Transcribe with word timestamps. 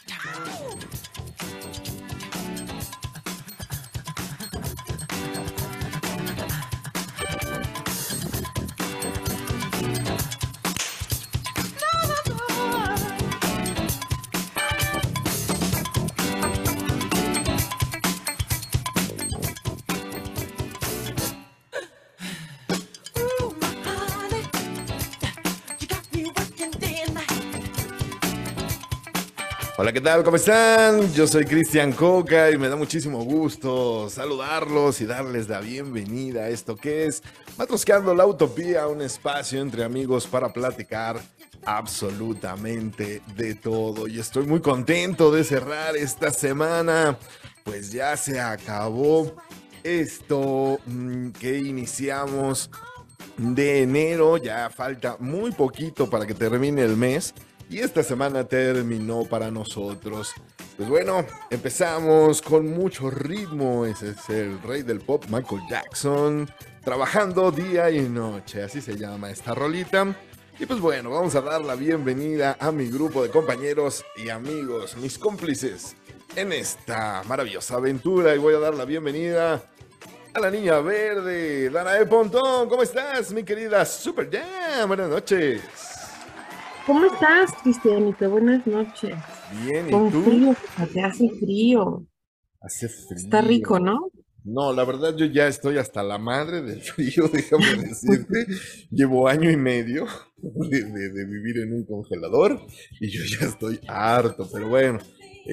Oh. 0.00 0.78
¿Qué 29.92 30.00
tal? 30.00 30.24
¿Cómo 30.24 30.36
están? 30.36 31.12
Yo 31.12 31.26
soy 31.26 31.44
Cristian 31.44 31.92
Coca 31.92 32.50
y 32.50 32.56
me 32.56 32.70
da 32.70 32.76
muchísimo 32.76 33.24
gusto 33.24 34.08
saludarlos 34.08 35.02
y 35.02 35.06
darles 35.06 35.50
la 35.50 35.60
bienvenida 35.60 36.44
a 36.44 36.48
esto 36.48 36.76
que 36.76 37.04
es 37.04 37.22
Matrosqueando 37.58 38.14
la 38.14 38.24
Utopía, 38.24 38.86
un 38.86 39.02
espacio 39.02 39.60
entre 39.60 39.84
amigos 39.84 40.26
para 40.26 40.50
platicar 40.50 41.20
absolutamente 41.66 43.20
de 43.36 43.54
todo. 43.54 44.08
Y 44.08 44.18
estoy 44.18 44.46
muy 44.46 44.60
contento 44.60 45.30
de 45.30 45.44
cerrar 45.44 45.94
esta 45.94 46.30
semana, 46.30 47.18
pues 47.62 47.92
ya 47.92 48.16
se 48.16 48.40
acabó 48.40 49.34
esto 49.82 50.80
mm, 50.86 51.32
que 51.32 51.58
iniciamos 51.58 52.70
de 53.36 53.82
enero, 53.82 54.38
ya 54.38 54.70
falta 54.70 55.16
muy 55.18 55.52
poquito 55.52 56.08
para 56.08 56.26
que 56.26 56.34
termine 56.34 56.82
el 56.82 56.96
mes. 56.96 57.34
Y 57.72 57.78
esta 57.78 58.02
semana 58.02 58.44
terminó 58.44 59.24
para 59.24 59.50
nosotros. 59.50 60.34
Pues 60.76 60.90
bueno, 60.90 61.24
empezamos 61.48 62.42
con 62.42 62.66
mucho 62.66 63.08
ritmo. 63.08 63.86
Ese 63.86 64.10
es 64.10 64.28
el 64.28 64.60
rey 64.60 64.82
del 64.82 65.00
pop, 65.00 65.24
Michael 65.30 65.62
Jackson. 65.70 66.50
Trabajando 66.84 67.50
día 67.50 67.90
y 67.90 68.02
noche. 68.02 68.62
Así 68.62 68.82
se 68.82 68.98
llama 68.98 69.30
esta 69.30 69.54
rolita. 69.54 70.14
Y 70.58 70.66
pues 70.66 70.80
bueno, 70.80 71.08
vamos 71.08 71.34
a 71.34 71.40
dar 71.40 71.62
la 71.62 71.74
bienvenida 71.74 72.58
a 72.60 72.70
mi 72.72 72.90
grupo 72.90 73.22
de 73.22 73.30
compañeros 73.30 74.04
y 74.16 74.28
amigos, 74.28 74.94
mis 74.98 75.16
cómplices, 75.16 75.96
en 76.36 76.52
esta 76.52 77.22
maravillosa 77.26 77.76
aventura. 77.76 78.34
Y 78.34 78.38
voy 78.38 78.52
a 78.52 78.58
dar 78.58 78.74
la 78.74 78.84
bienvenida 78.84 79.62
a 80.34 80.40
la 80.40 80.50
niña 80.50 80.78
verde, 80.80 81.70
Danae 81.70 82.04
Pontón. 82.04 82.68
¿Cómo 82.68 82.82
estás, 82.82 83.32
mi 83.32 83.44
querida 83.44 83.82
Super 83.86 84.28
Jam? 84.30 84.88
Buenas 84.88 85.08
noches. 85.08 85.91
¿Cómo 86.86 87.04
estás, 87.06 87.52
Cristianito? 87.62 88.28
Buenas 88.30 88.66
noches. 88.66 89.14
Bien, 89.64 89.88
¿y 89.88 89.90
Con 89.92 90.10
tú? 90.10 90.22
frío, 90.22 90.56
te 90.92 91.02
hace 91.02 91.28
frío. 91.40 92.06
Hace 92.60 92.88
frío. 92.88 93.16
Está 93.16 93.40
rico, 93.40 93.78
¿no? 93.78 94.10
No, 94.44 94.72
la 94.72 94.84
verdad 94.84 95.14
yo 95.16 95.26
ya 95.26 95.46
estoy 95.46 95.78
hasta 95.78 96.02
la 96.02 96.18
madre 96.18 96.62
del 96.62 96.80
frío, 96.82 97.28
déjame 97.32 97.76
decirte. 97.88 98.46
Llevo 98.90 99.28
año 99.28 99.50
y 99.50 99.56
medio 99.56 100.06
de, 100.36 100.82
de- 100.84 101.08
de 101.10 101.24
vivir 101.26 101.58
en 101.58 101.72
un 101.74 101.84
congelador 101.84 102.60
y 103.00 103.08
yo 103.10 103.22
ya 103.38 103.46
estoy 103.46 103.78
harto, 103.86 104.48
pero 104.52 104.68
bueno. 104.68 104.98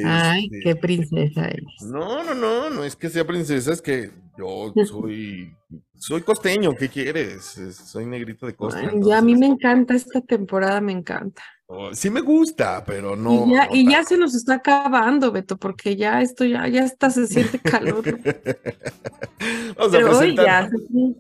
Ay, 0.06 0.46
este, 0.46 0.60
qué 0.64 0.76
princesa 0.76 1.46
eres. 1.48 1.66
No, 1.82 2.24
no, 2.24 2.36
no, 2.36 2.70
no 2.70 2.84
es 2.84 2.96
que 2.96 3.10
sea 3.10 3.26
princesa, 3.26 3.74
es 3.74 3.82
que 3.82 4.12
yo 4.38 4.72
soy, 4.86 5.54
soy 5.96 6.22
costeño, 6.22 6.74
¿qué 6.76 6.88
quieres? 6.90 7.58
Es- 7.58 7.76
Soy 7.76 8.06
negrito 8.06 8.46
de 8.46 8.56
costa. 8.56 8.80
Ay, 8.80 9.00
ya 9.04 9.18
a 9.18 9.22
mí 9.22 9.36
me 9.36 9.48
encanta 9.48 9.96
esta 9.96 10.22
temporada, 10.22 10.80
me 10.80 10.92
encanta. 10.92 11.42
oh, 11.68 11.94
sí 11.94 12.10
me 12.10 12.22
gusta, 12.22 12.84
pero 12.86 13.16
no. 13.16 13.46
y 13.48 13.52
ya, 13.54 13.66
no 13.68 13.76
y 13.76 13.86
ya 13.86 13.92
tanto. 13.98 14.10
se 14.10 14.18
nos 14.18 14.36
está 14.36 14.56
acabando, 14.56 15.32
Beto, 15.32 15.58
porque 15.58 15.96
ya 15.96 16.22
esto 16.22 16.46
ya, 16.46 16.68
ya 16.68 16.86
está, 16.86 17.10
se 17.10 17.28
siente 17.28 17.60
calor. 17.60 18.04
Vamos 19.78 19.94
a 19.94 19.98
Pero 19.98 20.12
hoy 20.12 20.18
presentar. 20.20 20.46
ya 20.46 20.60
hace 20.60 20.78
frío. 20.88 21.16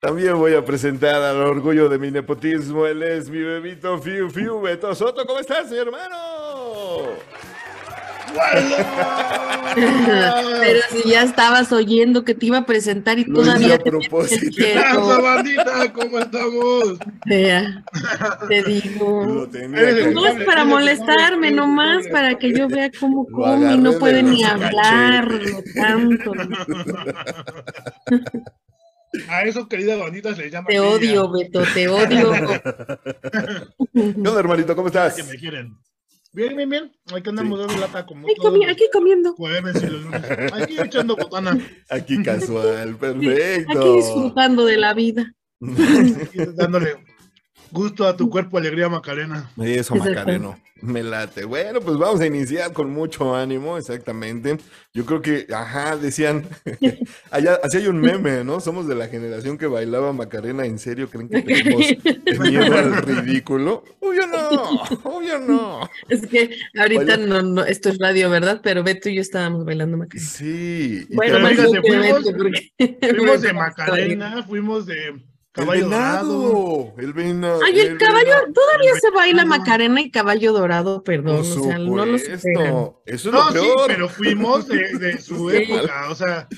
También 0.00 0.36
voy 0.36 0.54
a 0.54 0.62
presentar 0.64 1.14
al 1.22 1.36
orgullo 1.42 1.88
de 1.88 1.98
mi 1.98 2.10
nepotismo. 2.10 2.84
Él 2.86 3.02
es 3.02 3.30
mi 3.30 3.38
bebito 3.38 3.98
Fiu 3.98 4.28
Fiu 4.28 4.60
Beto 4.60 4.94
Soto. 4.94 5.24
¿Cómo 5.26 5.38
estás, 5.40 5.70
mi 5.70 5.78
hermano? 5.78 6.14
Pero 9.74 10.80
si 10.90 11.10
ya 11.10 11.22
estabas 11.22 11.72
oyendo 11.72 12.24
que 12.24 12.34
te 12.34 12.46
iba 12.46 12.58
a 12.58 12.66
presentar 12.66 13.18
y 13.18 13.24
Lo 13.24 13.42
hice 13.42 13.50
todavía 13.50 13.74
a 13.74 13.78
te 13.78 13.90
propósito. 13.90 14.56
que 14.56 14.74
¡Raza, 14.74 15.20
bandita! 15.20 15.92
¿Cómo 15.92 16.18
estamos? 16.18 16.98
Vea, 17.26 17.84
te 18.48 18.62
digo. 18.62 19.48
No 20.12 20.26
es 20.26 20.44
para 20.44 20.64
molestarme, 20.64 21.50
nomás 21.50 22.06
para 22.08 22.38
que 22.38 22.52
yo 22.52 22.68
vea 22.68 22.90
cómo 22.98 23.26
come 23.26 23.74
y 23.74 23.78
no 23.78 23.92
de 23.92 23.98
puede 23.98 24.22
ni 24.22 24.44
hablar 24.44 25.28
tanto. 25.74 26.32
A 29.28 29.42
eso, 29.42 29.68
querida 29.68 29.96
bandita, 29.96 30.34
se 30.34 30.42
le 30.42 30.50
llama 30.50 30.66
Te 30.68 30.80
odio, 30.80 31.30
Beto, 31.30 31.62
te 31.72 31.88
odio. 31.88 32.32
¿Qué 33.92 34.00
onda, 34.00 34.40
hermanito? 34.40 34.74
¿Cómo 34.74 34.88
estás? 34.88 35.14
Que 35.14 35.22
me 35.22 35.36
quieren. 35.36 35.76
Bien, 36.34 36.56
bien, 36.56 36.68
bien. 36.68 36.92
Aquí 37.14 37.28
andamos 37.28 37.60
dando 37.60 37.76
lata 37.76 38.04
como 38.04 38.26
Aquí, 38.26 38.34
todos 38.34 38.58
aquí 38.68 38.88
comiendo, 38.92 39.34
jueves 39.34 39.80
y 39.80 39.86
los 39.86 40.02
lunes. 40.02 40.22
Aquí 40.52 40.76
echando 40.80 41.14
botana. 41.14 41.56
Aquí 41.88 42.20
casual, 42.24 42.90
aquí 42.90 42.98
perfecto. 42.98 43.94
disfrutando 43.94 44.64
de 44.64 44.76
la 44.76 44.94
vida. 44.94 45.32
Aquí 45.60 46.38
dándole 46.56 46.96
gusto 47.74 48.06
a 48.06 48.16
tu 48.16 48.30
cuerpo, 48.30 48.56
alegría, 48.56 48.88
Macarena. 48.88 49.50
Eso, 49.58 49.94
Exacto. 49.96 49.98
Macareno. 50.20 50.58
Me 50.80 51.02
late. 51.02 51.44
Bueno, 51.44 51.80
pues 51.80 51.96
vamos 51.96 52.20
a 52.20 52.26
iniciar 52.26 52.72
con 52.74 52.90
mucho 52.90 53.34
ánimo, 53.34 53.78
exactamente. 53.78 54.58
Yo 54.92 55.06
creo 55.06 55.22
que, 55.22 55.46
ajá, 55.54 55.96
decían, 55.96 56.46
allá, 57.30 57.58
así 57.62 57.78
hay 57.78 57.86
un 57.86 58.00
meme, 58.00 58.44
¿no? 58.44 58.60
Somos 58.60 58.86
de 58.86 58.94
la 58.94 59.08
generación 59.08 59.56
que 59.56 59.66
bailaba 59.66 60.12
Macarena, 60.12 60.66
¿en 60.66 60.78
serio 60.78 61.08
creen 61.08 61.28
que 61.30 61.40
tenemos 61.42 61.80
miedo 62.40 62.76
al 62.76 62.96
ridículo? 63.02 63.82
Obvio 64.00 64.26
no, 64.26 64.82
obvio 65.04 65.38
no. 65.38 65.88
Es 66.10 66.26
que 66.26 66.54
ahorita 66.78 67.16
no, 67.16 67.40
no, 67.42 67.64
esto 67.64 67.88
es 67.88 67.98
radio, 67.98 68.28
¿verdad? 68.28 68.60
Pero 68.62 68.82
Beto 68.84 69.08
y 69.08 69.14
yo 69.14 69.20
estábamos 69.22 69.64
bailando 69.64 69.96
Macarena. 69.96 70.28
Sí. 70.28 71.06
Bueno, 71.14 71.40
más 71.40 71.54
fuimos- 71.54 72.32
porque 72.36 72.72
Fuimos 73.16 73.40
de 73.40 73.52
Macarena, 73.54 74.42
fuimos 74.46 74.84
de 74.86 75.14
el 75.56 75.62
Caballo 75.64 75.84
Dorado. 75.88 76.38
venado, 76.38 76.94
el 76.98 77.12
venado. 77.12 77.60
Ay, 77.64 77.78
el 77.80 77.98
caballo, 77.98 78.24
venado. 78.24 78.52
todavía 78.52 78.90
el 78.92 79.00
se 79.00 79.10
baila. 79.10 79.44
Macarena 79.44 80.00
y 80.00 80.10
caballo 80.10 80.52
dorado, 80.52 81.04
perdón. 81.04 81.36
O 81.36 81.44
sea, 81.44 81.78
no 81.78 82.04
lo. 82.06 82.16
Eso 82.16 82.32
es 83.06 83.24
No, 83.26 83.50
lo 83.50 83.62
sí, 83.62 83.68
pero 83.86 84.08
fuimos 84.08 84.66
de, 84.66 84.98
de 84.98 85.18
su 85.20 85.50
Sí. 85.50 85.56
época, 85.58 86.08
o 86.10 86.14
sea, 86.14 86.48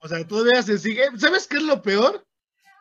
o 0.00 0.08
sea, 0.08 0.26
todavía 0.26 0.62
se 0.62 0.78
sigue. 0.78 1.02
¿Sabes 1.18 1.46
qué 1.46 1.58
es 1.58 1.62
lo 1.64 1.82
peor? 1.82 2.26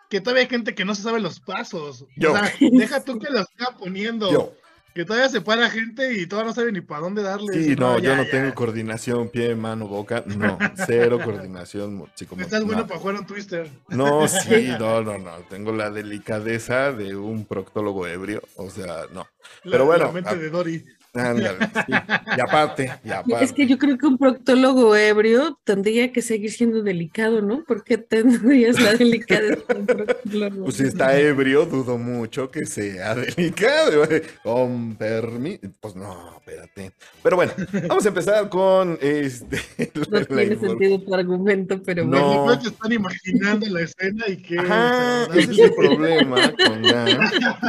Que 0.09 0.21
todavía 0.21 0.43
hay 0.43 0.49
gente 0.49 0.73
que 0.73 0.85
no 0.85 0.95
se 0.95 1.03
sabe 1.03 1.19
los 1.19 1.39
pasos. 1.41 2.05
Yo. 2.15 2.31
O 2.31 2.35
sea, 2.37 2.53
deja 2.59 3.03
tú 3.03 3.19
que 3.19 3.29
los 3.29 3.45
siga 3.49 3.75
poniendo. 3.77 4.31
Yo. 4.31 4.53
Que 4.93 5.05
todavía 5.05 5.29
se 5.29 5.41
para 5.41 5.69
gente 5.69 6.13
y 6.19 6.25
todavía 6.27 6.49
no 6.49 6.55
sabe 6.55 6.71
ni 6.71 6.81
para 6.81 7.01
dónde 7.01 7.21
darle. 7.21 7.53
Sí, 7.53 7.75
no, 7.75 7.97
yo 7.99 8.03
ya, 8.03 8.17
no 8.17 8.23
ya. 8.23 8.31
tengo 8.31 8.53
coordinación, 8.55 9.29
pie, 9.29 9.55
mano, 9.55 9.87
boca. 9.87 10.23
No, 10.37 10.57
cero 10.87 11.19
coordinación 11.23 12.05
psicomotora. 12.15 12.45
Estás 12.45 12.63
bueno 12.65 12.81
no. 12.81 12.87
para 12.87 12.99
jugar 12.99 13.15
un 13.15 13.25
twister. 13.27 13.69
No, 13.89 14.27
sí, 14.27 14.69
no, 14.79 15.01
no, 15.01 15.17
no. 15.17 15.31
Tengo 15.49 15.71
la 15.71 15.91
delicadeza 15.91 16.91
de 16.91 17.15
un 17.15 17.45
proctólogo 17.45 18.07
ebrio. 18.07 18.41
O 18.55 18.69
sea, 18.69 19.03
no. 19.13 19.27
La- 19.63 19.71
Pero 19.71 19.85
bueno, 19.85 20.05
La 20.07 20.11
mente 20.11 20.29
a- 20.31 20.35
de 20.35 20.49
Dory. 20.49 20.85
Ándale. 21.13 21.57
sí. 21.87 21.93
Y 22.37 22.41
aparte, 22.41 22.91
y 23.03 23.09
aparte. 23.11 23.43
Es 23.49 23.53
que 23.53 23.65
yo 23.65 23.77
creo 23.77 23.97
que 23.97 24.05
un 24.05 24.17
proctólogo 24.17 24.95
ebrio 24.95 25.59
tendría 25.63 26.11
que 26.11 26.21
seguir 26.21 26.51
siendo 26.51 26.83
delicado, 26.83 27.41
¿no? 27.41 27.63
Porque 27.67 27.97
tendrías 27.97 28.79
la 28.79 28.93
delicadeza 28.93 29.63
de 29.73 29.79
un 29.79 29.85
proctólogo. 29.85 30.63
Pues 30.65 30.75
si 30.75 30.83
está 30.83 31.17
ebrio, 31.19 31.65
dudo 31.65 31.97
mucho 31.97 32.51
que 32.51 32.65
sea 32.65 33.15
delicado. 33.15 34.03
Con 34.43 34.95
permiso. 34.95 35.61
Pues 35.79 35.95
no, 35.95 36.35
espérate. 36.37 36.93
Pero 37.23 37.35
bueno, 37.37 37.51
vamos 37.87 38.05
a 38.05 38.09
empezar 38.09 38.49
con 38.49 38.97
este. 39.01 39.59
No 40.09 40.25
tiene 40.25 40.55
sentido 40.57 41.01
tu 41.01 41.13
argumento, 41.15 41.81
pero 41.83 42.05
No. 42.05 42.43
bueno. 42.43 42.55
Niños 42.55 42.67
están 42.71 42.91
imaginando 42.91 43.65
la 43.67 43.81
escena 43.81 44.25
y 44.27 44.37
que. 44.37 44.59
Ajá, 44.59 45.25
se 45.33 45.39
ese 45.39 45.51
es 45.51 45.59
el 45.59 45.73
problema 45.73 46.37
con 46.53 46.83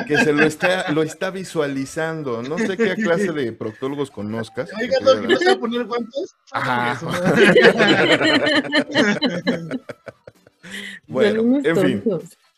que 0.07 0.17
se 0.19 0.33
lo 0.33 0.45
está, 0.45 0.91
lo 0.93 1.03
está 1.03 1.31
visualizando. 1.31 2.43
No 2.43 2.59
sé 2.59 2.77
qué 2.77 2.95
clase 3.03 3.30
de 3.33 3.53
proctólogos 3.53 4.11
conozcas. 4.11 4.69
que 4.71 4.85
Oiga, 4.85 4.99
¿no 5.01 5.37
se 5.39 5.47
va 5.47 5.53
a 5.53 5.59
poner 5.59 5.85
guantes? 5.87 6.35
Ajá. 6.53 7.01
Bueno, 11.07 11.61
en 11.65 11.77
fin. 11.77 12.03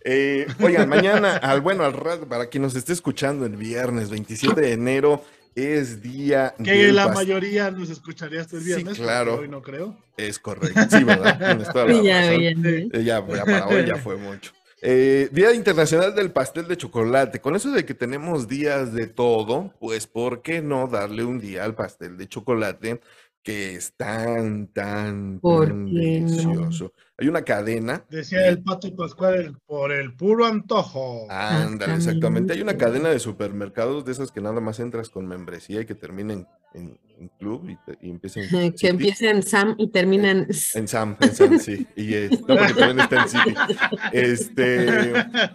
Eh, 0.04 0.46
oigan, 0.60 0.88
mañana, 0.88 1.36
al 1.42 1.60
bueno, 1.60 1.84
al 1.84 1.92
rato, 1.92 2.26
para 2.28 2.46
quien 2.46 2.62
nos 2.62 2.74
esté 2.74 2.92
escuchando 2.92 3.46
el 3.46 3.56
viernes 3.56 4.10
27 4.10 4.60
de 4.60 4.72
enero, 4.72 5.24
es 5.54 6.02
día 6.02 6.54
Que 6.62 6.72
del 6.86 6.96
la 6.96 7.08
mayoría 7.08 7.70
nos 7.70 7.90
escucharía 7.90 8.40
este 8.40 8.58
Sí, 8.58 8.64
viernes. 8.66 8.94
pero 8.98 9.04
claro. 9.04 9.34
Hoy 9.36 9.48
no 9.48 9.62
creo. 9.62 9.96
Es 10.16 10.38
correcto, 10.38 10.80
sí, 10.90 11.04
¿verdad? 11.04 11.38
Tienes 11.38 11.72
toda 11.72 11.86
la 11.86 11.92
Sí, 11.94 12.02
ya, 12.04 12.20
razón. 12.20 12.40
ya, 12.40 12.50
ya. 12.50 12.70
Eh, 12.78 12.88
ya, 13.04 13.26
ya 13.26 13.44
para 13.44 13.66
hoy 13.68 13.86
ya 13.86 13.96
fue 13.96 14.16
mucho. 14.16 14.52
Eh, 14.84 15.28
Día 15.30 15.54
Internacional 15.54 16.12
del 16.12 16.32
Pastel 16.32 16.66
de 16.66 16.76
Chocolate. 16.76 17.40
Con 17.40 17.54
eso 17.54 17.70
de 17.70 17.86
que 17.86 17.94
tenemos 17.94 18.48
días 18.48 18.92
de 18.92 19.06
todo, 19.06 19.72
pues 19.78 20.08
¿por 20.08 20.42
qué 20.42 20.60
no 20.60 20.88
darle 20.88 21.22
un 21.22 21.38
día 21.38 21.62
al 21.62 21.76
pastel 21.76 22.16
de 22.18 22.26
chocolate 22.26 23.00
que 23.42 23.74
es 23.74 23.94
tan, 23.96 24.68
tan, 24.68 25.40
¿Por 25.40 25.68
tan 25.68 25.86
qué 25.86 26.20
no? 26.20 26.28
delicioso? 26.30 26.92
Hay 27.18 27.28
una 27.28 27.42
cadena. 27.42 28.04
Decía 28.10 28.48
el 28.48 28.62
pato 28.62 28.94
Pascual, 28.96 29.34
el- 29.34 29.56
por 29.66 29.92
el 29.92 30.14
puro 30.16 30.46
antojo. 30.46 31.26
Ándale, 31.30 31.94
exactamente. 31.94 32.52
Hay 32.52 32.62
una 32.62 32.76
cadena 32.76 33.10
de 33.10 33.18
supermercados 33.18 34.04
de 34.04 34.12
esas 34.12 34.32
que 34.32 34.40
nada 34.40 34.60
más 34.60 34.80
entras 34.80 35.08
con 35.08 35.26
membresía 35.26 35.80
y 35.82 35.86
que 35.86 35.94
terminen 35.94 36.46
en, 36.74 36.98
en 37.18 37.28
club 37.38 37.68
y, 37.68 37.76
te- 37.84 37.98
y 38.06 38.10
empiecen 38.10 38.48
Que 38.50 38.70
City. 38.72 38.86
empieza 38.88 39.30
en 39.30 39.42
Sam 39.42 39.74
y 39.78 39.88
termina 39.90 40.30
en 40.30 40.52
Sam, 40.88 41.16
en 41.20 41.34
Sam, 41.34 41.58
sí. 41.60 41.86
Y 41.96 42.12
no, 42.40 42.46
porque 42.56 42.74
también 42.74 43.00
está 43.00 43.22
en 43.22 43.28
City. 43.28 43.54
Este, 44.12 45.12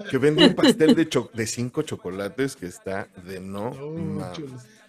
que 0.10 0.18
vende 0.18 0.45
un 0.48 0.54
pastel 0.56 0.95
de, 0.95 1.07
cho- 1.10 1.31
de 1.33 1.48
cinco 1.48 1.81
chocolates 1.83 2.56
que 2.56 2.66
está 2.68 3.07
de 3.25 3.40
no 3.40 3.69
Oh. 3.69 4.33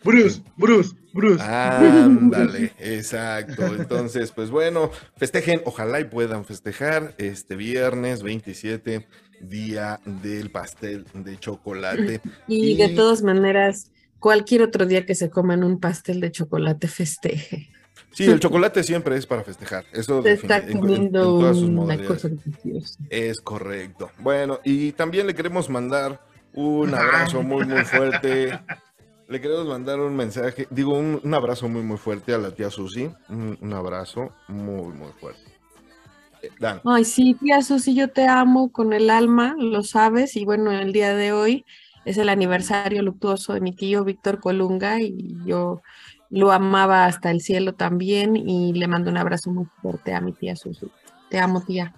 Bruce, 0.05 0.43
Bruce, 0.57 0.95
Bruce. 1.13 1.43
Ándale, 1.43 2.73
exacto. 2.79 3.67
Entonces, 3.75 4.31
pues 4.33 4.51
bueno, 4.51 4.91
festejen, 5.17 5.61
ojalá 5.65 6.01
y 6.01 6.05
puedan 6.05 6.45
festejar 6.45 7.15
este 7.19 7.57
viernes 7.57 8.23
27, 8.23 9.07
día 9.41 10.01
del 10.05 10.51
pastel 10.51 11.05
de 11.15 11.37
chocolate. 11.39 12.21
Y 12.47 12.77
de 12.77 12.91
todas 12.91 13.23
maneras, 13.23 13.91
cualquier 14.21 14.63
otro 14.63 14.87
día 14.87 15.05
que 15.05 15.15
se 15.15 15.31
coman 15.31 15.65
un 15.65 15.81
pastel 15.81 16.21
de 16.21 16.31
chocolate 16.31 16.87
festeje. 16.89 17.71
Sí, 18.13 18.25
el 18.25 18.41
chocolate 18.41 18.83
siempre 18.83 19.17
es 19.17 19.27
para 19.27 19.45
festejar. 19.45 19.85
Eso 19.93 20.23
Se 20.23 20.33
está 20.33 20.63
defini- 20.63 20.63
en- 20.63 20.71
en- 20.71 20.71
en 20.77 20.81
comiendo 20.81 21.23
todas 21.23 21.57
sus 21.57 21.69
una 21.69 22.05
cosa 22.05 22.29
deliciosa. 22.29 22.99
Es 23.11 23.41
correcto. 23.41 24.11
Bueno, 24.19 24.61
y 24.65 24.93
también 24.93 25.27
le 25.27 25.35
queremos 25.35 25.69
mandar 25.69 26.21
un 26.55 26.95
abrazo 26.95 27.43
muy, 27.43 27.65
muy 27.67 27.85
fuerte. 27.85 28.59
Le 29.29 29.41
queremos 29.41 29.67
mandar 29.67 30.01
un 30.01 30.17
mensaje, 30.17 30.67
digo, 30.71 30.95
un, 30.99 31.21
un 31.23 31.35
abrazo 31.35 31.69
muy, 31.69 31.83
muy 31.83 31.99
fuerte 31.99 32.33
a 32.35 32.39
la 32.39 32.51
tía 32.51 32.71
Susi. 32.71 33.11
Un, 33.29 33.59
un 33.61 33.73
abrazo 33.75 34.33
muy, 34.49 34.93
muy 34.95 35.13
fuerte. 35.21 35.53
Eh, 36.43 36.51
Dan, 36.59 36.81
Ay, 36.85 37.05
sí, 37.05 37.35
tía 37.35 37.61
Susi, 37.61 37.95
yo 37.95 38.09
te 38.11 38.27
amo 38.27 38.71
con 38.73 38.93
el 38.95 39.11
alma, 39.11 39.55
lo 39.59 39.83
sabes. 39.83 40.35
Y 40.37 40.45
bueno, 40.47 40.73
el 40.73 40.93
día 40.93 41.15
de 41.15 41.33
hoy 41.33 41.67
es 42.07 42.17
el 42.17 42.31
aniversario 42.31 43.03
luctuoso 43.03 43.53
de 43.53 43.61
mi 43.61 43.73
tío 43.75 44.03
Víctor 44.05 44.41
Colunga 44.41 44.99
y 45.01 45.37
yo 45.45 45.83
lo 46.31 46.51
amaba 46.53 47.05
hasta 47.05 47.31
el 47.31 47.41
cielo 47.43 47.75
también 47.75 48.35
y 48.37 48.73
le 48.73 48.87
mando 48.89 49.11
un 49.11 49.19
abrazo 49.19 49.51
muy 49.51 49.67
fuerte 49.83 50.15
a 50.15 50.21
mi 50.23 50.33
tía 50.33 50.57
Susi. 50.57 50.91
Te 51.29 51.39
amo, 51.39 51.63
tía. 51.63 51.95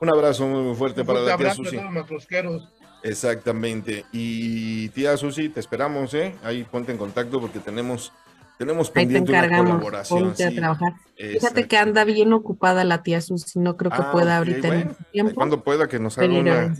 un 0.00 0.08
abrazo 0.12 0.46
muy, 0.48 0.62
muy 0.62 0.74
fuerte 0.74 1.02
Un 1.02 1.06
para 1.06 1.20
la 1.20 1.26
tía 1.26 1.34
abrazo 1.34 1.62
a 1.62 1.64
Susi. 1.64 1.76
todos. 1.76 2.68
Exactamente. 3.04 4.04
Y 4.12 4.88
tía 4.88 5.16
Susi, 5.16 5.48
te 5.50 5.60
esperamos, 5.60 6.12
¿eh? 6.14 6.34
Ahí 6.42 6.64
ponte 6.64 6.90
en 6.90 6.98
contacto 6.98 7.40
porque 7.40 7.58
tenemos, 7.60 8.12
tenemos 8.58 8.88
Ahí 8.88 8.92
te 8.92 9.00
pendiente 9.00 9.32
una 9.32 9.56
colaboración. 9.58 10.22
Ponte 10.24 10.44
a 10.44 10.50
trabajar. 10.54 10.92
Fíjate 11.16 11.68
que 11.68 11.76
anda 11.76 12.04
bien 12.04 12.32
ocupada 12.32 12.82
la 12.84 13.02
tía 13.02 13.20
Susi, 13.20 13.58
no 13.60 13.76
creo 13.76 13.92
que 13.92 13.98
Ah, 14.00 14.10
pueda 14.10 14.40
ok, 14.40 14.48
ahorita 14.48 14.68
en 14.68 14.74
bueno. 14.74 14.90
este 14.92 15.04
tiempo. 15.12 15.34
Cuando 15.34 15.62
pueda 15.62 15.86
que 15.86 15.98
nos 16.00 16.18
haga 16.18 16.26
Pero, 16.28 16.40
una, 16.40 16.74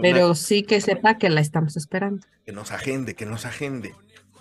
pero 0.00 0.34
sí 0.34 0.62
que 0.62 0.80
sepa 0.80 1.18
que 1.18 1.28
la 1.28 1.40
estamos 1.40 1.76
esperando. 1.76 2.24
que 2.46 2.52
nos 2.52 2.70
agende, 2.72 3.14
que 3.14 3.26
nos 3.26 3.44
agende. 3.44 3.94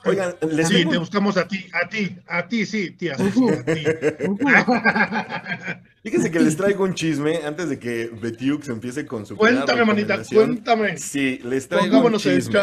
Oigan, 0.06 0.36
les 0.51 0.68
Sí, 0.68 0.75
digo- 0.75 0.91
te 0.91 0.97
buscamos 0.97 1.38
a 1.38 1.47
ti, 1.47 1.65
a 1.74 1.88
ti, 1.88 2.15
a 2.27 2.47
ti, 2.47 2.65
sí, 2.65 2.91
tía. 2.91 3.18
Susi, 3.18 3.50
a 3.50 3.63
ti. 3.63 3.83
Fíjense 6.03 6.29
que 6.29 6.39
les 6.39 6.57
traigo 6.57 6.83
un 6.85 6.94
chisme 6.94 7.38
antes 7.45 7.69
de 7.69 7.79
que 7.79 8.07
Betiux 8.07 8.67
empiece 8.69 9.05
con 9.05 9.25
su 9.25 9.38
Cuéntame, 9.38 9.85
manita, 9.85 10.21
cuéntame. 10.31 10.97
Sí, 10.97 11.39
les 11.44 11.67
traigo 11.67 11.85
un 11.85 11.91
Pongámonos 11.91 12.21
chisme. 12.21 12.59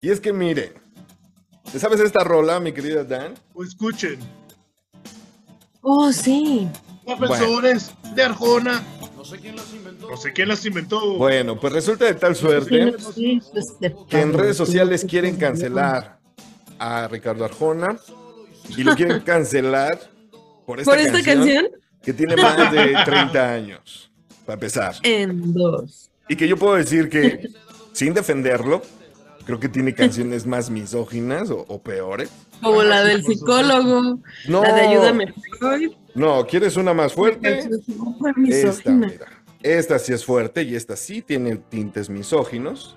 Y 0.00 0.10
es 0.10 0.20
que 0.20 0.32
miren, 0.32 0.72
¿te 1.70 1.78
sabes 1.78 2.00
esta 2.00 2.24
rola, 2.24 2.58
mi 2.58 2.72
querida 2.72 3.04
Dan? 3.04 3.34
O 3.54 3.62
escuchen. 3.62 4.18
Oh, 5.82 6.12
sí. 6.12 6.68
Profesores 7.04 7.92
de 8.14 8.22
Arjona. 8.22 8.82
No 9.16 9.24
sé 9.24 9.38
quién 10.32 10.48
las 10.48 10.64
inventó. 10.66 11.16
Bueno, 11.16 11.58
pues 11.60 11.72
resulta 11.72 12.06
de 12.06 12.14
tal 12.14 12.34
suerte 12.34 12.94
que 14.08 14.20
en 14.20 14.32
redes 14.32 14.56
sociales 14.56 15.04
quieren 15.08 15.36
cancelar 15.36 16.18
a 16.78 17.06
Ricardo 17.08 17.44
Arjona 17.44 17.96
y 18.76 18.82
lo 18.82 18.94
quieren 18.96 19.20
cancelar 19.20 20.10
por 20.66 20.80
esta, 20.80 20.90
Por 20.90 21.00
esta 21.00 21.22
canción, 21.22 21.68
que 22.02 22.12
tiene 22.12 22.36
más 22.36 22.72
de 22.72 22.94
30 23.04 23.52
años, 23.52 24.10
para 24.44 24.54
empezar. 24.54 24.94
en 25.02 25.52
dos. 25.52 26.10
Y 26.28 26.36
que 26.36 26.48
yo 26.48 26.56
puedo 26.56 26.74
decir 26.76 27.08
que, 27.08 27.48
sin 27.92 28.14
defenderlo, 28.14 28.82
creo 29.44 29.58
que 29.60 29.68
tiene 29.68 29.94
canciones 29.94 30.46
más 30.46 30.70
misóginas 30.70 31.50
o, 31.50 31.64
o 31.68 31.82
peores. 31.82 32.30
Como 32.62 32.82
la 32.82 33.02
del 33.04 33.24
psicólogo, 33.24 34.20
No, 34.48 34.62
la 34.62 34.72
de 34.74 34.80
Ayúdame 34.82 35.32
Freud. 35.58 35.90
no, 36.14 36.46
¿quieres 36.46 36.76
una 36.76 36.94
más 36.94 37.12
fuerte? 37.12 37.68
Esta, 38.48 38.90
mira. 38.90 39.26
Esta 39.62 39.98
sí 39.98 40.12
es 40.12 40.24
fuerte 40.24 40.62
y 40.62 40.74
esta 40.74 40.96
sí 40.96 41.22
tiene 41.22 41.56
tintes 41.56 42.08
misóginos. 42.10 42.96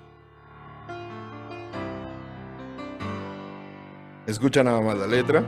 Escucha 4.27 4.63
nada 4.63 4.81
más 4.81 4.97
la 4.97 5.07
letra. 5.07 5.43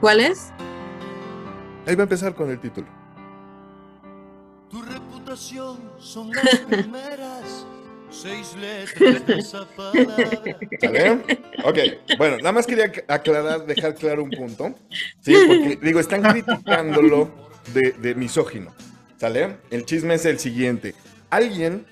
¿Cuál 0.00 0.20
es? 0.20 0.52
Ahí 1.88 1.94
va 1.96 2.02
a 2.02 2.04
empezar 2.04 2.34
con 2.34 2.50
el 2.50 2.58
título. 2.60 2.86
Tu 4.70 4.82
reputación 4.82 5.78
son 5.98 6.30
las 6.32 6.58
primeras 6.68 7.64
seis 8.10 8.54
letras 8.60 9.26
de 9.26 9.38
esa 9.38 9.66
palabra. 9.74 10.28
¿Sale? 10.80 11.12
Ok, 11.64 11.78
bueno, 12.18 12.36
nada 12.36 12.52
más 12.52 12.66
quería 12.66 12.92
ac- 12.92 13.04
aclarar, 13.08 13.64
dejar 13.64 13.94
claro 13.94 14.22
un 14.24 14.30
punto. 14.30 14.74
Sí, 15.20 15.34
porque 15.46 15.78
digo, 15.82 15.98
están 15.98 16.20
criticándolo 16.22 17.30
de, 17.72 17.92
de 17.92 18.14
misógino. 18.14 18.70
¿Sale? 19.16 19.56
El 19.70 19.86
chisme 19.86 20.12
es 20.14 20.26
el 20.26 20.38
siguiente. 20.38 20.94
Alguien 21.30 21.86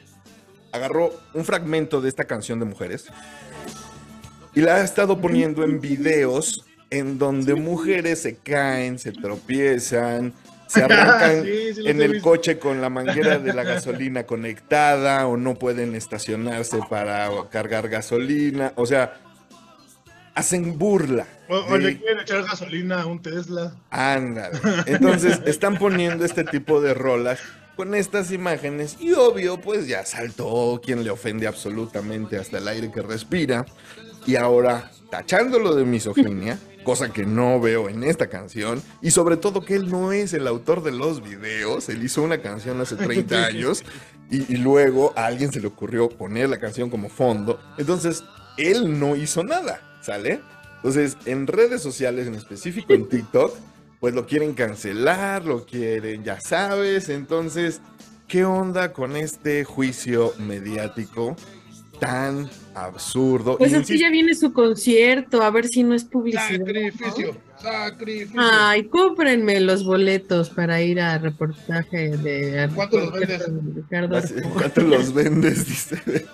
agarró 0.73 1.11
un 1.33 1.45
fragmento 1.47 2.03
de 2.03 2.11
esta 2.11 2.25
canción 2.27 2.59
de 2.61 2.67
mujeres 2.67 3.07
y 4.55 4.61
la 4.61 4.77
ha 4.77 4.83
estado 4.85 5.19
poniendo 5.23 5.65
en 5.65 5.81
videos 5.81 6.67
en 6.91 7.19
donde 7.19 7.55
mujeres 7.55 8.23
se 8.23 8.37
caen, 8.37 8.99
se 8.99 9.13
tropiezan, 9.13 10.33
se 10.67 10.83
arrancan 10.83 11.45
Sí, 11.45 11.75
sí 11.75 11.81
los 11.83 11.87
en 11.87 12.03
el 12.03 12.13
visto. 12.13 12.29
coche 12.29 12.59
con 12.59 12.81
la 12.81 12.91
manguera 12.91 13.39
de 13.39 13.53
la 13.53 13.63
gasolina 13.65 14.25
conectada 14.25 15.27
o 15.27 15.37
no 15.37 15.55
pueden 15.55 15.95
estacionarse 15.95 16.81
para 16.89 17.31
cargar 17.51 17.89
gasolina. 17.89 18.73
O 18.77 18.87
sea, 18.87 19.15
hacen 20.35 20.79
burla. 20.79 21.27
O, 21.49 21.77
le 21.77 21.99
quieren 21.99 22.21
echar 22.21 22.43
gasolina 22.43 23.03
a 23.03 23.07
un 23.07 23.21
Tesla. 23.23 23.75
Ándale. 23.91 24.59
Entonces 24.87 25.41
están 25.47 25.79
poniendo 25.79 26.25
este 26.25 26.45
tipo 26.45 26.81
de 26.81 26.95
rolas 26.95 27.41
con 27.77 27.95
estas 27.95 28.31
imágenes 28.33 28.97
y 29.01 29.13
obvio 29.13 29.61
pues 29.61 29.87
ya 29.87 30.05
saltó 30.05 30.81
quien 30.85 31.05
le 31.05 31.11
ofende 31.11 31.47
absolutamente 31.47 32.39
hasta 32.39 32.59
el 32.59 32.69
aire 32.69 32.91
que 32.91 33.03
respira 33.03 33.67
y 34.27 34.37
ahora 34.37 34.91
tachándolo 35.11 35.75
de 35.75 35.85
misoginia, 35.85 36.59
cosa 36.87 37.13
que 37.13 37.27
no 37.27 37.61
veo 37.61 37.89
en 37.89 38.05
esta 38.05 38.29
canción 38.29 38.81
y 39.03 39.11
sobre 39.11 39.37
todo 39.37 39.65
que 39.65 39.75
él 39.75 39.91
no 39.91 40.13
es 40.13 40.33
el 40.35 40.47
autor 40.47 40.85
de 40.85 40.93
los 40.93 41.21
videos, 41.21 41.89
él 41.89 42.05
hizo 42.05 42.23
una 42.23 42.39
canción 42.39 42.81
hace 42.81 42.95
30 42.95 43.45
años 43.45 43.83
y, 44.31 44.55
y 44.55 44.57
luego 44.59 45.13
a 45.17 45.27
alguien 45.27 45.51
se 45.53 45.61
le 45.61 45.67
ocurrió 45.67 46.09
poner 46.09 46.49
la 46.49 46.61
canción 46.61 46.89
como 46.89 47.09
fondo, 47.09 47.59
entonces 47.77 48.23
él 48.57 49.01
no 49.01 49.17
hizo 49.17 49.43
nada, 49.43 49.81
¿sale? 50.01 50.41
Entonces, 50.77 51.17
en 51.25 51.49
redes 51.49 51.83
sociales, 51.83 52.29
en 52.29 52.37
específico 52.37 52.93
en 52.93 53.09
TikTok, 53.09 53.53
pues 53.99 54.15
lo 54.15 54.25
quieren 54.25 54.55
cancelar, 54.55 55.45
lo 55.45 55.67
quieren, 55.67 56.23
ya 56.23 56.41
sabes. 56.41 57.09
Entonces, 57.09 57.81
¿qué 58.29 58.45
onda 58.45 58.93
con 58.93 59.17
este 59.17 59.65
juicio 59.65 60.33
mediático 60.39 61.35
tan 61.99 62.49
absurdo? 62.77 63.57
Pues 63.57 63.73
Y 63.73 63.75
es 63.75 63.87
que 63.87 63.95
insisto, 63.95 64.03
ya 64.03 64.11
viene 64.11 64.35
su 64.35 64.53
concierto, 64.53 65.43
a 65.43 65.51
ver 65.51 65.67
si 65.67 65.83
no 65.83 65.95
es 65.95 66.05
publicidad. 66.05 66.49
Sacrificio, 66.49 67.37
sacrificio. 67.61 68.41
Ay, 68.41 68.85
cómprenme 68.85 69.61
los 69.61 69.85
boletos 69.85 70.51
para 70.51 70.81
ir 70.83 71.01
a 71.01 71.19
reportaje 71.19 72.17
de 72.17 72.69
¿Cuánto 72.75 72.99
los 73.01 73.13
vendes? 73.13 73.47
Ricardo 73.75 74.19
¿en 74.19 74.25
Arjona. 74.25 74.51
¿Cuánto 74.55 74.81
los 74.83 75.15
vendes? 75.15 75.67
Dice. 75.67 76.27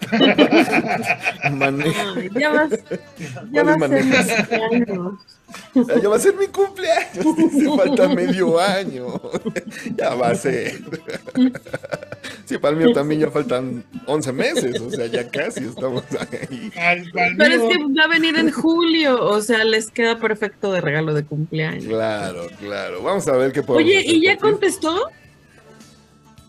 Maneja. 1.53 2.13
Ay, 2.17 2.31
ya 2.39 2.51
vas, 2.51 2.71
ya 3.51 3.63
¿Cuáles 3.63 3.83
va 3.83 3.87
a 3.87 3.89
ser 3.89 4.05
manejas? 4.05 4.27
mis 4.27 4.89
años. 4.89 5.13
Ya 6.03 6.09
va 6.09 6.17
a 6.17 6.19
ser 6.19 6.35
mi 6.37 6.47
cumpleaños. 6.47 7.37
Dice, 7.37 7.77
falta 7.77 8.09
medio 8.09 8.59
año. 8.59 9.21
Ya 9.97 10.15
va 10.15 10.29
a 10.31 10.35
ser. 10.35 10.81
Sí, 12.47 12.57
para 12.59 12.77
el 12.77 12.83
mío 12.83 12.93
también 12.95 13.21
ya 13.21 13.31
faltan 13.31 13.85
11 14.07 14.33
meses. 14.33 14.81
O 14.81 14.91
sea, 14.91 15.07
ya 15.07 15.29
casi 15.29 15.65
estamos 15.65 16.05
ahí. 16.19 16.71
Al- 16.77 16.99
al 17.21 17.37
Pero 17.37 17.55
es 17.55 17.61
que 17.77 17.85
va 17.99 18.05
a 18.05 18.09
venir 18.09 18.37
en 18.39 18.51
julio, 18.51 19.23
o 19.23 19.41
sea, 19.43 19.65
les 19.65 19.91
queda 19.91 20.19
perfecto 20.19 20.73
de 20.73 20.81
regalo 20.81 21.12
de 21.15 21.25
cumpleaños. 21.25 21.85
Claro, 21.87 22.47
claro. 22.59 23.03
Vamos 23.03 23.27
a 23.29 23.37
ver 23.37 23.53
qué 23.53 23.63
podemos 23.63 23.87
Oye, 23.89 23.99
hacer 23.99 24.15
¿y 24.15 24.23
ya 24.25 24.37
contestó? 24.39 25.09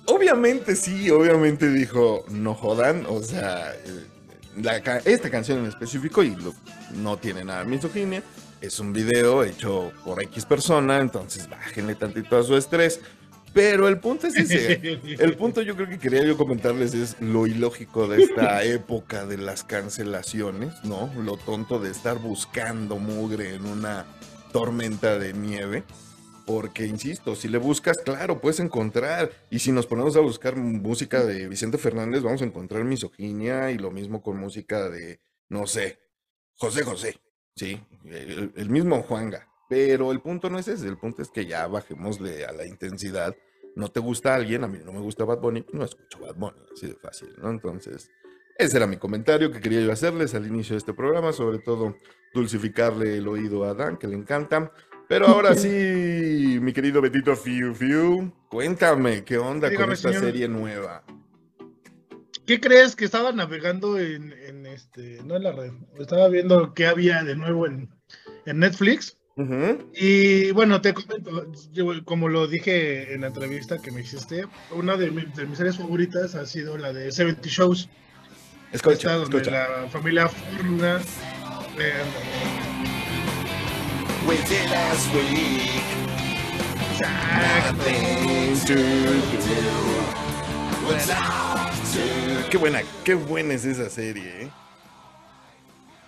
Obviamente 0.06 0.76
sí, 0.76 1.10
obviamente 1.10 1.70
dijo, 1.70 2.26
no 2.30 2.54
jodan, 2.54 3.06
o 3.08 3.22
sea, 3.24 3.72
eh, 3.74 4.06
la 4.62 4.78
esta 5.06 5.30
canción 5.30 5.60
en 5.60 5.66
específico 5.68 6.22
y 6.24 6.36
lo- 6.36 6.54
no 6.96 7.16
tiene 7.18 7.46
nada 7.46 7.60
de 7.64 7.70
misoginia, 7.70 8.22
es 8.60 8.80
un 8.80 8.92
video 8.92 9.44
hecho 9.46 9.94
por 10.04 10.22
X 10.22 10.46
persona, 10.46 11.00
entonces 11.00 11.50
bájenle 11.50 11.96
tantito 11.96 12.38
a 12.38 12.44
su 12.44 12.58
estrés, 12.58 13.00
pero 13.54 13.88
el 13.88 14.00
punto 14.00 14.28
es 14.28 14.36
ese, 14.36 15.00
el 15.20 15.38
punto 15.38 15.62
yo 15.62 15.76
creo 15.76 15.88
que 15.88 15.98
quería 16.00 16.24
yo 16.26 16.36
comentarles 16.36 16.94
es 16.94 17.16
lo 17.22 17.48
ilógico 17.48 18.08
de 18.08 18.24
esta 18.24 18.62
época 18.64 19.26
de 19.26 19.38
las 19.38 19.64
cancelaciones, 19.64 20.74
¿no? 20.84 21.10
Lo 21.18 21.38
tonto 21.38 21.80
de 21.80 21.92
estar 21.92 22.18
buscando 22.20 22.98
mugre 22.98 23.56
en 23.56 23.66
una 23.66 24.06
tormenta 24.54 25.20
de 25.20 25.34
nieve. 25.34 25.84
Porque, 26.46 26.86
insisto, 26.86 27.36
si 27.36 27.48
le 27.48 27.58
buscas, 27.58 27.98
claro, 27.98 28.40
puedes 28.40 28.60
encontrar. 28.60 29.32
Y 29.50 29.60
si 29.60 29.72
nos 29.72 29.88
ponemos 29.88 30.16
a 30.16 30.22
buscar 30.22 30.56
música 30.56 31.24
de 31.26 31.48
Vicente 31.48 31.78
Fernández, 31.78 32.22
vamos 32.22 32.42
a 32.42 32.46
encontrar 32.46 32.84
misoginia 32.84 33.72
y 33.72 33.78
lo 33.78 33.92
mismo 33.92 34.22
con 34.22 34.38
música 34.38 34.90
de, 34.90 35.20
no 35.50 35.68
sé, 35.68 36.00
José 36.56 36.84
José, 36.84 37.20
¿sí? 37.56 37.82
El, 38.06 38.70
mismo 38.70 39.02
Juanga. 39.04 39.48
Pero 39.70 40.12
el 40.12 40.22
punto 40.22 40.50
no 40.50 40.60
es 40.60 40.68
ese, 40.68 40.88
el 40.88 40.98
punto 40.98 41.22
es 41.22 41.30
que 41.30 41.46
ya 41.46 41.66
bajémosle 41.68 42.46
a 42.46 42.52
la 42.52 42.66
intensidad. 42.66 43.36
No 43.76 43.88
te 43.90 44.02
gusta 44.02 44.36
alguien, 44.36 44.64
a 44.64 44.68
mí 44.68 44.80
no 44.84 44.92
me 44.92 45.00
gusta 45.00 45.24
Bad 45.24 45.40
Bunny, 45.40 45.62
pues 45.62 45.74
no 45.74 45.86
escucho 45.86 46.20
Bad 46.20 46.36
Bunny, 46.36 46.60
así 46.74 46.88
de 46.88 46.96
fácil, 46.96 47.34
¿no? 47.42 47.50
Entonces, 47.50 48.12
ese 48.58 48.78
era 48.78 48.88
mi 48.88 48.98
comentario 48.98 49.52
que 49.52 49.60
quería 49.60 49.82
yo 49.82 49.92
hacerles 49.92 50.34
al 50.36 50.48
inicio 50.48 50.74
de 50.74 50.80
este 50.80 50.94
programa, 50.94 51.34
sobre 51.34 51.60
todo 51.60 51.96
dulcificarle 52.34 53.18
el 53.18 53.28
oído 53.28 53.64
a 53.66 53.74
Dan, 53.74 53.98
que 53.98 54.08
le 54.08 54.16
encanta. 54.16 54.72
Pero 55.10 55.28
ahora 55.28 55.54
sí, 55.56 56.60
mi 56.62 56.72
querido 56.74 57.02
Betito 57.02 57.36
Fiu 57.36 57.74
Fiu, 57.74 58.32
cuéntame, 58.50 59.24
¿qué 59.24 59.38
onda 59.38 59.74
con 59.74 59.92
esta 59.92 60.10
señor. 60.10 60.24
serie 60.26 60.48
nueva? 60.48 61.04
¿Qué 62.46 62.60
crees 62.60 62.96
que 62.96 63.06
estaba 63.06 63.32
navegando 63.32 63.98
en, 64.00 64.34
en 64.34 64.66
este, 64.66 65.22
no 65.24 65.38
en 65.38 65.44
la 65.44 65.52
red? 65.54 65.72
Estaba 65.98 66.28
viendo 66.28 66.74
qué 66.74 66.88
había 66.88 67.24
de 67.24 67.36
nuevo 67.38 67.66
en, 67.68 67.90
en 68.46 68.60
Netflix. 68.60 69.18
Y 69.96 70.52
bueno, 70.52 70.80
te 70.82 70.94
comento, 70.94 71.52
yo, 71.72 71.86
como 72.06 72.28
lo 72.30 72.46
dije 72.48 73.14
en 73.14 73.22
la 73.22 73.28
entrevista 73.28 73.80
que 73.82 73.92
me 73.92 74.02
hiciste, 74.02 74.46
una 74.72 74.96
de, 74.98 75.10
mi- 75.10 75.26
de 75.26 75.46
mis 75.48 75.58
series 75.58 75.78
favoritas 75.78 76.36
ha 76.36 76.46
sido 76.46 76.78
la 76.78 76.92
de 76.94 77.12
70 77.12 77.48
Shows. 77.50 77.90
Escucha, 78.74 79.14
donde 79.14 79.38
escucha. 79.38 79.52
la 79.52 79.90
familia 79.90 80.28
Furna 80.28 81.00
eh, 81.78 82.04
Qué 92.50 92.58
buena, 92.58 92.82
qué 93.04 93.14
buena 93.14 93.54
es 93.54 93.66
esa 93.66 93.90
serie, 93.90 94.44
¿eh? 94.44 94.50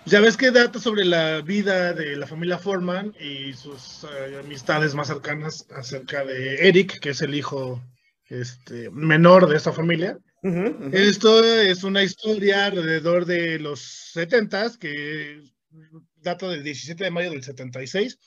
Ya 0.04 0.20
ves 0.20 0.36
que 0.36 0.50
data 0.50 0.78
sobre 0.78 1.04
la 1.04 1.40
vida 1.42 1.92
de 1.92 2.16
la 2.16 2.26
familia 2.26 2.58
Foreman 2.58 3.14
y 3.20 3.52
sus 3.54 4.04
eh, 4.04 4.38
amistades 4.38 4.94
más 4.94 5.08
cercanas 5.08 5.66
acerca 5.70 6.24
de 6.24 6.68
Eric, 6.68 7.00
que 7.00 7.10
es 7.10 7.22
el 7.22 7.34
hijo 7.34 7.80
este, 8.28 8.90
menor 8.90 9.48
de 9.48 9.56
esta 9.56 9.72
familia. 9.72 10.18
Esto 10.92 11.42
es 11.44 11.82
una 11.82 12.02
historia 12.02 12.66
alrededor 12.66 13.24
de 13.24 13.58
los 13.58 13.80
70 14.12 14.78
que 14.78 15.42
data 16.16 16.48
del 16.48 16.62
17 16.62 17.04
de 17.04 17.10
mayo 17.10 17.30
del 17.30 17.42
76 17.42 18.18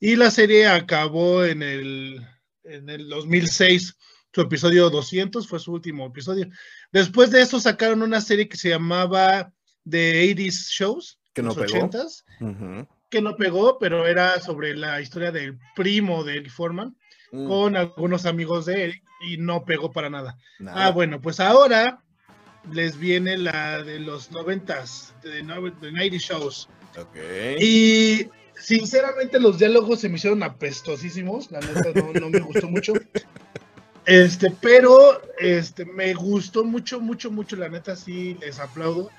y 0.00 0.16
la 0.16 0.30
serie 0.30 0.66
acabó 0.66 1.44
en 1.44 1.62
el, 1.62 2.20
en 2.64 2.88
el 2.88 3.08
2006. 3.08 3.96
Su 4.32 4.40
episodio 4.42 4.90
200 4.90 5.46
fue 5.48 5.58
su 5.58 5.72
último 5.72 6.06
episodio. 6.06 6.48
Después 6.92 7.30
de 7.30 7.42
eso 7.42 7.58
sacaron 7.60 8.02
una 8.02 8.20
serie 8.20 8.48
que 8.48 8.56
se 8.56 8.68
llamaba 8.68 9.52
The 9.88 10.34
80s 10.34 10.68
Shows, 10.70 11.18
Que 11.34 11.42
no 11.42 11.48
los 11.48 11.56
pegó. 11.58 11.88
80s, 11.88 12.24
Ujú. 12.40 12.88
que 13.08 13.20
no 13.20 13.36
pegó, 13.36 13.78
pero 13.78 14.06
era 14.06 14.40
sobre 14.40 14.76
la 14.76 15.00
historia 15.00 15.32
del 15.32 15.58
primo 15.74 16.22
de 16.24 16.36
Eric 16.36 16.50
Foreman 16.52 16.96
Mm, 17.32 17.46
con 17.46 17.76
algunos 17.76 18.26
amigos 18.26 18.66
de 18.66 18.82
Eric 18.84 19.04
y 19.20 19.36
no 19.36 19.64
pegó 19.64 19.92
para 19.92 20.10
nada. 20.10 20.38
nada. 20.58 20.86
Ah, 20.86 20.90
bueno, 20.90 21.20
pues 21.20 21.40
ahora 21.40 22.02
les 22.72 22.98
viene 22.98 23.38
la 23.38 23.82
de 23.82 24.00
los 24.00 24.30
noventas, 24.30 25.14
de, 25.22 25.30
de 25.30 25.42
90 25.42 26.16
shows. 26.18 26.68
Ok. 26.98 27.16
Y 27.60 28.28
sinceramente 28.58 29.40
los 29.40 29.58
diálogos 29.58 30.00
se 30.00 30.08
me 30.08 30.16
hicieron 30.16 30.42
apestosísimos, 30.42 31.50
la 31.50 31.60
neta 31.60 31.92
no, 31.94 32.12
no 32.12 32.30
me 32.30 32.40
gustó 32.40 32.68
mucho. 32.68 32.92
Este, 34.06 34.50
pero 34.60 35.22
este, 35.38 35.84
me 35.84 36.14
gustó 36.14 36.64
mucho, 36.64 37.00
mucho, 37.00 37.30
mucho, 37.30 37.56
la 37.56 37.68
neta 37.68 37.94
sí 37.96 38.36
les 38.40 38.58
aplaudo 38.58 39.10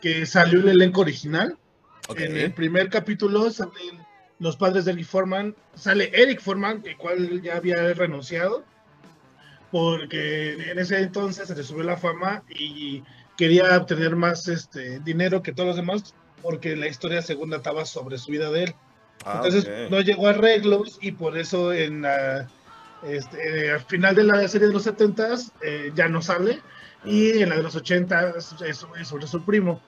que 0.00 0.26
salió 0.26 0.60
el 0.60 0.68
elenco 0.68 1.00
original. 1.00 1.58
ok. 2.08 2.20
En 2.20 2.36
el 2.36 2.52
primer 2.52 2.90
capítulo 2.90 3.50
salen 3.50 4.04
los 4.38 4.56
padres 4.56 4.84
de 4.84 4.92
Eric 4.92 5.06
Foreman, 5.06 5.56
sale 5.74 6.10
Eric 6.12 6.40
Foreman, 6.40 6.82
el 6.84 6.96
cual 6.96 7.40
ya 7.42 7.56
había 7.56 7.94
renunciado, 7.94 8.64
porque 9.70 10.70
en 10.70 10.78
ese 10.78 10.98
entonces 10.98 11.48
se 11.48 11.56
le 11.56 11.62
subió 11.62 11.84
la 11.84 11.96
fama 11.96 12.42
y 12.48 13.02
quería 13.36 13.76
obtener 13.76 14.16
más 14.16 14.48
este, 14.48 15.00
dinero 15.00 15.42
que 15.42 15.52
todos 15.52 15.68
los 15.68 15.76
demás, 15.76 16.14
porque 16.42 16.76
la 16.76 16.86
historia 16.86 17.22
segunda 17.22 17.58
estaba 17.58 17.84
sobre 17.84 18.18
su 18.18 18.30
vida 18.30 18.50
de 18.50 18.64
él. 18.64 18.74
Ah, 19.24 19.42
Entonces 19.42 19.64
ok. 19.64 19.90
no 19.90 20.00
llegó 20.00 20.26
a 20.26 20.30
arreglos 20.30 20.98
y 21.00 21.12
por 21.12 21.36
eso 21.36 21.72
en 21.72 22.02
la, 22.02 22.48
este, 23.02 23.70
al 23.70 23.80
final 23.80 24.14
de 24.14 24.24
la 24.24 24.48
serie 24.48 24.68
de 24.68 24.72
los 24.72 24.86
70s 24.86 25.52
eh, 25.62 25.92
ya 25.94 26.08
no 26.08 26.22
sale 26.22 26.60
y 27.04 27.42
en 27.42 27.48
la 27.48 27.56
de 27.56 27.62
los 27.62 27.76
80s 27.76 28.36
es, 28.62 28.86
es 29.00 29.08
sobre 29.08 29.26
su 29.26 29.44
primo. 29.44 29.80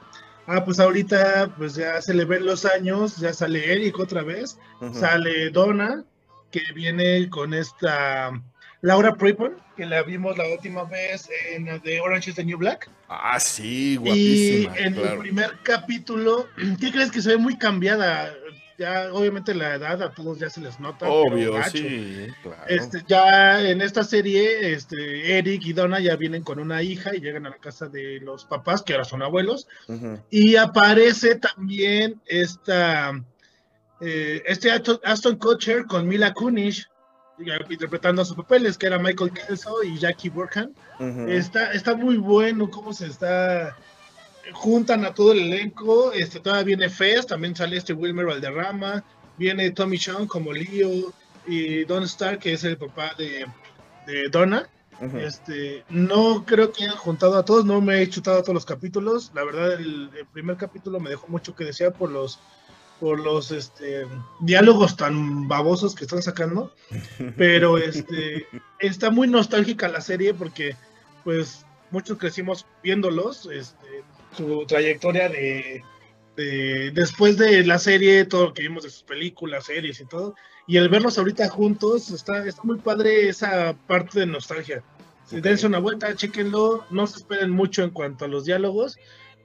Ah, 0.46 0.64
pues 0.64 0.80
ahorita 0.80 1.52
pues 1.56 1.74
ya 1.74 2.00
se 2.00 2.14
le 2.14 2.24
ven 2.24 2.46
los 2.46 2.64
años, 2.64 3.16
ya 3.16 3.32
sale 3.32 3.70
Eric 3.72 3.98
otra 3.98 4.22
vez, 4.22 4.56
Ujú. 4.80 4.94
sale 4.94 5.50
Donna, 5.50 6.02
que 6.50 6.62
viene 6.74 7.28
con 7.28 7.52
esta 7.52 8.32
Laura 8.80 9.14
Prepon, 9.14 9.56
que 9.76 9.86
la 9.86 10.02
vimos 10.02 10.38
la 10.38 10.46
última 10.48 10.84
vez 10.84 11.28
en 11.52 11.66
la 11.66 11.78
de 11.78 12.00
Orange 12.00 12.30
is 12.30 12.36
the 12.36 12.44
New 12.44 12.58
Black. 12.58 12.88
Ah, 13.08 13.38
sí, 13.40 13.94
Y 13.94 13.96
guapísima. 13.96 14.76
en 14.78 14.96
el 14.96 15.18
primer 15.18 15.58
capítulo, 15.64 16.46
¿qué 16.80 16.92
crees 16.92 17.10
que 17.10 17.20
se 17.20 17.30
ve 17.30 17.36
muy 17.38 17.58
cambiada? 17.58 18.32
Ya, 18.78 19.12
obviamente 19.12 19.52
la 19.54 19.74
edad 19.74 20.00
a 20.04 20.12
todos 20.14 20.38
ya 20.38 20.48
se 20.48 20.60
les 20.60 20.78
nota. 20.78 21.08
Obvio, 21.08 21.60
sí, 21.64 22.28
claro. 22.44 22.62
Este, 22.68 23.02
ya 23.08 23.60
en 23.68 23.82
esta 23.82 24.04
serie, 24.04 24.72
este, 24.72 25.36
Eric 25.36 25.62
y 25.66 25.72
Donna 25.72 25.98
ya 25.98 26.14
vienen 26.14 26.44
con 26.44 26.60
una 26.60 26.80
hija 26.80 27.12
y 27.12 27.18
llegan 27.20 27.44
a 27.46 27.50
la 27.50 27.56
casa 27.56 27.88
de 27.88 28.20
los 28.20 28.44
papás, 28.44 28.82
que 28.82 28.92
ahora 28.92 29.04
son 29.04 29.22
abuelos. 29.24 29.66
Y 30.30 30.54
aparece 30.54 31.34
también 31.34 32.20
esta, 32.26 33.20
eh, 34.00 34.44
este 34.46 34.70
Aston- 34.70 35.00
Aston 35.02 35.38
Kutcher 35.38 35.84
con 35.86 36.06
Mila 36.06 36.32
Kunis, 36.32 36.88
interpretando 37.70 38.24
sus 38.24 38.36
papeles, 38.36 38.76
que 38.76 38.86
era 38.86 38.98
Michael 38.98 39.32
Kelso 39.32 39.82
y 39.82 39.98
Jackie 39.98 40.28
Burkhan. 40.28 40.72
Ujú. 40.98 41.28
Está, 41.28 41.72
está 41.72 41.94
muy 41.94 42.16
bueno 42.16 42.70
cómo 42.70 42.92
se 42.92 43.06
está. 43.06 43.76
Juntan 44.52 45.04
a 45.04 45.14
todo 45.14 45.32
el 45.32 45.40
elenco. 45.40 46.12
Este, 46.12 46.40
todavía 46.40 46.64
viene 46.64 46.88
Fez, 46.90 47.26
también 47.26 47.54
sale 47.54 47.76
este 47.76 47.92
Wilmer 47.92 48.26
Valderrama. 48.26 49.04
Viene 49.36 49.70
Tommy 49.70 49.98
Sean 49.98 50.26
como 50.26 50.52
Leo 50.52 51.12
y 51.46 51.84
Don 51.84 52.02
Stark, 52.04 52.40
que 52.40 52.54
es 52.54 52.64
el 52.64 52.76
papá 52.76 53.12
de, 53.16 53.46
de 54.06 54.28
Donna. 54.30 54.68
Este, 55.20 55.84
no 55.90 56.44
creo 56.44 56.72
que 56.72 56.82
hayan 56.82 56.96
juntado 56.96 57.36
a 57.36 57.44
todos, 57.44 57.64
no 57.64 57.80
me 57.80 58.02
he 58.02 58.08
chutado 58.08 58.42
todos 58.42 58.54
los 58.54 58.64
capítulos. 58.64 59.30
La 59.32 59.44
verdad, 59.44 59.74
el, 59.74 60.10
el 60.18 60.26
primer 60.26 60.56
capítulo 60.56 60.98
me 60.98 61.08
dejó 61.08 61.28
mucho 61.28 61.54
que 61.54 61.64
desear 61.64 61.92
por 61.92 62.10
los 62.10 62.40
por 63.00 63.20
los 63.20 63.50
este, 63.50 64.06
diálogos 64.40 64.96
tan 64.96 65.46
babosos 65.48 65.94
que 65.94 66.04
están 66.04 66.22
sacando. 66.22 66.72
Pero 67.36 67.78
este, 67.78 68.46
está 68.80 69.10
muy 69.10 69.28
nostálgica 69.28 69.88
la 69.88 70.00
serie 70.00 70.34
porque 70.34 70.76
pues 71.24 71.64
muchos 71.90 72.18
crecimos 72.18 72.66
viéndolos, 72.82 73.48
este, 73.52 73.86
su 74.36 74.64
trayectoria 74.66 75.28
de, 75.28 75.82
de- 76.36 76.90
después 76.92 77.36
de 77.38 77.64
la 77.64 77.78
serie, 77.78 78.24
todo 78.24 78.46
lo 78.46 78.54
que 78.54 78.62
vimos 78.62 78.82
de 78.84 78.90
sus 78.90 79.02
películas, 79.02 79.66
series 79.66 80.00
y 80.00 80.04
todo, 80.06 80.34
y 80.66 80.76
el 80.76 80.88
verlos 80.88 81.18
ahorita 81.18 81.48
juntos, 81.48 82.10
está, 82.10 82.46
está 82.46 82.62
muy 82.62 82.78
padre 82.78 83.28
esa 83.28 83.74
parte 83.86 84.20
de 84.20 84.26
nostalgia. 84.26 84.82
Ok. 85.26 85.38
Dense 85.40 85.66
una 85.66 85.78
vuelta, 85.78 86.14
chequenlo, 86.14 86.84
no 86.90 87.06
se 87.06 87.18
esperen 87.18 87.50
mucho 87.50 87.82
en 87.82 87.90
cuanto 87.90 88.24
a 88.24 88.28
los 88.28 88.44
diálogos, 88.44 88.98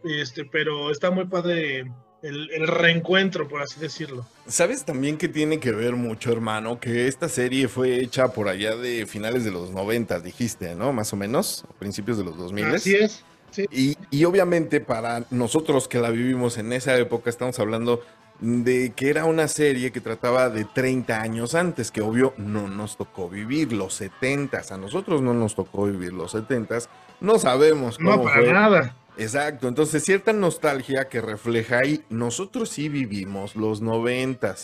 este, 0.04 0.44
pero 0.46 0.92
está 0.92 1.12
muy 1.12 1.26
padre 1.26 1.90
el, 2.24 2.50
el 2.52 2.68
reencuentro, 2.68 3.48
por 3.48 3.62
así 3.62 3.80
decirlo. 3.80 4.26
¿Sabes 4.48 4.84
también 4.86 5.18
que 5.18 5.28
tiene 5.28 5.60
que 5.60 5.72
ver 5.72 5.94
mucho, 5.96 6.32
hermano? 6.32 6.80
Que 6.80 7.08
esta 7.08 7.30
serie 7.30 7.68
fue 7.68 8.00
hecha 8.02 8.30
por 8.30 8.48
allá 8.48 8.76
de 8.76 9.06
finales 9.06 9.44
de 9.46 9.52
los 9.52 9.70
90, 9.70 10.20
dijiste, 10.22 10.74
¿no? 10.74 10.92
Más 10.94 11.14
o 11.14 11.16
menos, 11.18 11.66
principios 11.80 12.18
de 12.18 12.24
los 12.24 12.38
2000. 12.38 12.66
Así 12.76 12.96
es. 12.96 13.24
Y, 13.72 13.98
y 14.10 14.26
obviamente 14.26 14.82
para 14.82 15.26
nosotros 15.30 15.88
que 15.88 16.00
la 16.00 16.10
vivimos 16.10 16.58
en 16.58 16.74
esa 16.74 16.98
época, 16.98 17.30
estamos 17.30 17.60
hablando 17.60 18.02
de 18.40 18.94
que 18.96 19.10
era 19.10 19.26
una 19.26 19.48
serie 19.48 19.92
que 19.92 20.02
trataba 20.02 20.50
de 20.50 20.66
30 20.66 21.22
años 21.22 21.54
antes, 21.54 21.92
que 21.92 22.02
obvio 22.02 22.34
no 22.38 22.68
nos 22.68 22.98
tocó 22.98 23.30
vivir 23.30 23.72
los 23.72 23.94
70 23.94 24.62
a 24.72 24.78
nosotros 24.78 25.22
no 25.22 25.36
nos 25.36 25.54
tocó 25.56 25.86
vivir 25.86 26.14
los 26.14 26.32
70 26.32 26.80
no 27.22 27.38
sabemos 27.38 27.98
cómo 27.98 28.18
No, 28.18 28.24
para 28.24 28.42
fue. 28.42 28.52
nada. 28.52 28.96
Exacto, 29.18 29.68
entonces 29.68 30.04
cierta 30.04 30.34
nostalgia 30.34 31.08
que 31.08 31.22
refleja 31.22 31.80
ahí, 31.80 32.04
nosotros 32.10 32.70
sí 32.70 32.90
vivimos 32.90 33.56
los 33.56 33.82
90 33.82 34.56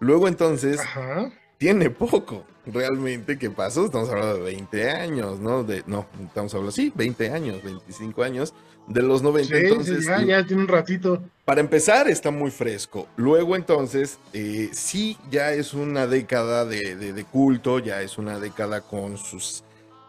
Luego 0.00 0.28
entonces 0.28 0.80
Ajá. 0.80 1.32
tiene 1.58 1.88
poco 1.88 2.44
realmente 2.66 3.38
que 3.38 3.50
pasó, 3.50 3.86
estamos 3.86 4.10
hablando 4.10 4.34
de 4.36 4.42
20 4.42 4.90
años, 4.90 5.40
¿no? 5.40 5.64
De, 5.64 5.82
no, 5.86 6.06
estamos 6.26 6.52
hablando, 6.52 6.72
sí, 6.72 6.92
20 6.94 7.30
años, 7.30 7.62
25 7.62 8.22
años 8.22 8.52
de 8.86 9.02
los 9.02 9.22
90. 9.22 9.48
Sí, 9.48 9.54
sí, 9.54 9.66
entonces, 9.70 10.04
ya, 10.04 10.22
ya 10.22 10.46
tiene 10.46 10.62
un 10.62 10.68
ratito. 10.68 11.22
para 11.46 11.60
empezar, 11.62 12.08
está 12.08 12.30
muy 12.30 12.50
fresco. 12.50 13.08
Luego, 13.16 13.56
entonces, 13.56 14.18
eh, 14.34 14.68
sí, 14.72 15.16
ya 15.30 15.52
es 15.52 15.72
una 15.74 16.06
década 16.06 16.64
de, 16.66 16.96
de- 16.96 17.12
de 17.14 17.24
culto, 17.24 17.78
ya 17.78 18.02
es 18.02 18.18
una 18.18 18.38
década 18.38 18.82
con 18.82 19.16
sus 19.16 19.64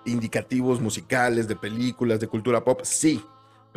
indicativos 0.06 0.82
musicales, 0.82 1.48
de 1.48 1.56
películas, 1.56 2.20
de 2.20 2.28
cultura 2.28 2.64
pop, 2.64 2.82
sí, 2.84 3.22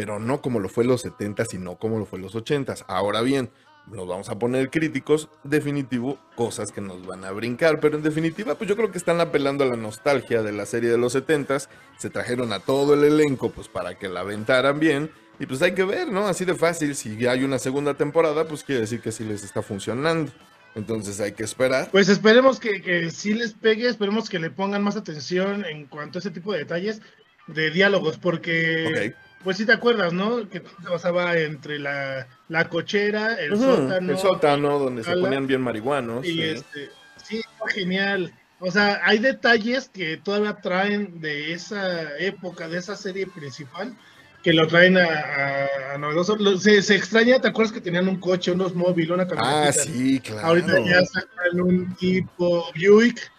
pero 0.01 0.19
no 0.19 0.41
como 0.41 0.61
lo 0.61 0.71
fue 0.71 0.87
los 0.87 1.03
70 1.03 1.45
sino 1.45 1.77
como 1.77 1.99
lo 1.99 2.07
fue 2.07 2.19
los 2.19 2.35
80 2.35 2.75
Ahora 2.87 3.21
bien, 3.21 3.51
nos 3.87 4.09
vamos 4.09 4.31
a 4.31 4.39
poner 4.39 4.71
críticos, 4.71 5.29
definitivo, 5.45 6.19
cosas 6.37 6.73
que 6.73 6.81
nos 6.81 7.05
van 7.05 7.23
a 7.27 7.33
brincar, 7.33 7.81
pero 7.81 7.99
en 7.99 8.03
definitiva, 8.03 8.55
pues 8.55 8.67
yo 8.71 8.77
creo 8.77 8.91
que 8.91 8.97
están 8.97 9.21
apelando 9.21 9.63
a 9.63 9.67
la 9.67 9.77
nostalgia 9.77 10.43
de 10.43 10.53
la 10.53 10.65
serie 10.65 10.89
de 10.89 10.97
los 10.97 11.13
70 11.13 11.59
se 11.99 12.09
trajeron 12.09 12.55
a 12.55 12.61
todo 12.61 12.95
el 12.95 13.05
elenco, 13.05 13.51
pues 13.51 13.69
para 13.69 13.99
que 13.99 14.09
la 14.09 14.21
aventaran 14.21 14.81
bien. 14.81 15.11
Y 15.39 15.45
pues 15.45 15.61
hay 15.61 15.75
que 15.75 15.85
ver, 15.85 16.11
¿no? 16.11 16.29
Así 16.29 16.47
de 16.47 16.55
fácil. 16.55 16.95
Si 16.95 17.19
ya 17.19 17.33
hay 17.33 17.45
una 17.45 17.59
segunda 17.59 17.93
temporada, 17.93 18.47
pues 18.47 18.65
quiere 18.65 18.83
decir 18.83 19.03
que 19.03 19.13
sí 19.13 19.25
les 19.25 19.45
está 19.45 19.61
funcionando. 19.61 20.33
Entonces 20.75 21.21
hay 21.21 21.33
que 21.33 21.43
esperar. 21.43 21.91
Pues 21.91 22.09
esperemos 22.09 22.59
que, 22.59 22.81
que 22.81 23.11
sí 23.11 23.35
les 23.35 23.53
pegue, 23.53 23.87
esperemos 23.87 24.31
que 24.31 24.39
le 24.39 24.51
pongan 24.51 24.83
más 24.83 24.97
atención 24.97 25.67
en 25.67 25.87
cuanto 25.87 26.19
a 26.19 26.21
ese 26.21 26.31
tipo 26.31 26.53
de 26.53 26.61
detalles 26.61 27.03
de 27.49 27.71
diálogos, 27.71 28.19
porque, 28.19 29.13
Ok. 29.13 29.30
Pues 29.43 29.57
sí 29.57 29.67
te 29.67 29.73
acuerdas, 29.73 30.13
¿no? 30.13 30.49
Que 30.49 30.61
todo 30.61 30.79
se 30.83 30.89
basaba 30.91 31.37
entre 31.39 31.79
la, 31.79 32.27
la 32.49 32.69
cochera, 32.69 33.35
el 33.35 33.57
sótano, 33.57 34.13
el 34.13 34.19
sótano, 34.19 34.79
donde 34.79 35.05
se 35.05 35.17
ponían 35.17 35.47
bien 35.47 35.63
marihuanos. 35.63 36.27
y 36.27 36.33
sí. 36.33 36.43
este, 36.43 36.91
sí, 37.25 37.39
está 37.39 37.73
genial. 37.73 38.33
O 38.59 38.71
sea, 38.71 39.01
hay 39.05 39.19
detalles 39.19 39.89
que 39.89 40.19
todavía 40.19 40.61
traen 40.61 41.21
de 41.21 41.53
esa 41.55 42.17
época, 42.19 42.69
de 42.69 42.79
esa 42.79 42.95
serie 42.95 43.27
principal, 43.27 43.97
que 44.43 44.53
lo 44.53 44.67
traen 44.67 44.99
a, 44.99 45.05
a, 45.05 45.95
a 45.95 45.99
novedoso. 45.99 46.37
Se, 46.59 46.83
se 46.83 46.95
extraña, 46.95 47.41
¿te 47.41 47.49
acuerdas 47.49 47.73
que 47.73 47.81
tenían 47.81 48.09
un 48.09 48.21
coche, 48.21 48.53
unos 48.53 48.75
móviles, 48.75 49.11
una 49.11 49.27
camioneta? 49.27 49.69
Ah, 49.69 49.73
sí, 49.73 50.21
claro. 50.21 50.47
Ahorita 50.49 50.79
ya 50.81 51.03
sacan 51.07 51.61
un 51.61 51.95
tipo 51.97 52.67
Buick, 52.75 53.33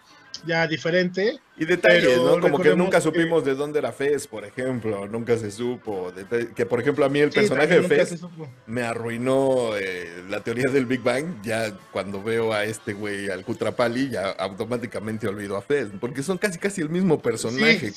ya 0.46 0.66
diferente. 0.66 1.38
Y 1.56 1.64
detalles, 1.66 2.16
¿no? 2.16 2.40
Como 2.40 2.58
que 2.60 2.74
nunca 2.74 2.96
que- 2.98 3.02
supimos 3.02 3.44
de 3.44 3.54
dónde 3.54 3.78
era 3.78 3.92
Fez, 3.92 4.26
por 4.26 4.44
ejemplo. 4.44 5.06
Nunca 5.06 5.36
se 5.36 5.50
supo. 5.50 6.12
Que, 6.56 6.64
por 6.66 6.80
ejemplo, 6.80 7.04
a 7.04 7.08
mí 7.08 7.20
el 7.20 7.30
Sí, 7.30 7.40
personaje 7.40 7.80
de 7.80 7.86
Fez 7.88 8.20
me 8.66 8.82
arruinó 8.82 9.76
eh, 9.76 10.08
la 10.30 10.40
teoría 10.40 10.70
del 10.70 10.86
Big 10.86 11.02
Bang. 11.02 11.26
Ya 11.42 11.76
cuando 11.92 12.22
veo 12.22 12.52
a 12.52 12.64
este 12.64 12.94
güey, 12.94 13.28
al 13.30 13.44
Kutrapali, 13.44 14.08
ya 14.10 14.30
automáticamente 14.30 15.28
olvido 15.28 15.56
a 15.56 15.62
Fez. 15.62 15.88
Porque 16.00 16.22
son 16.22 16.38
casi 16.38 16.58
casi 16.58 16.80
el 16.80 16.88
mismo 16.88 17.20
personaje, 17.20 17.90
Sí, 17.90 17.92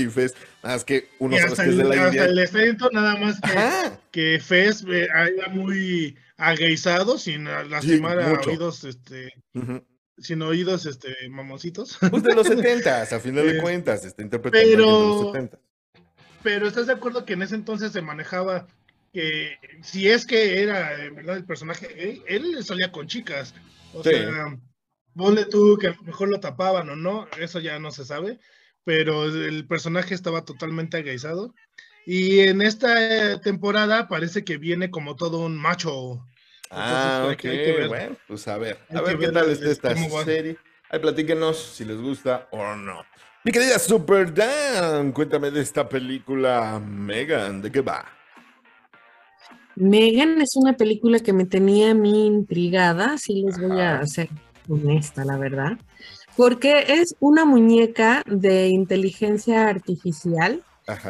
y 0.00 0.06
Fez. 0.06 0.34
Nada 0.62 0.76
más 0.76 0.84
que 0.84 1.08
uno 1.18 1.36
que 1.36 1.42
es 1.42 1.76
de 1.76 1.84
la 1.84 1.94
hasta 1.94 2.06
India. 2.08 2.24
el 2.24 2.38
nada 2.92 3.16
más 3.16 3.40
que, 3.40 3.50
Ajá. 3.52 4.00
que 4.10 4.40
Fez 4.40 4.82
eh, 4.88 5.04
era 5.04 5.48
muy 5.50 6.16
agueizado, 6.38 7.18
sin 7.18 7.44
lastimar 7.44 8.18
a 8.18 8.32
oídos, 8.32 8.82
este. 8.84 9.30
Sin 10.18 10.42
oídos, 10.42 10.86
este, 10.86 11.14
mamoncitos. 11.28 11.98
Pues 12.10 12.22
de 12.22 12.34
los 12.34 12.46
70 12.86 13.02
a 13.02 13.20
final 13.20 13.46
de 13.46 13.58
Eh, 13.58 13.62
cuentas, 13.62 14.04
está 14.04 14.22
interpretando 14.22 14.68
pero- 14.70 14.84
alguien 14.84 15.08
de 15.10 15.24
los 15.24 15.32
70 15.32 15.58
Pero 16.42 16.66
¿estás 16.68 16.86
de 16.86 16.92
acuerdo 16.92 17.24
que 17.24 17.32
en 17.34 17.42
ese 17.42 17.54
entonces 17.54 17.92
se 17.92 18.02
manejaba 18.02 18.66
que 19.12 19.56
si 19.82 20.08
es 20.08 20.26
que 20.26 20.62
era 20.62 20.90
verdad 21.14 21.36
el 21.36 21.44
personaje 21.44 22.22
él 22.26 22.62
salía 22.64 22.92
con 22.92 23.06
chicas? 23.06 23.54
O 23.92 24.02
Sí. 24.02 24.10
sea, 24.10 24.58
ponle 25.14 25.44
tú 25.46 25.78
que 25.78 25.88
a 25.88 25.94
lo 25.94 26.02
mejor 26.02 26.28
lo 26.28 26.40
tapaban 26.40 26.88
o 26.90 26.96
no, 26.96 27.28
eso 27.38 27.60
ya 27.60 27.78
no 27.78 27.90
se 27.92 28.04
sabe, 28.04 28.38
pero 28.84 29.24
el 29.24 29.66
personaje 29.66 30.14
estaba 30.14 30.44
totalmente 30.44 30.96
aguizado. 30.96 31.54
Y 32.06 32.40
en 32.40 32.60
esta 32.60 33.40
temporada 33.40 34.08
parece 34.08 34.44
que 34.44 34.58
viene 34.58 34.90
como 34.90 35.16
todo 35.16 35.38
un 35.38 35.56
macho. 35.56 36.26
Ah, 36.76 37.20
Entonces, 37.20 37.34
ok, 37.34 37.40
que- 37.40 37.48
hay 37.50 37.64
que 37.64 37.72
ver. 37.72 37.88
bueno, 37.88 38.16
pues 38.26 38.48
a 38.48 38.58
ver, 38.58 38.78
Hay 38.90 38.96
a 38.96 39.00
ver 39.02 39.18
qué 39.18 39.26
ver 39.26 39.32
tal 39.34 39.50
está 39.50 39.92
esta 39.92 40.24
serie. 40.24 40.56
Ahí 40.90 40.98
platíquenos 40.98 41.56
si 41.58 41.84
les 41.84 41.96
gusta 42.00 42.48
o 42.50 42.74
no. 42.74 43.02
Mi 43.44 43.52
querida 43.52 43.78
Super 43.78 44.32
Dan, 44.32 45.12
cuéntame 45.12 45.50
de 45.50 45.60
esta 45.60 45.88
película 45.88 46.80
Megan, 46.84 47.60
¿de 47.62 47.70
qué 47.70 47.80
va? 47.80 48.04
Megan 49.76 50.40
es 50.40 50.56
una 50.56 50.74
película 50.76 51.18
que 51.18 51.32
me 51.32 51.44
tenía 51.46 51.90
a 51.90 51.94
mí 51.94 52.26
intrigada, 52.26 53.18
si 53.18 53.42
les 53.42 53.58
voy 53.60 53.80
a 53.80 54.06
ser 54.06 54.28
honesta, 54.68 55.24
la 55.24 55.36
verdad, 55.36 55.72
porque 56.36 56.84
es 56.88 57.16
una 57.20 57.44
muñeca 57.44 58.22
de 58.26 58.68
inteligencia 58.68 59.66
artificial. 59.68 60.62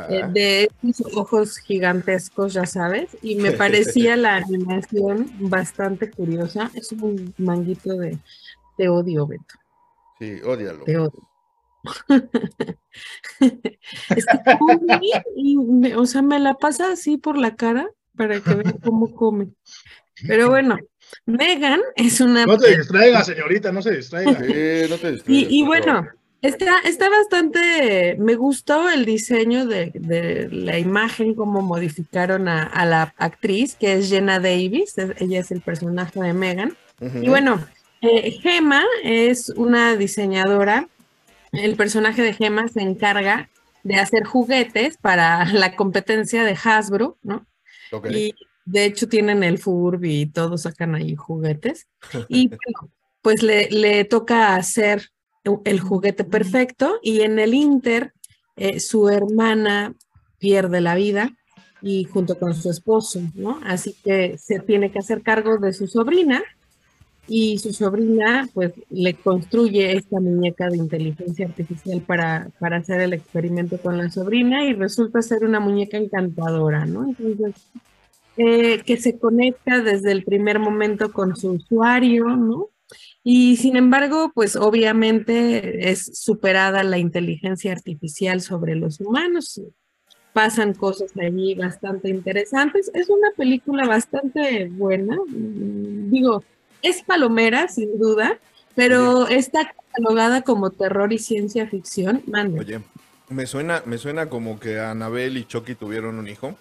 Eh, 0.08 0.22
de 0.32 0.70
esos 0.88 1.16
ojos 1.16 1.58
gigantescos, 1.58 2.52
ya 2.52 2.66
sabes, 2.66 3.16
y 3.22 3.36
me 3.36 3.50
parecía 3.52 4.16
la 4.16 4.36
animación 4.36 5.30
bastante 5.40 6.10
curiosa. 6.10 6.70
Es 6.74 6.92
un 6.92 7.34
manguito 7.38 7.94
de, 7.94 8.18
de 8.78 8.88
odio, 8.88 9.26
Beto, 9.26 9.54
Sí, 10.18 10.40
ódialo. 10.44 10.84
de 10.84 10.98
odio. 10.98 11.28
es 13.40 14.26
que 14.26 14.38
come 14.58 15.00
y 15.36 15.56
me- 15.56 15.96
o 15.96 16.06
sea, 16.06 16.22
me 16.22 16.38
la 16.38 16.54
pasa 16.54 16.92
así 16.92 17.18
por 17.18 17.36
la 17.36 17.56
cara 17.56 17.88
para 18.16 18.40
que 18.40 18.54
vean 18.54 18.78
cómo 18.82 19.14
come. 19.14 19.48
Pero 20.26 20.48
bueno, 20.48 20.78
Megan 21.26 21.80
es 21.96 22.20
una 22.20 22.46
No 22.46 22.56
te 22.56 22.76
distraiga, 22.76 23.22
señorita, 23.24 23.72
no 23.72 23.82
se 23.82 23.96
distraiga. 23.96 24.32
Sí, 24.32 24.88
no 24.88 24.96
te 24.96 25.12
distraigas, 25.12 25.24
Y, 25.26 25.64
bueno, 25.64 25.86
favor. 25.94 26.16
Está, 26.44 26.78
está 26.84 27.08
bastante, 27.08 28.16
me 28.18 28.34
gustó 28.34 28.90
el 28.90 29.04
diseño 29.04 29.66
de, 29.66 29.90
de 29.94 30.48
la 30.50 30.78
imagen, 30.78 31.34
cómo 31.34 31.62
modificaron 31.62 32.48
a, 32.48 32.62
a 32.64 32.84
la 32.84 33.14
actriz, 33.16 33.74
que 33.74 33.94
es 33.94 34.10
Jenna 34.10 34.38
Davis, 34.40 34.94
ella 35.18 35.40
es 35.40 35.50
el 35.50 35.62
personaje 35.62 36.20
de 36.20 36.32
Megan. 36.32 36.76
Y 37.00 37.28
bueno, 37.28 37.66
eh, 38.00 38.32
Gemma 38.42 38.84
es 39.02 39.48
una 39.50 39.96
diseñadora, 39.96 40.88
el 41.52 41.76
personaje 41.76 42.22
de 42.22 42.34
Gemma 42.34 42.68
se 42.68 42.82
encarga 42.82 43.48
de 43.82 43.96
hacer 43.96 44.24
juguetes 44.24 44.96
para 44.98 45.44
la 45.52 45.74
competencia 45.76 46.44
de 46.44 46.56
Hasbro, 46.62 47.18
¿no? 47.22 47.46
Y 48.10 48.34
de 48.64 48.86
hecho 48.86 49.08
tienen 49.08 49.44
el 49.44 49.58
Furby 49.58 50.22
y 50.22 50.26
todos 50.26 50.62
sacan 50.62 50.94
ahí 50.94 51.14
juguetes. 51.16 51.86
Y 52.28 52.48
bueno, 52.48 52.90
pues 53.22 53.42
le, 53.42 53.70
le 53.70 54.04
toca 54.04 54.56
hacer 54.56 55.10
el 55.64 55.80
juguete 55.80 56.24
perfecto 56.24 56.98
y 57.02 57.20
en 57.20 57.38
el 57.38 57.54
Inter 57.54 58.12
eh, 58.56 58.80
su 58.80 59.08
hermana 59.08 59.94
pierde 60.38 60.80
la 60.80 60.94
vida 60.94 61.32
y 61.82 62.04
junto 62.04 62.38
con 62.38 62.54
su 62.54 62.70
esposo, 62.70 63.20
¿no? 63.34 63.60
Así 63.64 63.94
que 64.04 64.38
se 64.38 64.60
tiene 64.60 64.90
que 64.90 65.00
hacer 65.00 65.22
cargo 65.22 65.58
de 65.58 65.72
su 65.72 65.86
sobrina 65.86 66.42
y 67.26 67.58
su 67.58 67.72
sobrina 67.72 68.48
pues 68.54 68.72
le 68.90 69.14
construye 69.14 69.96
esta 69.96 70.20
muñeca 70.20 70.68
de 70.68 70.76
inteligencia 70.76 71.46
artificial 71.46 72.00
para, 72.00 72.48
para 72.58 72.78
hacer 72.78 73.00
el 73.00 73.12
experimento 73.12 73.78
con 73.78 73.98
la 73.98 74.10
sobrina 74.10 74.64
y 74.64 74.74
resulta 74.74 75.22
ser 75.22 75.44
una 75.44 75.60
muñeca 75.60 75.96
encantadora, 75.96 76.86
¿no? 76.86 77.04
Entonces, 77.08 77.54
eh, 78.36 78.82
que 78.84 78.96
se 78.96 79.18
conecta 79.18 79.80
desde 79.80 80.12
el 80.12 80.24
primer 80.24 80.58
momento 80.58 81.12
con 81.12 81.36
su 81.36 81.52
usuario, 81.52 82.28
¿no? 82.36 82.68
Y 83.26 83.56
sin 83.56 83.76
embargo, 83.76 84.30
pues 84.34 84.54
obviamente 84.54 85.90
es 85.90 86.04
superada 86.18 86.82
la 86.84 86.98
inteligencia 86.98 87.72
artificial 87.72 88.42
sobre 88.42 88.74
los 88.74 89.00
humanos. 89.00 89.62
Pasan 90.34 90.74
cosas 90.74 91.12
allí 91.18 91.54
bastante 91.54 92.10
interesantes. 92.10 92.90
Es 92.92 93.08
una 93.08 93.30
película 93.34 93.86
bastante 93.86 94.66
buena. 94.68 95.16
mm, 95.16 96.10
Digo, 96.10 96.44
es 96.82 97.02
palomera, 97.02 97.66
sin 97.68 97.98
duda, 97.98 98.38
pero 98.74 99.26
está 99.26 99.72
catalogada 99.72 100.42
como 100.42 100.70
terror 100.70 101.10
y 101.14 101.18
ciencia 101.18 101.66
ficción. 101.66 102.22
Mande. 102.26 102.60
Oye, 102.60 102.80
me 103.30 103.46
suena, 103.46 103.82
me 103.86 103.96
suena 103.96 104.28
como 104.28 104.60
que 104.60 104.78
Anabel 104.80 105.38
y 105.38 105.46
Chucky 105.46 105.74
tuvieron 105.74 106.18
un 106.18 106.28
hijo. 106.28 106.58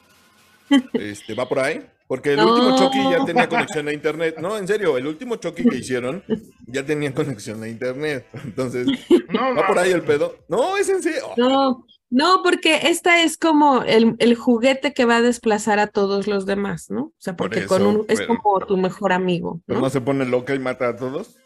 Este, 0.94 1.34
¿va 1.34 1.48
por 1.50 1.60
ahí? 1.60 1.82
Porque 2.08 2.34
el 2.34 2.40
último. 2.42 2.78
Chucky 2.78 3.04
ya 3.12 3.26
tenía 3.26 3.48
conexión 3.50 3.88
a 3.88 3.94
internet. 3.94 4.36
No, 4.40 4.58
en 4.58 4.68
serio, 4.68 4.98
el 4.98 5.08
último 5.08 5.38
Chucky 5.38 5.64
que 5.68 5.78
hicieron 5.78 6.24
ya 6.68 6.86
tenía 6.86 7.14
conexión 7.14 7.64
a 7.64 7.68
internet. 7.68 8.26
Entonces, 8.44 8.88
No, 9.30 9.56
¿va 9.56 9.66
por 9.68 9.80
ahí 9.80 9.92
el 9.92 10.04
pedo? 10.04 10.36
No, 10.48 10.78
es 10.78 10.90
en 10.90 11.02
serio. 11.02 11.24
No, 11.38 11.86
No, 12.10 12.42
porque 12.44 12.82
esta 12.90 13.24
es 13.24 13.38
como 13.38 13.82
el, 13.84 14.16
el 14.20 14.36
juguete 14.36 14.94
que 14.94 15.06
va 15.06 15.18
a 15.18 15.22
desplazar 15.22 15.80
a 15.80 15.88
todos 15.88 16.28
los 16.28 16.46
demás, 16.46 16.92
¿no? 16.92 17.06
O 17.06 17.14
sea, 17.18 17.36
Por 17.36 17.50
porque 17.50 17.66
con 17.66 17.82
un, 17.84 18.06
es 18.08 18.20
pero- 18.20 18.36
como 18.38 18.60
tu 18.68 18.78
mejor 18.78 19.14
amigo, 19.14 19.62
¿Pero 19.66 19.80
¿no? 19.80 19.86
no 19.86 19.90
se 19.90 20.00
pone 20.02 20.26
loca 20.26 20.54
y 20.54 20.60
mata 20.60 20.90
a 20.90 20.96
todos? 20.96 21.38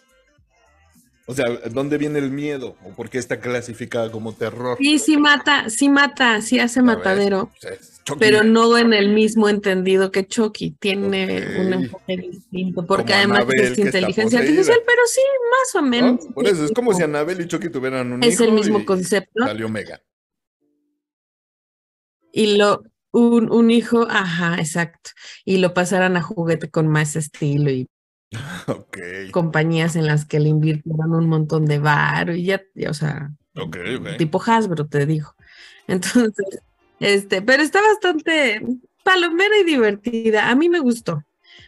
O 1.30 1.34
sea, 1.34 1.46
¿dónde 1.72 1.98
viene 1.98 2.20
el 2.20 2.32
miedo? 2.32 2.78
¿O 2.86 2.92
por 2.92 3.10
qué 3.10 3.18
está 3.18 3.42
clasificada 3.42 4.10
como 4.10 4.34
terror? 4.34 4.78
Sí, 4.80 4.98
sí 4.98 5.18
mata, 5.18 5.70
sí 5.70 5.90
mata, 5.90 6.42
sí 6.42 6.58
hace 6.58 6.82
matadero, 6.82 7.52
pero 8.18 8.46
no 8.46 8.78
en 8.78 8.94
el 8.94 9.10
mismo 9.10 9.50
entendido 9.50 10.10
que 10.10 10.26
Chucky. 10.26 10.72
Tiene 10.80 11.60
un 11.60 11.74
enfoque 11.74 12.16
distinto, 12.16 12.86
porque 12.86 13.12
Como 13.12 13.36
además 13.36 13.46
es 13.56 13.78
inteligencia 13.78 14.40
artificial, 14.40 14.80
pero 14.86 15.02
sí, 15.06 15.22
más 15.52 15.76
o 15.76 15.82
¿no? 15.82 15.88
menos. 15.90 16.26
Por 16.34 16.48
eso, 16.48 16.64
es 16.64 16.72
como 16.72 16.94
si 16.94 17.04
Anabel 17.04 17.42
y 17.42 17.48
Chucky 17.48 17.70
tuvieran 17.70 18.14
un 18.14 18.24
Es 18.24 18.36
hijo 18.36 18.46
el 18.46 18.54
mismo 18.54 18.80
y 18.80 18.86
concepto. 18.86 19.46
Salió 19.46 19.68
Mega. 19.68 20.02
Y 22.32 22.56
lo, 22.56 22.84
un, 23.12 23.52
un 23.52 23.70
hijo, 23.70 24.08
ajá, 24.10 24.56
exacto. 24.60 25.10
Y 25.44 25.58
lo 25.58 25.74
pasaran 25.74 26.16
a 26.16 26.22
juguete 26.22 26.70
con 26.70 26.88
más 26.88 27.18
estilo 27.18 27.70
y 27.70 27.90
Compañías 29.32 29.96
en 29.96 30.06
las 30.06 30.26
que 30.26 30.40
le 30.40 30.50
invirtieron 30.50 31.14
un 31.14 31.28
montón 31.28 31.66
de 31.66 31.80
bar 31.80 32.32
y 32.32 32.44
ya, 32.46 32.62
ya, 32.76 32.90
o 32.90 32.94
sea, 32.94 33.32
tipo 34.18 34.42
Hasbro, 34.42 34.88
te 34.88 35.06
digo. 35.06 35.34
Entonces, 35.88 36.62
este, 37.00 37.42
pero 37.42 37.64
está 37.64 37.82
bastante 37.82 38.62
palomera 39.04 39.58
y 39.62 39.64
divertida. 39.64 40.50
A 40.50 40.56
mí 40.56 40.70
me 40.70 40.80
gustó, 40.80 41.24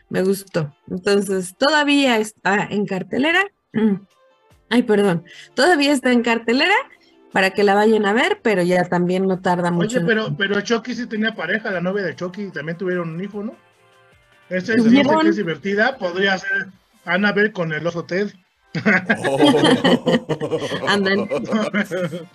me 0.09 0.23
gustó. 0.23 0.75
Entonces, 0.89 1.55
todavía 1.57 2.17
está 2.17 2.67
en 2.69 2.85
cartelera. 2.85 3.43
Ay, 4.69 4.83
perdón, 4.83 5.23
todavía 5.55 5.91
está 5.91 6.11
en 6.11 6.21
cartelera 6.21 6.75
para 7.31 7.51
que 7.51 7.63
la 7.63 7.75
vayan 7.75 8.05
a 8.05 8.13
ver, 8.13 8.39
pero 8.43 8.61
ya 8.61 8.83
también 8.85 9.27
no 9.27 9.39
tarda 9.39 9.71
mucho. 9.71 9.97
Oye, 9.97 10.05
pero, 10.05 10.35
pero 10.37 10.61
Chucky 10.61 10.93
sí 10.93 11.07
tenía 11.07 11.33
pareja, 11.33 11.71
la 11.71 11.81
novia 11.81 12.03
de 12.03 12.15
Chucky, 12.15 12.43
y 12.43 12.51
también 12.51 12.77
tuvieron 12.77 13.09
un 13.09 13.23
hijo, 13.23 13.43
¿no? 13.43 13.55
Esa 14.49 14.73
es 14.73 14.83
que 14.83 15.01
es 15.29 15.35
divertida, 15.35 15.97
podría 15.97 16.37
ser 16.37 16.67
Annabelle 17.05 17.51
con 17.51 17.71
el 17.73 17.85
oso 17.85 18.03
Ted. 18.05 18.31
Oh. 19.27 20.19
Andan. 20.87 21.27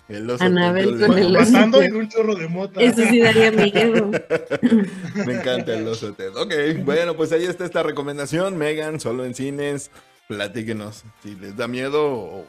El 0.08 0.30
oso 0.30 0.42
Anabel 0.44 0.98
Ted, 0.98 1.06
con 1.06 1.18
el 1.18 1.36
oso. 1.36 1.52
Matando 1.52 1.82
en 1.82 1.96
un 1.96 2.08
chorro 2.08 2.34
de 2.34 2.48
mota. 2.48 2.80
Eso 2.80 3.02
sí 3.08 3.20
daría 3.20 3.52
miedo. 3.52 4.10
Me 5.26 5.34
encanta 5.34 5.74
el 5.74 5.86
oso 5.86 6.12
Ted. 6.12 6.34
Ok, 6.36 6.52
bueno, 6.84 7.14
pues 7.16 7.32
ahí 7.32 7.44
está 7.44 7.64
esta 7.64 7.82
recomendación. 7.82 8.56
Megan, 8.56 9.00
solo 9.00 9.24
en 9.24 9.34
cines. 9.34 9.90
Platíquenos 10.28 11.04
si 11.22 11.34
les 11.36 11.56
da 11.56 11.68
miedo 11.68 12.02
o, 12.04 12.38
o- 12.40 12.46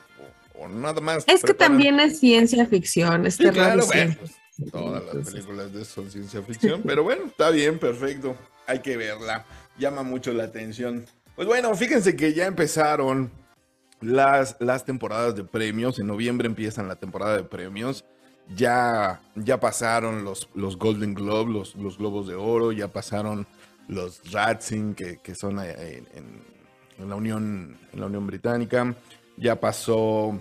o 0.63 0.67
nada 0.69 1.01
más. 1.01 1.25
Es 1.27 1.43
que 1.43 1.53
también 1.53 1.99
es 1.99 2.19
ciencia 2.19 2.65
ficción, 2.65 3.25
es 3.27 3.35
Sí, 3.35 3.43
terror 3.43 3.55
claro, 3.55 3.85
bueno, 3.85 4.15
pues, 4.19 4.31
Todas 4.71 5.03
las 5.13 5.29
películas 5.29 5.73
de 5.73 5.81
eso 5.81 6.01
son 6.01 6.11
ciencia 6.11 6.41
ficción, 6.41 6.81
pero 6.85 7.03
bueno, 7.03 7.25
está 7.25 7.49
bien, 7.49 7.77
perfecto. 7.79 8.35
Hay 8.67 8.79
que 8.79 8.97
verla. 8.97 9.45
Llama 9.77 10.03
mucho 10.03 10.31
la 10.33 10.45
atención. 10.45 11.05
Pues 11.35 11.47
bueno, 11.47 11.73
fíjense 11.75 12.15
que 12.15 12.33
ya 12.33 12.45
empezaron 12.45 13.29
las, 14.01 14.55
las 14.59 14.85
temporadas 14.85 15.35
de 15.35 15.43
premios. 15.43 15.99
En 15.99 16.07
noviembre 16.07 16.47
empiezan 16.47 16.87
la 16.87 16.95
temporada 16.95 17.35
de 17.35 17.43
premios. 17.43 18.05
Ya, 18.55 19.21
ya 19.35 19.59
pasaron 19.59 20.23
los, 20.23 20.49
los 20.53 20.77
Golden 20.77 21.13
Globe, 21.13 21.51
los, 21.51 21.75
los 21.75 21.97
Globos 21.97 22.27
de 22.27 22.35
Oro, 22.35 22.71
ya 22.71 22.87
pasaron 22.87 23.45
los 23.87 24.31
Ratzing, 24.31 24.95
que, 24.95 25.17
que 25.17 25.35
son 25.35 25.59
eh, 25.59 25.97
en, 26.13 26.17
en- 26.17 26.55
en 26.97 27.09
la 27.09 27.15
Unión, 27.15 27.77
en 27.91 27.99
la 27.99 28.05
Unión 28.05 28.25
Británica. 28.25 28.95
Ya 29.35 29.59
pasó 29.59 30.39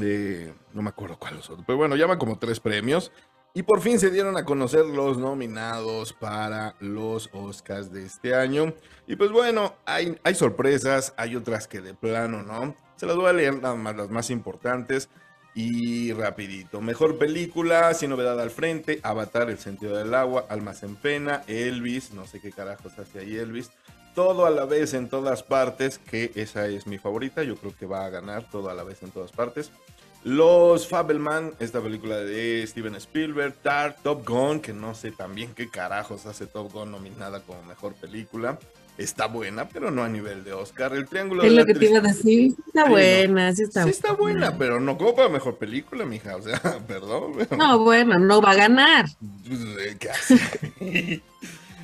eh, 0.00 0.52
no 0.72 0.82
me 0.82 0.88
acuerdo 0.90 1.18
cuáles 1.18 1.44
otros, 1.50 1.64
pero 1.66 1.76
bueno, 1.76 1.96
llaman 1.96 2.18
como 2.18 2.38
tres 2.38 2.60
premios. 2.60 3.10
Y 3.54 3.64
por 3.64 3.82
fin 3.82 3.98
se 3.98 4.10
dieron 4.10 4.38
a 4.38 4.46
conocer 4.46 4.86
los 4.86 5.18
nominados 5.18 6.14
para 6.14 6.74
los 6.80 7.28
Oscars 7.34 7.92
de 7.92 8.06
este 8.06 8.34
año. 8.34 8.72
Y 9.06 9.16
pues 9.16 9.30
bueno, 9.30 9.74
hay, 9.84 10.18
hay 10.24 10.34
sorpresas, 10.34 11.12
hay 11.18 11.36
otras 11.36 11.68
que 11.68 11.82
de 11.82 11.92
plano, 11.92 12.42
¿no? 12.42 12.74
Se 12.96 13.04
las 13.04 13.14
voy 13.14 13.26
a 13.26 13.34
leer 13.34 13.60
nada 13.60 13.74
más 13.74 13.94
las 13.94 14.08
más 14.08 14.30
importantes 14.30 15.10
y 15.54 16.14
rapidito. 16.14 16.80
Mejor 16.80 17.18
película, 17.18 17.92
sin 17.92 18.08
novedad 18.08 18.40
al 18.40 18.50
frente, 18.50 19.00
Avatar, 19.02 19.50
El 19.50 19.58
sentido 19.58 19.98
del 19.98 20.14
agua, 20.14 20.46
Almas 20.48 20.82
en 20.82 20.96
pena, 20.96 21.42
Elvis, 21.46 22.12
no 22.12 22.26
sé 22.26 22.40
qué 22.40 22.52
carajos 22.52 22.98
hace 22.98 23.18
ahí 23.18 23.36
Elvis. 23.36 23.70
Todo 24.14 24.46
a 24.46 24.50
la 24.50 24.64
vez 24.64 24.94
en 24.94 25.10
todas 25.10 25.42
partes, 25.42 25.98
que 25.98 26.32
esa 26.36 26.66
es 26.68 26.86
mi 26.86 26.96
favorita, 26.96 27.42
yo 27.42 27.56
creo 27.56 27.74
que 27.76 27.86
va 27.86 28.06
a 28.06 28.10
ganar 28.10 28.48
todo 28.50 28.70
a 28.70 28.74
la 28.74 28.84
vez 28.84 29.02
en 29.02 29.10
todas 29.10 29.32
partes. 29.32 29.70
Los 30.24 30.86
Fabelman, 30.86 31.52
esta 31.58 31.80
película 31.80 32.16
de 32.16 32.64
Steven 32.66 32.94
Spielberg, 32.94 33.54
Tar, 33.62 33.96
Top 34.02 34.26
Gun, 34.28 34.60
que 34.60 34.72
no 34.72 34.94
sé 34.94 35.10
también 35.10 35.52
qué 35.54 35.68
carajos 35.68 36.26
hace 36.26 36.46
Top 36.46 36.72
Gun 36.72 36.92
nominada 36.92 37.40
como 37.40 37.62
mejor 37.64 37.94
película. 37.94 38.58
Está 38.98 39.26
buena, 39.26 39.68
pero 39.68 39.90
no 39.90 40.04
a 40.04 40.08
nivel 40.08 40.44
de 40.44 40.52
Oscar. 40.52 40.92
El 40.94 41.06
Triángulo 41.08 41.42
Es 41.42 41.48
de 41.50 41.56
lo 41.56 41.60
la 41.62 41.66
que 41.66 41.74
te 41.74 41.86
iba 41.86 41.98
a 41.98 42.02
Tristeza. 42.02 42.18
decir. 42.28 42.50
Sí 42.52 42.62
Está 42.66 42.82
Sí, 42.82 42.86
no. 42.86 42.90
buena, 42.90 43.52
sí 43.54 43.62
está 43.62 43.82
Sí 43.84 43.90
está 43.90 44.12
buena, 44.12 44.58
pero 44.58 44.78
no 44.80 44.96
como 44.98 45.14
para 45.16 45.28
mejor 45.30 45.56
película, 45.56 46.04
mija. 46.04 46.36
O 46.36 46.42
sea, 46.42 46.60
perdón. 46.86 47.32
pero- 47.38 47.56
No, 47.56 47.78
bueno, 47.80 48.18
no 48.18 48.40
va 48.42 48.50
a 48.50 48.54
ganar. 48.54 49.06
pues, 49.48 49.60
eh, 49.80 49.96
¿Qué 49.98 50.10
hace? 50.10 50.36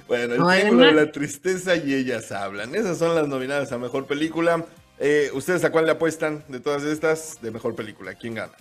bueno, 0.06 0.34
el 0.34 0.40
No 0.40 0.48
Triángulo 0.48 0.86
de 0.86 0.92
la 0.92 1.10
Tristeza 1.10 1.76
y 1.76 1.94
ellas 1.94 2.30
hablan. 2.30 2.74
Esas 2.74 2.98
son 2.98 3.14
las 3.16 3.26
nominadas 3.26 3.72
a 3.72 3.78
mejor 3.78 4.06
película. 4.06 4.64
Eh, 5.00 5.30
¿Ustedes 5.32 5.64
a 5.64 5.70
cuál 5.70 5.86
le 5.86 5.92
apuestan 5.92 6.44
de 6.48 6.60
todas 6.60 6.82
estas 6.82 7.40
de 7.40 7.50
mejor 7.50 7.74
película? 7.74 8.14
¿Quién 8.14 8.34
gana? 8.34 8.52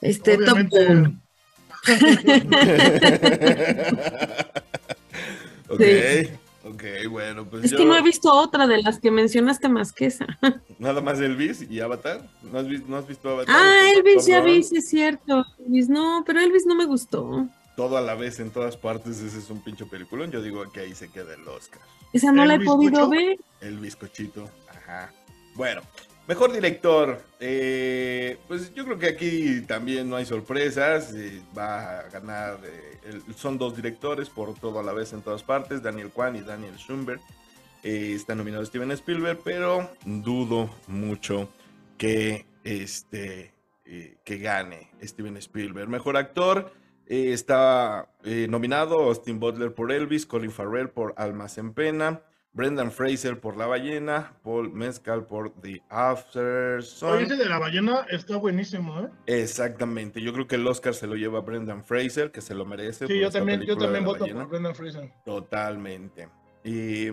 Este 0.00 0.36
Top 0.38 0.56
Obviamente, 0.56 0.84
Gun. 0.86 1.22
ok, 5.68 5.80
Sí. 5.80 6.30
ok, 6.64 6.82
bueno, 7.10 7.44
pues 7.48 7.64
Es 7.64 7.70
yo 7.72 7.78
que 7.78 7.84
no 7.84 7.96
he 7.96 8.02
visto 8.02 8.32
otra 8.32 8.66
de 8.66 8.82
las 8.82 8.98
que 8.98 9.10
mencionaste 9.10 9.68
más 9.68 9.92
que 9.92 10.06
esa. 10.06 10.26
nada 10.78 11.00
más 11.00 11.20
Elvis 11.20 11.62
y 11.70 11.80
Avatar. 11.80 12.28
¿No 12.42 12.58
has, 12.58 12.68
visto, 12.68 12.86
no 12.88 12.96
has 12.96 13.06
visto 13.06 13.28
Avatar? 13.30 13.54
Ah, 13.56 13.86
Top- 13.94 13.98
Elvis, 13.98 14.16
Top 14.24 14.28
ya 14.28 14.40
vi, 14.40 14.62
sí 14.62 14.76
es 14.78 14.88
cierto. 14.88 15.44
Elvis, 15.64 15.88
no, 15.88 16.24
pero 16.26 16.40
Elvis 16.40 16.66
no 16.66 16.74
me 16.74 16.86
gustó. 16.86 17.46
Todo 17.76 17.96
a 17.98 18.00
la 18.00 18.14
vez 18.14 18.40
en 18.40 18.50
todas 18.50 18.76
partes, 18.76 19.20
ese 19.20 19.38
es 19.38 19.50
un 19.50 19.62
pinche 19.62 19.84
peliculón. 19.86 20.30
Yo 20.30 20.40
digo 20.42 20.64
que 20.72 20.80
ahí 20.80 20.94
se 20.94 21.10
queda 21.10 21.34
el 21.34 21.46
Oscar. 21.46 21.80
Esa 22.12 22.32
no 22.32 22.44
la 22.44 22.54
he 22.54 22.56
¿Elvis 22.56 22.68
podido 22.70 23.08
ver. 23.08 23.36
El 23.60 23.78
bizcochito. 23.78 24.48
Ajá. 24.68 25.12
Bueno, 25.54 25.82
mejor 26.26 26.52
director. 26.52 27.20
Eh, 27.38 28.38
pues 28.48 28.72
yo 28.74 28.84
creo 28.84 28.98
que 28.98 29.08
aquí 29.08 29.60
también 29.62 30.08
no 30.08 30.16
hay 30.16 30.24
sorpresas. 30.24 31.12
eh, 31.14 31.42
va 31.56 31.98
a 32.00 32.02
ganar. 32.08 32.58
eh, 32.64 32.98
el- 33.04 33.34
son 33.34 33.58
dos 33.58 33.76
directores 33.76 34.30
por 34.30 34.54
todo 34.58 34.78
a 34.80 34.82
la 34.82 34.92
vez 34.94 35.12
en 35.12 35.20
todas 35.22 35.42
partes: 35.42 35.82
Daniel 35.82 36.08
Kwan 36.10 36.36
y 36.36 36.40
Daniel 36.40 36.76
Schumberg. 36.76 37.20
Está 37.82 38.34
nominado 38.34 38.64
Steven 38.64 38.90
Spielberg, 38.92 39.40
pero 39.44 39.88
dudo 40.04 40.70
mucho 40.88 41.48
que, 41.98 42.44
este, 42.64 43.52
que 43.84 44.38
gane 44.38 44.90
Steven 45.02 45.36
Spielberg. 45.36 45.88
Mejor 45.88 46.16
actor. 46.16 46.72
Eh, 47.06 47.32
está 47.32 48.08
eh, 48.24 48.46
nominado 48.48 49.00
Austin 49.00 49.38
Butler 49.38 49.72
por 49.72 49.92
Elvis, 49.92 50.26
Colin 50.26 50.50
Farrell 50.50 50.88
por 50.88 51.14
Almas 51.16 51.56
en 51.58 51.72
Pena, 51.72 52.22
Brendan 52.52 52.90
Fraser 52.90 53.38
por 53.38 53.56
La 53.56 53.66
Ballena, 53.66 54.32
Paul 54.42 54.72
Mescal 54.72 55.26
por 55.26 55.52
The 55.60 55.82
After 55.88 56.82
Sun. 56.82 57.20
Ese 57.20 57.36
de 57.36 57.44
la 57.44 57.58
ballena 57.58 58.06
está 58.10 58.36
buenísimo, 58.38 58.98
¿eh? 59.02 59.08
Exactamente, 59.26 60.22
yo 60.22 60.32
creo 60.32 60.46
que 60.46 60.56
el 60.56 60.66
Oscar 60.66 60.94
se 60.94 61.06
lo 61.06 61.16
lleva 61.16 61.40
Brendan 61.42 61.84
Fraser, 61.84 62.32
que 62.32 62.40
se 62.40 62.54
lo 62.54 62.64
merece. 62.64 63.06
Sí, 63.06 63.20
yo 63.20 63.30
también, 63.30 63.60
yo 63.62 63.76
también 63.76 64.04
voto 64.04 64.20
Ballena. 64.20 64.40
por 64.40 64.50
Brendan 64.50 64.74
Fraser. 64.74 65.12
Totalmente. 65.24 66.28
Y, 66.64 67.08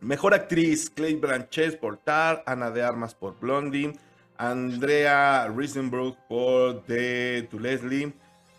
mejor 0.00 0.34
actriz, 0.34 0.90
Clay 0.90 1.14
Blanchett 1.14 1.80
por 1.80 1.96
Tar, 1.96 2.44
Ana 2.46 2.70
de 2.70 2.82
Armas 2.82 3.14
por 3.14 3.40
Blondie, 3.40 3.92
Andrea 4.36 5.48
Risenbrook 5.48 6.18
por 6.28 6.84
The 6.84 7.48
To 7.50 7.58
Leslie, 7.58 8.12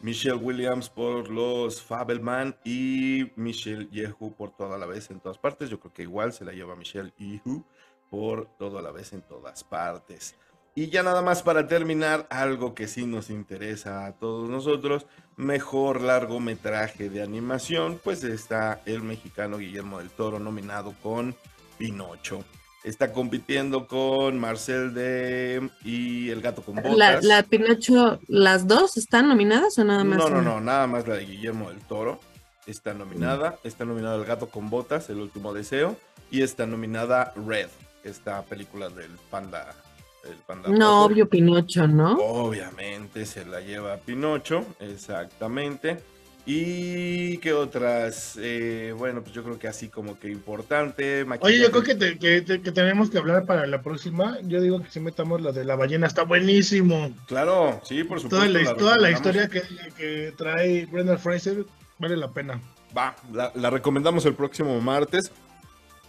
Michelle 0.07 0.37
Williams 0.37 0.89
por 0.89 1.29
Los 1.29 1.81
Fabelman 1.81 2.55
y 2.63 3.29
Michelle 3.35 3.89
Yehu 3.91 4.33
por 4.37 4.55
Toda 4.55 4.77
la 4.77 4.85
vez 4.85 5.11
en 5.11 5.19
todas 5.19 5.37
partes. 5.37 5.69
Yo 5.69 5.81
creo 5.81 5.91
que 5.91 6.03
igual 6.03 6.31
se 6.31 6.45
la 6.45 6.53
lleva 6.53 6.77
Michelle 6.77 7.11
Yehu 7.17 7.65
por 8.09 8.45
Toda 8.57 8.81
la 8.81 8.91
vez 8.91 9.11
en 9.11 9.21
todas 9.21 9.65
partes. 9.65 10.37
Y 10.75 10.89
ya 10.89 11.03
nada 11.03 11.21
más 11.21 11.43
para 11.43 11.67
terminar, 11.67 12.25
algo 12.29 12.73
que 12.73 12.87
sí 12.87 13.05
nos 13.05 13.29
interesa 13.29 14.05
a 14.05 14.13
todos 14.13 14.49
nosotros, 14.49 15.07
mejor 15.35 15.99
largometraje 15.99 17.09
de 17.09 17.21
animación, 17.21 17.99
pues 18.01 18.23
está 18.23 18.81
el 18.85 19.03
mexicano 19.03 19.57
Guillermo 19.57 19.99
del 19.99 20.09
Toro 20.09 20.39
nominado 20.39 20.95
con 21.03 21.35
Pinocho. 21.77 22.45
Está 22.87 23.11
compitiendo 23.11 23.85
con 23.85 24.39
Marcel 24.39 24.93
de 24.93 25.69
y 25.83 26.29
El 26.29 26.39
gato 26.39 26.61
con 26.61 26.75
botas. 26.75 26.95
La, 26.95 27.19
la 27.21 27.43
Pinocho, 27.43 28.21
¿las 28.29 28.65
dos 28.65 28.95
están 28.95 29.27
nominadas 29.27 29.77
o 29.77 29.83
nada 29.83 30.05
más? 30.05 30.17
No, 30.17 30.29
no, 30.29 30.41
no, 30.41 30.61
nada 30.61 30.87
más 30.87 31.05
la 31.05 31.15
de 31.15 31.25
Guillermo 31.25 31.67
del 31.67 31.81
Toro. 31.81 32.21
Está 32.65 32.93
nominada. 32.93 33.59
Está 33.65 33.83
nominada 33.83 34.15
El 34.15 34.23
gato 34.23 34.47
con 34.47 34.69
botas, 34.69 35.09
El 35.09 35.17
último 35.17 35.53
deseo. 35.53 35.97
Y 36.31 36.43
está 36.43 36.65
nominada 36.65 37.33
Red, 37.35 37.67
esta 38.05 38.41
película 38.43 38.87
del 38.87 39.11
panda, 39.29 39.75
el 40.23 40.37
panda 40.45 40.69
No, 40.69 41.03
obvio 41.03 41.27
Pinocho, 41.27 41.89
¿no? 41.89 42.13
Obviamente 42.13 43.25
se 43.25 43.43
la 43.43 43.59
lleva 43.59 43.97
Pinocho, 43.97 44.65
exactamente. 44.79 46.01
¿Y 46.49 47.39
qué 47.39 47.51
otras? 47.51 48.37
Eh, 48.41 48.93
bueno, 48.97 49.21
pues 49.21 49.33
yo 49.35 49.43
creo 49.43 49.59
que 49.59 49.67
así 49.67 49.89
como 49.89 50.17
que 50.17 50.29
importante. 50.31 51.25
Oye, 51.41 51.59
yo 51.59 51.69
creo 51.71 51.83
que, 51.83 51.95
te- 51.95 52.17
que 52.17 52.41
te- 52.41 52.61
que 52.61 52.71
tenemos 52.71 53.09
que 53.09 53.17
hablar 53.17 53.45
para 53.45 53.67
la 53.67 53.81
próxima. 53.81 54.37
Yo 54.43 54.61
digo 54.61 54.81
que 54.81 54.89
si 54.89 55.01
metamos 55.01 55.41
la 55.41 55.51
de 55.51 55.65
la 55.65 55.75
ballena, 55.75 56.07
está 56.07 56.23
buenísimo. 56.23 57.11
Claro, 57.27 57.81
sí, 57.83 58.05
por 58.05 58.21
supuesto. 58.21 58.29
Toda 58.29 58.47
la, 58.47 58.61
la 58.63 58.75
toda 58.77 58.95
la 58.97 59.09
recomendamos. 59.09 59.45
historia 59.45 59.49
que, 59.49 59.93
que 59.95 60.33
trae 60.37 60.85
Brendan 60.85 61.19
Fraser 61.19 61.65
vale 61.99 62.15
la 62.15 62.31
pena. 62.31 62.61
Va, 62.97 63.13
la, 63.33 63.51
la 63.53 63.69
recomendamos 63.69 64.25
el 64.25 64.33
próximo 64.33 64.79
martes. 64.79 65.31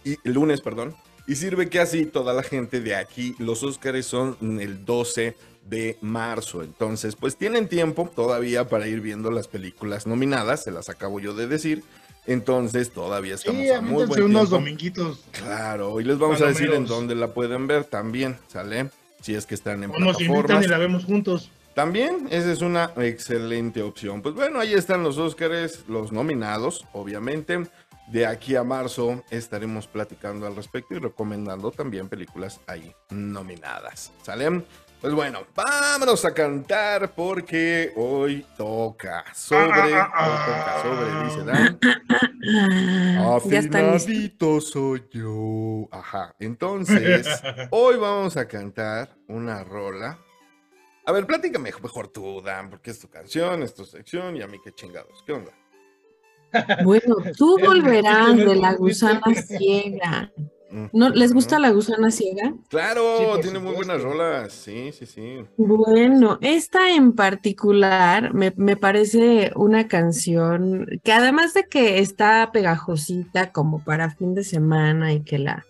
Y 0.05 0.15
el 0.23 0.31
lunes, 0.33 0.61
perdón. 0.61 0.95
Y 1.27 1.35
sirve 1.35 1.69
que 1.69 1.79
así 1.81 2.05
toda 2.05 2.33
la 2.33 2.43
gente 2.43 2.79
de 2.79 2.95
aquí, 2.95 3.35
los 3.39 3.61
Óscares 3.63 4.05
son 4.05 4.37
el 4.61 4.85
12 4.85 5.35
de 5.69 5.97
marzo. 6.01 6.63
Entonces, 6.63 7.15
pues 7.15 7.35
tienen 7.37 7.67
tiempo 7.67 8.09
todavía 8.15 8.67
para 8.69 8.87
ir 8.87 9.01
viendo 9.01 9.31
las 9.31 9.47
películas 9.47 10.07
nominadas, 10.07 10.63
se 10.63 10.71
las 10.71 10.89
acabo 10.89 11.19
yo 11.19 11.33
de 11.33 11.47
decir. 11.47 11.83
Entonces, 12.25 12.91
todavía 12.91 13.35
estamos 13.35 13.61
Sí, 13.61 13.69
a 13.69 13.81
muy 13.81 14.05
buen 14.05 14.23
unos 14.23 14.41
tiempo. 14.49 14.55
dominguitos. 14.57 15.19
Claro, 15.31 15.99
y 15.99 16.03
les 16.03 16.17
vamos 16.19 16.41
a 16.41 16.47
decir 16.47 16.71
en 16.73 16.85
dónde 16.85 17.15
la 17.15 17.33
pueden 17.33 17.65
ver 17.67 17.85
también, 17.85 18.37
¿sale? 18.47 18.89
Si 19.21 19.33
es 19.35 19.45
que 19.45 19.55
están 19.55 19.83
en 19.83 19.89
O 19.91 19.99
nos 19.99 20.19
invitan 20.21 20.33
plataformas. 20.45 20.65
y 20.65 20.67
la 20.67 20.77
vemos 20.77 21.05
juntos. 21.05 21.51
También, 21.73 22.27
esa 22.29 22.51
es 22.51 22.61
una 22.61 22.91
excelente 22.97 23.81
opción. 23.81 24.21
Pues 24.21 24.35
bueno, 24.35 24.59
ahí 24.59 24.73
están 24.73 25.01
los 25.03 25.17
Óscares, 25.17 25.85
los 25.87 26.11
nominados, 26.11 26.85
obviamente. 26.93 27.63
De 28.11 28.25
aquí 28.25 28.55
a 28.55 28.63
marzo 28.63 29.23
estaremos 29.29 29.87
platicando 29.87 30.45
al 30.47 30.55
respecto 30.55 30.95
y 30.95 30.99
recomendando 30.99 31.71
también 31.71 32.09
películas 32.09 32.59
ahí 32.67 32.91
nominadas. 33.11 34.11
¿Sale? 34.23 34.63
Pues 35.01 35.13
bueno, 35.13 35.45
vámonos 35.55 36.25
a 36.25 36.33
cantar 36.33 37.15
porque 37.15 37.93
hoy 37.95 38.45
toca 38.57 39.23
sobre, 39.33 39.93
Ah, 39.93 40.11
ah, 40.13 40.27
hoy 40.27 40.35
toca 40.45 40.81
sobre, 40.83 41.23
dice 41.23 41.43
Dan. 41.45 41.79
Afinadito 43.35 44.59
soy 44.59 45.05
yo. 45.11 45.87
Ajá. 45.89 46.35
Entonces, 46.37 47.27
hoy 47.71 47.95
vamos 47.95 48.35
a 48.35 48.45
cantar 48.45 49.15
una 49.29 49.63
rola. 49.63 50.19
A 51.05 51.11
ver, 51.13 51.25
platícame 51.25 51.71
mejor 51.81 52.09
tú, 52.09 52.41
Dan, 52.41 52.69
porque 52.69 52.91
es 52.91 52.99
tu 52.99 53.09
canción, 53.09 53.63
es 53.63 53.73
tu 53.73 53.85
sección 53.85 54.35
y 54.35 54.41
a 54.41 54.47
mí 54.47 54.57
qué 54.61 54.73
chingados. 54.73 55.23
¿Qué 55.25 55.31
onda? 55.31 55.53
Bueno, 56.83 57.15
tú 57.37 57.57
volverás 57.65 58.35
de 58.35 58.55
la 58.55 58.73
gusana 58.73 59.21
ciega. 59.47 60.29
¿No, 60.91 61.09
¿Les 61.09 61.33
gusta 61.33 61.59
la 61.59 61.71
gusana 61.71 62.11
ciega? 62.11 62.53
Claro, 62.67 63.01
Sí, 63.17 63.41
tiene 63.41 63.59
muy 63.59 63.73
buenas 63.73 64.01
rolas. 64.01 64.53
Sí, 64.53 64.91
sí, 64.91 65.05
sí. 65.05 65.45
Bueno, 65.57 66.37
esta 66.41 66.91
en 66.91 67.13
particular 67.13 68.33
me, 68.33 68.53
me 68.55 68.77
parece 68.77 69.51
una 69.55 69.87
canción 69.87 70.85
que 71.03 71.11
además 71.11 71.53
de 71.53 71.63
que 71.63 71.99
está 71.99 72.51
pegajosita 72.51 73.51
como 73.51 73.83
para 73.83 74.11
fin 74.11 74.35
de 74.35 74.43
semana 74.43 75.13
y 75.13 75.21
que 75.21 75.39
la, 75.39 75.65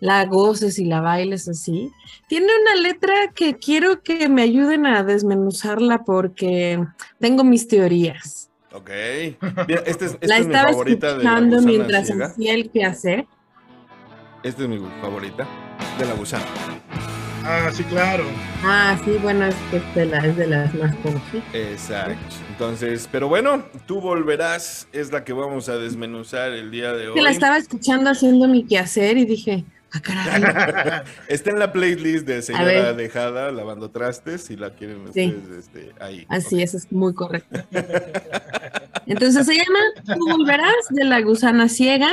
la 0.00 0.24
goces 0.24 0.78
y 0.78 0.84
la 0.84 1.00
bailes 1.00 1.48
así, 1.48 1.92
tiene 2.28 2.48
una 2.62 2.82
letra 2.82 3.14
que 3.34 3.54
quiero 3.54 4.02
que 4.02 4.28
me 4.28 4.42
ayuden 4.42 4.86
a 4.86 5.04
desmenuzarla 5.04 6.04
porque 6.04 6.84
tengo 7.18 7.44
mis 7.44 7.68
teorías. 7.68 8.50
Ok. 8.72 8.90
Mira, 9.68 9.82
es, 9.86 10.00
la 10.22 10.38
es 10.38 10.46
mi 10.46 10.52
estaba 10.52 10.70
favorita 10.70 11.16
de 11.16 11.24
la 11.24 11.30
escuchando 11.30 11.62
mientras 11.62 12.10
hacía 12.10 12.54
el 12.54 12.70
quehacer. 12.70 13.26
Esta 14.42 14.62
es 14.62 14.68
mi 14.68 14.78
favorita 15.00 15.46
de 15.98 16.06
la 16.06 16.14
gusana. 16.14 16.44
Ah, 17.44 17.70
sí, 17.72 17.82
claro. 17.84 18.24
Ah, 18.62 18.98
sí, 19.04 19.12
bueno, 19.22 19.46
es 19.46 19.54
que 19.70 19.78
es 19.78 19.94
de, 19.94 20.06
la- 20.06 20.18
es 20.26 20.36
de 20.36 20.46
las 20.46 20.74
más 20.74 20.94
conocidas. 20.96 21.44
Exacto. 21.54 22.36
Entonces, 22.50 23.08
pero 23.10 23.28
bueno, 23.28 23.64
tú 23.86 24.00
volverás, 24.00 24.86
es 24.92 25.10
la 25.10 25.24
que 25.24 25.32
vamos 25.32 25.68
a 25.68 25.76
desmenuzar 25.76 26.52
el 26.52 26.70
día 26.70 26.92
de 26.92 27.08
hoy. 27.08 27.14
Que 27.14 27.22
la 27.22 27.30
estaba 27.30 27.56
escuchando 27.56 28.10
haciendo 28.10 28.46
mi 28.46 28.64
quehacer 28.66 29.16
y 29.16 29.24
dije, 29.24 29.64
ah, 29.92 30.00
caray. 30.00 31.02
Está 31.28 31.50
en 31.50 31.58
la 31.58 31.72
playlist 31.72 32.26
de 32.26 32.42
Señora. 32.42 32.92
Dejada, 32.92 33.50
lavando 33.50 33.90
trastes, 33.90 34.42
si 34.44 34.56
la 34.56 34.70
quieren 34.70 35.04
Sí. 35.12 35.34
ustedes 35.36 35.58
este, 35.58 35.92
ahí. 36.00 36.26
Así 36.28 36.62
es, 36.62 36.74
es 36.74 36.90
muy 36.92 37.14
correcto. 37.14 37.60
Entonces 39.06 39.46
se 39.46 39.54
llama 39.54 39.78
Tú 40.14 40.28
volverás 40.28 40.86
de 40.90 41.04
la 41.04 41.20
gusana 41.20 41.68
ciega, 41.68 42.10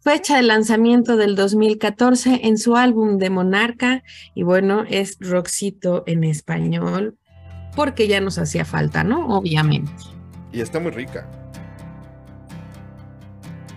fecha 0.00 0.36
de 0.36 0.42
lanzamiento 0.42 1.16
del 1.16 1.36
2014 1.36 2.40
en 2.44 2.58
su 2.58 2.76
álbum 2.76 3.18
de 3.18 3.30
Monarca 3.30 4.02
y 4.34 4.42
bueno, 4.42 4.84
es 4.88 5.16
Roxito 5.20 6.04
en 6.06 6.24
español 6.24 7.16
porque 7.74 8.08
ya 8.08 8.20
nos 8.20 8.38
hacía 8.38 8.64
falta, 8.64 9.04
¿no? 9.04 9.36
Obviamente. 9.36 9.90
Y 10.52 10.60
está 10.60 10.78
muy 10.78 10.92
rica. 10.92 11.28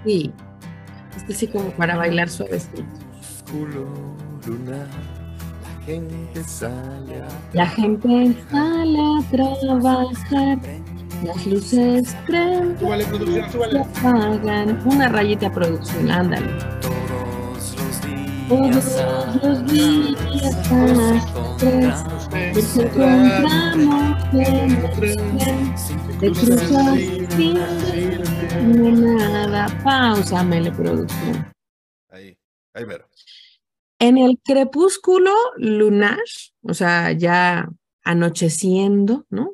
Sí. 0.06 0.32
Este 1.16 1.34
sí 1.34 1.48
como 1.48 1.72
para 1.72 1.98
bailar 1.98 2.30
suavecito. 2.30 2.84
Lunar, 3.54 4.88
la 5.64 5.86
gente 5.86 6.44
sale 6.44 7.22
a 7.22 7.28
La 7.54 7.66
gente 7.66 8.36
sale 8.52 9.00
a 9.00 9.32
trabajar, 9.32 10.58
las 11.24 11.48
luces 11.48 12.14
prenden, 12.26 12.78
se 12.78 13.80
apagan. 13.80 14.82
Una 14.86 15.08
rayita 15.08 15.50
producción, 15.50 16.12
ándale. 16.12 16.52
Todos 18.50 18.76
los 18.76 18.96
Todos 18.96 19.44
los 19.44 19.72
días 19.72 20.72
a 20.72 20.86
las 20.88 21.58
tres 21.58 22.04
nos 22.54 22.78
encontramos 22.78 24.24
en 24.34 24.72
el 24.72 24.92
tren 24.92 25.76
de 26.20 26.32
cruzas 26.32 27.00
sin 27.38 29.16
nada. 29.16 29.68
Pausa, 29.86 30.44
mele 30.44 30.72
producción. 30.72 31.48
Ahí, 32.10 32.38
ahí 32.74 32.86
mero. 32.86 33.08
En 34.00 34.18
el 34.18 34.40
crepúsculo 34.44 35.32
lunar, 35.58 36.20
o 36.62 36.74
sea, 36.74 37.12
ya 37.14 37.68
anocheciendo, 38.04 39.26
¿no? 39.30 39.52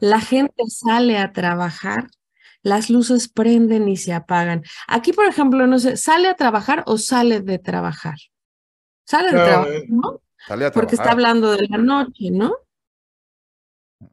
La 0.00 0.20
gente 0.20 0.62
sale 0.68 1.18
a 1.18 1.32
trabajar, 1.32 2.06
las 2.62 2.88
luces 2.88 3.28
prenden 3.28 3.88
y 3.88 3.96
se 3.96 4.12
apagan. 4.14 4.62
Aquí, 4.88 5.12
por 5.12 5.26
ejemplo, 5.26 5.66
no 5.66 5.78
sé, 5.78 5.96
¿sale 5.96 6.28
a 6.28 6.34
trabajar 6.34 6.82
o 6.86 6.96
sale 6.98 7.40
de 7.40 7.58
trabajar? 7.58 8.16
Sale 9.06 9.28
de 9.32 9.44
trabajar, 9.44 9.72
eh. 9.74 9.84
¿no? 9.88 10.20
Sale 10.46 10.64
a 10.66 10.70
Porque 10.72 10.94
está 10.94 11.04
trabajar, 11.04 11.12
hablando 11.12 11.50
de 11.52 11.66
la 11.68 11.76
noche, 11.78 12.30
¿no? 12.30 12.54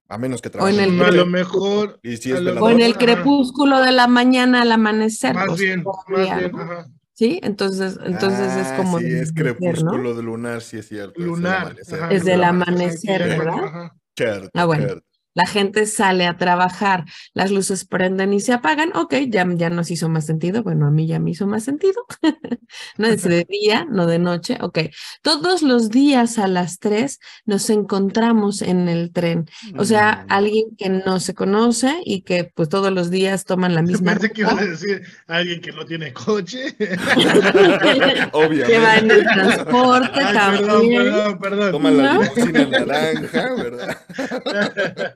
A 0.09 0.17
menos 0.17 0.41
que 0.41 0.49
O 0.49 0.67
en 0.67 0.75
trabaje. 0.75 0.83
el- 0.83 1.01
A 1.03 1.11
lo 1.11 1.25
mejor, 1.25 1.99
Y 2.03 2.17
si 2.17 2.31
es 2.31 2.39
lo 2.39 2.45
velador. 2.45 2.63
O 2.63 2.69
en 2.71 2.81
el 2.81 2.97
crepúsculo 2.97 3.79
de 3.79 3.91
la 3.91 4.07
mañana 4.07 4.63
al 4.63 4.71
amanecer. 4.71 5.33
más 5.33 5.57
bien, 5.57 5.83
más 6.07 6.35
bien, 6.35 6.55
ajá. 6.55 6.87
Sí, 7.21 7.39
entonces, 7.43 7.99
entonces 8.03 8.55
es 8.57 8.71
Ah, 8.71 8.77
como 8.77 8.97
Sí, 8.97 9.03
de 9.03 9.21
es 9.21 9.29
amanecer, 9.29 9.83
¿no? 9.83 9.91
crepúsculo 9.91 10.15
de 10.15 10.23
lunar, 10.23 10.61
sí 10.63 10.77
es 10.79 10.87
cierto. 10.87 11.21
es 11.21 11.27
Lunar. 11.27 11.57
amanecer. 11.61 11.99
ajá, 12.01 12.11
Es 12.15 12.25
del 12.25 12.43
amanecer, 12.43 13.21
ajá, 13.21 13.37
¿verdad? 13.37 13.63
ajá. 13.63 13.95
Cierto, 14.17 14.49
Ah, 14.55 14.65
bueno. 14.65 14.87
cierto. 14.87 15.10
La 15.33 15.45
gente 15.45 15.85
sale 15.85 16.25
a 16.25 16.37
trabajar, 16.37 17.05
las 17.33 17.51
luces 17.51 17.85
prenden 17.85 18.33
y 18.33 18.39
se 18.41 18.53
apagan. 18.53 18.91
Ok, 18.95 19.15
ya, 19.29 19.45
ya 19.55 19.69
nos 19.69 19.89
hizo 19.91 20.09
más 20.09 20.25
sentido. 20.25 20.63
Bueno, 20.63 20.87
a 20.87 20.91
mí 20.91 21.07
ya 21.07 21.19
me 21.19 21.31
hizo 21.31 21.47
más 21.47 21.63
sentido. 21.63 22.05
no 22.97 23.07
es 23.07 23.23
de 23.23 23.45
día, 23.49 23.85
no 23.89 24.07
de 24.07 24.19
noche. 24.19 24.57
Ok, 24.61 24.79
todos 25.21 25.61
los 25.61 25.89
días 25.89 26.37
a 26.39 26.47
las 26.47 26.79
3 26.79 27.19
nos 27.45 27.69
encontramos 27.69 28.61
en 28.61 28.89
el 28.89 29.11
tren. 29.11 29.45
O 29.77 29.85
sea, 29.85 30.25
Mm. 30.27 30.31
alguien 30.31 30.65
que 30.77 30.89
no 30.89 31.19
se 31.19 31.33
conoce 31.33 32.01
y 32.05 32.21
que 32.23 32.51
pues 32.53 32.69
todos 32.69 32.91
los 32.91 33.09
días 33.09 33.45
toman 33.45 33.73
la 33.75 33.81
misma 33.81 34.13
Pensé 34.13 34.31
que 34.31 34.41
ibas 34.41 34.59
a 34.59 34.65
decir 34.65 35.01
alguien 35.27 35.61
que 35.61 35.71
no 35.71 35.85
tiene 35.85 36.11
coche. 36.13 36.75
Obviamente. 38.33 38.65
que 38.73 38.79
va 38.79 38.97
en 38.97 39.11
el 39.11 39.23
transporte 39.33 40.19
Ay, 40.21 40.57
perdón, 40.57 40.67
también. 40.67 41.03
perdón, 41.03 41.39
perdón. 41.39 41.71
Toma 41.71 41.91
la 41.91 42.13
¿No? 42.13 42.21
limusina 42.23 42.65
naranja, 42.67 43.53
¿verdad? 43.55 43.97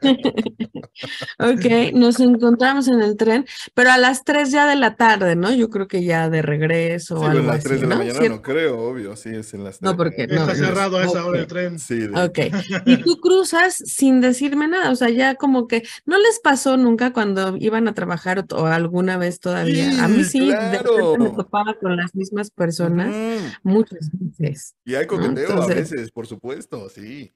Ok, 1.39 1.93
nos 1.93 2.19
encontramos 2.19 2.87
en 2.87 3.01
el 3.01 3.17
tren, 3.17 3.45
pero 3.73 3.91
a 3.91 3.97
las 3.97 4.23
3 4.23 4.51
ya 4.51 4.67
de 4.67 4.75
la 4.75 4.95
tarde, 4.95 5.35
¿no? 5.35 5.53
Yo 5.53 5.69
creo 5.69 5.87
que 5.87 6.03
ya 6.03 6.29
de 6.29 6.41
regreso 6.41 7.15
Sí, 7.17 7.21
o 7.23 7.27
pero 7.27 7.27
a 7.27 7.31
algo 7.31 7.47
las 7.47 7.55
así, 7.57 7.67
3 7.67 7.81
de 7.81 7.87
la 7.87 7.95
¿no? 7.95 7.99
mañana 7.99 8.19
¿Cierto? 8.19 8.35
no 8.37 8.41
creo, 8.41 8.79
obvio, 8.79 9.15
sí, 9.15 9.29
es 9.33 9.53
en 9.53 9.63
las 9.63 9.81
No, 9.81 9.95
3. 9.95 9.97
porque 9.97 10.27
no. 10.27 10.33
Está 10.41 10.53
no, 10.53 10.55
cerrado 10.67 10.97
a 10.97 11.03
esa 11.05 11.21
ok. 11.23 11.27
hora 11.29 11.39
el 11.39 11.47
tren. 11.47 11.79
Sí, 11.79 11.95
de- 11.99 12.19
Ok, 12.21 12.39
y 12.85 12.97
tú 12.97 13.17
cruzas 13.19 13.75
sin 13.75 14.21
decirme 14.21 14.67
nada, 14.67 14.91
o 14.91 14.95
sea, 14.95 15.09
ya 15.09 15.35
como 15.35 15.67
que 15.67 15.83
no 16.05 16.17
les 16.17 16.39
pasó 16.39 16.77
nunca 16.77 17.11
cuando 17.13 17.57
iban 17.57 17.87
a 17.87 17.93
trabajar 17.93 18.45
o, 18.51 18.65
alguna 18.65 19.17
vez 19.17 19.39
todavía. 19.39 20.03
A 20.03 20.07
mí 20.07 20.23
Sí, 20.23 20.39
sí, 20.39 20.39
de 20.47 20.55
claro. 20.55 20.95
repente 21.15 21.17
me 21.19 21.29
topaba 21.35 21.73
con 21.79 21.95
las 21.97 22.15
mismas 22.15 22.49
personas 22.51 23.09
Ujú. 23.09 23.47
muchas 23.63 24.09
veces. 24.13 24.75
Y 24.85 24.95
hay 24.95 25.05
coqueteo 25.07 25.49
a 25.49 25.51
Entonces- 25.51 25.91
veces, 25.91 26.11
por 26.11 26.25
supuesto, 26.27 26.89
sí. 26.89 27.31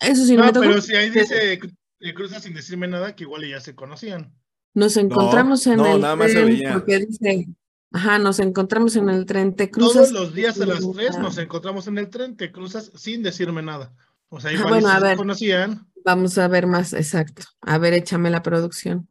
Eso 0.00 0.24
sí, 0.24 0.32
no 0.36 0.40
No, 0.40 0.46
me 0.46 0.52
tocó. 0.52 0.66
pero 0.66 0.80
si 0.80 0.94
ahí 0.94 1.08
dice 1.10 1.58
eh, 2.08 2.14
cruza 2.14 2.40
sin 2.40 2.54
decirme 2.54 2.86
nada, 2.88 3.14
que 3.16 3.24
igual 3.24 3.48
ya 3.48 3.60
se 3.60 3.74
conocían. 3.74 4.32
Nos 4.74 4.96
encontramos 4.96 5.66
en 5.66 5.76
no, 5.76 5.86
el 5.94 6.00
nada 6.00 6.16
más 6.16 6.32
se 6.32 6.42
tren 6.44 6.72
porque 6.72 6.98
dice, 7.06 7.46
Ajá, 7.92 8.18
nos 8.18 8.40
encontramos 8.40 8.96
en 8.96 9.08
el 9.08 9.24
tren, 9.24 9.54
te 9.54 9.68
Todos 9.68 9.92
cruzas. 9.92 10.10
los 10.12 10.34
días 10.34 10.60
a 10.60 10.66
las 10.66 10.80
3 10.92 11.10
Ah, 11.16 11.18
nos 11.20 11.38
encontramos 11.38 11.86
en 11.86 11.98
el 11.98 12.10
tren, 12.10 12.36
te 12.36 12.50
cruzas 12.50 12.90
sin 12.96 13.22
decirme 13.22 13.62
nada. 13.62 13.92
O 14.28 14.40
sea, 14.40 14.50
Ah, 14.50 14.54
igual 14.54 14.68
bueno, 14.74 14.88
a 14.88 14.96
se 14.98 15.02
ver. 15.06 15.16
conocían. 15.16 15.86
Vamos 16.04 16.36
a 16.38 16.48
ver 16.48 16.66
más, 16.66 16.92
exacto. 16.92 17.44
A 17.62 17.78
ver, 17.78 17.94
échame 17.94 18.30
la 18.30 18.42
producción. 18.42 19.08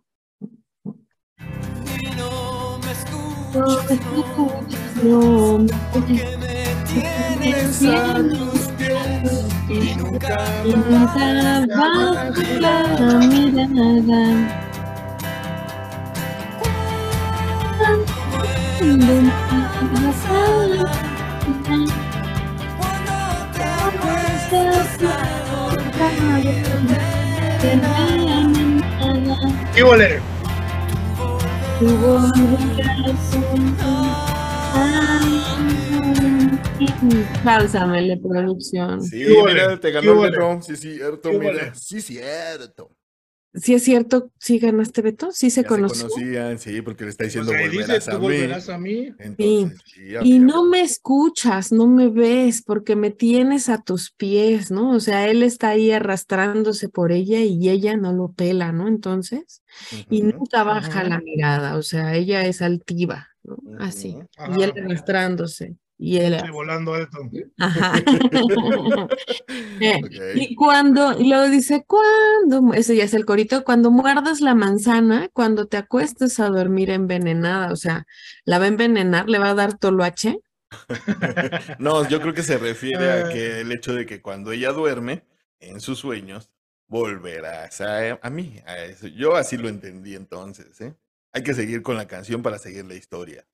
Y 0.84 2.06
no 2.17 2.79
me 2.79 2.93
No 3.58 3.79
escuchas, 3.79 3.89
me 3.89 3.95
no, 3.95 4.21
escuchas, 4.21 5.03
no, 5.03 5.65
porque 5.93 6.38
me 6.38 6.65
tienes 7.41 7.84
a 7.84 8.15
tus 8.17 8.60
pies 8.60 8.72
y 9.73 9.95
nunca 9.95 10.38
y 10.63 10.73
nunca 10.73 11.65
bajo 11.75 12.41
la 12.59 12.73
mirada. 13.17 14.19
cuando 22.77 23.17
te 23.53 23.63
acuestas 23.63 24.99
¡Y 29.75 29.81
volé! 37.02 37.26
Pásamele, 37.43 38.17
producción. 38.17 39.02
Sí, 39.04 39.26
mira, 39.46 39.80
te 39.80 39.88
¿Qué 39.88 39.91
ganó 39.93 40.26
el? 40.26 40.32
Beto. 40.32 40.62
Sí, 40.62 40.76
cierto, 40.76 41.30
¿Qué 41.30 41.38
mira. 41.39 41.76
Sí, 41.76 42.02
cierto. 42.02 42.91
¿Sí 43.56 43.76
es 43.76 43.84
cierto? 43.84 44.32
¿Sí 44.39 44.58
ganaste, 44.58 45.04
Beto? 45.04 45.32
¿Sí 45.32 45.52
se 45.52 45.62
Ya 45.62 45.67
conoció? 45.67 46.10
se 46.10 46.10
conocían, 46.10 46.58
sí, 46.58 46.82
porque 46.82 47.04
le 47.04 47.12
está 47.12 47.26
diciendo 47.26 47.52
dice, 47.52 48.00
tú 48.00 48.15
a 48.15 48.19
mí. 48.19 48.26
volverás 48.26 48.69
a 48.69 48.78
mí. 48.80 49.13
Entonces, 49.19 49.80
sí, 49.86 50.15
Y 50.24 50.39
no 50.39 50.65
me 50.65 50.82
escuchas, 50.82 51.72
no 51.72 51.86
me 51.86 52.10
ves, 52.10 52.63
porque 52.63 52.96
me 52.96 53.12
tienes 53.12 53.69
a 53.69 53.80
tus 53.84 54.12
pies, 54.12 54.72
¿no? 54.72 54.89
O 54.91 55.00
sea, 55.00 55.28
él 55.28 55.43
está 55.43 55.69
ahí 55.69 55.91
arrastrándose 55.91 56.89
por 56.89 57.12
ella 57.12 57.41
y 57.41 57.69
ella 57.69 57.96
no 57.96 58.12
lo 58.12 58.32
pela, 58.32 58.72
¿no? 58.72 58.88
Entonces, 58.88 59.62
y 60.10 60.24
nunca 60.24 60.63
baja 60.63 61.04
la 61.04 61.19
mirada, 61.19 61.78
o 61.78 61.84
sea, 61.84 62.15
ella 62.15 62.46
es 62.48 62.63
altiva, 62.63 63.28
¿no? 63.43 63.58
Así. 63.78 64.17
Y 64.58 64.63
él 64.63 64.72
Ajá. 64.72 64.82
arrastrándose. 64.84 65.76
Y 65.97 66.17
él. 66.17 66.34
Estoy 66.34 66.51
volando 66.51 66.93
alto. 66.93 67.17
Ajá. 67.60 67.93
Eh. 69.79 69.99
Y 70.36 70.56
cuando, 70.56 71.19
y 71.19 71.27
luego 71.27 71.49
dice, 71.49 71.84
cuando, 71.86 72.73
ese 72.73 72.95
ya 72.95 73.03
es 73.03 73.13
el 73.13 73.25
corito, 73.25 73.63
cuando 73.63 73.91
muerdas 73.91 74.39
la 74.41 74.56
manzana, 74.56 75.29
cuando 75.34 75.67
te 75.67 75.77
acuestes 75.77 76.39
a 76.39 76.47
dormir 76.49 76.89
envenenada, 76.89 77.71
o 77.71 77.75
sea, 77.75 78.06
la 78.45 78.60
va 78.60 78.65
a 78.65 78.67
envenenar, 78.69 79.27
le 79.29 79.39
va 79.39 79.49
a 79.49 79.53
dar 79.56 79.77
toloache. 79.77 80.39
No, 81.79 82.08
yo 82.08 82.21
creo 82.21 82.34
que 82.34 82.43
se 82.43 82.58
refiere 82.58 83.12
a 83.12 83.25
Ah. 83.27 83.29
que 83.29 83.62
el 83.62 83.71
hecho 83.71 83.93
de 83.93 84.06
que 84.06 84.21
cuando 84.21 84.51
ella 84.51 84.71
duerme, 84.71 85.23
en 85.60 85.79
sus 85.79 85.99
sueños, 85.99 86.49
volverás 86.88 87.82
a, 87.82 88.19
a 88.21 88.29
mí. 88.29 88.60
A 88.65 88.77
eso. 88.79 89.08
Yo 89.08 89.36
así 89.36 89.58
lo 89.58 89.69
entendí 89.69 90.15
entonces, 90.15 90.79
¿eh? 90.82 90.95
Hay 91.32 91.43
que 91.43 91.53
seguir 91.53 91.82
con 91.82 91.95
la 91.97 92.08
canción 92.08 92.41
para 92.43 92.60
seguir 92.60 92.86
la 92.86 92.95
historia. 92.95 93.45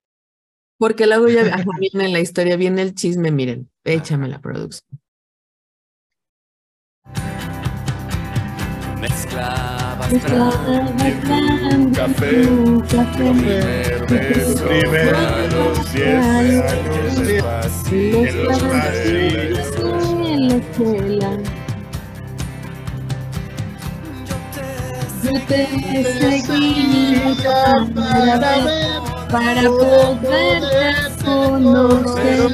Porque 0.80 1.06
luego 1.06 1.28
ya 1.28 1.42
ajá, 1.54 1.66
viene 1.80 2.08
la 2.08 2.22
historia, 2.22 2.56
viene 2.56 2.82
el 2.82 2.96
chisme, 2.96 3.32
miren, 3.32 3.70
échame 3.84 4.30
la 4.30 4.40
producción. 4.40 5.00
Mezclabas 9.00 10.10
Café, 11.94 12.48
Primer 13.18 14.08
beso, 14.08 14.68
Primer 14.68 15.54
los 15.54 15.94
10 15.94 16.26
años 16.26 17.28
de 17.28 17.44
paz, 17.44 17.92
en 17.92 18.44
los 18.46 18.64
pasillos. 18.64 19.68
en 19.80 20.48
la 20.48 20.56
escuela, 20.56 21.38
yo 25.24 25.32
te 25.48 25.62
seguía 26.04 27.36
para 27.94 28.40
ver, 28.40 29.19
para 29.30 29.62
poderte 29.64 31.24
conocer, 31.24 32.52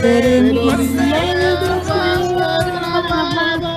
pero 0.00 0.76
mis 0.76 0.90
miedos 0.90 1.38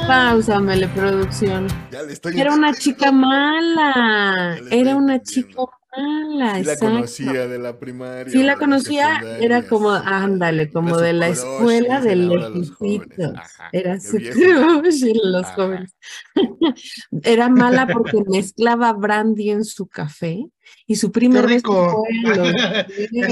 Páusamele, 0.07 0.87
producción. 0.89 1.67
Ya 1.91 2.01
le 2.03 2.13
estoy 2.13 2.39
Era 2.39 2.53
una 2.53 2.73
chica 2.73 3.11
mala, 3.11 4.57
era 4.69 4.95
una 4.95 5.21
chica 5.21 5.61
mala, 5.97 6.55
Sí 6.57 6.63
la 6.63 6.77
conocía 6.77 7.47
de 7.47 7.59
la 7.59 7.77
primaria. 7.79 8.31
Sí 8.31 8.43
la 8.43 8.55
conocía, 8.57 9.21
era 9.39 9.67
como, 9.67 9.95
sí. 9.97 10.03
ándale, 10.05 10.71
como 10.71 10.97
de 10.97 11.13
la 11.13 11.27
escuela 11.29 12.01
de 12.01 12.15
lejitos. 12.15 13.33
Era 13.71 13.95
qué 13.95 13.99
su 14.01 14.17
viejo. 14.17 14.79
crush 14.81 15.03
en 15.03 15.31
los 15.31 15.45
Ajá. 15.45 15.53
jóvenes. 15.55 15.95
Era 17.23 17.49
mala 17.49 17.87
porque 17.87 18.23
mezclaba 18.27 18.93
brandy 18.93 19.49
en 19.51 19.65
su 19.65 19.87
café 19.87 20.45
y 20.87 20.95
su 20.95 21.11
¡Qué 21.11 21.19
primer 21.19 21.45
beso 21.47 21.55
rico! 21.57 22.03
fue 22.23 22.31
a 22.33 22.35
los 22.37 22.53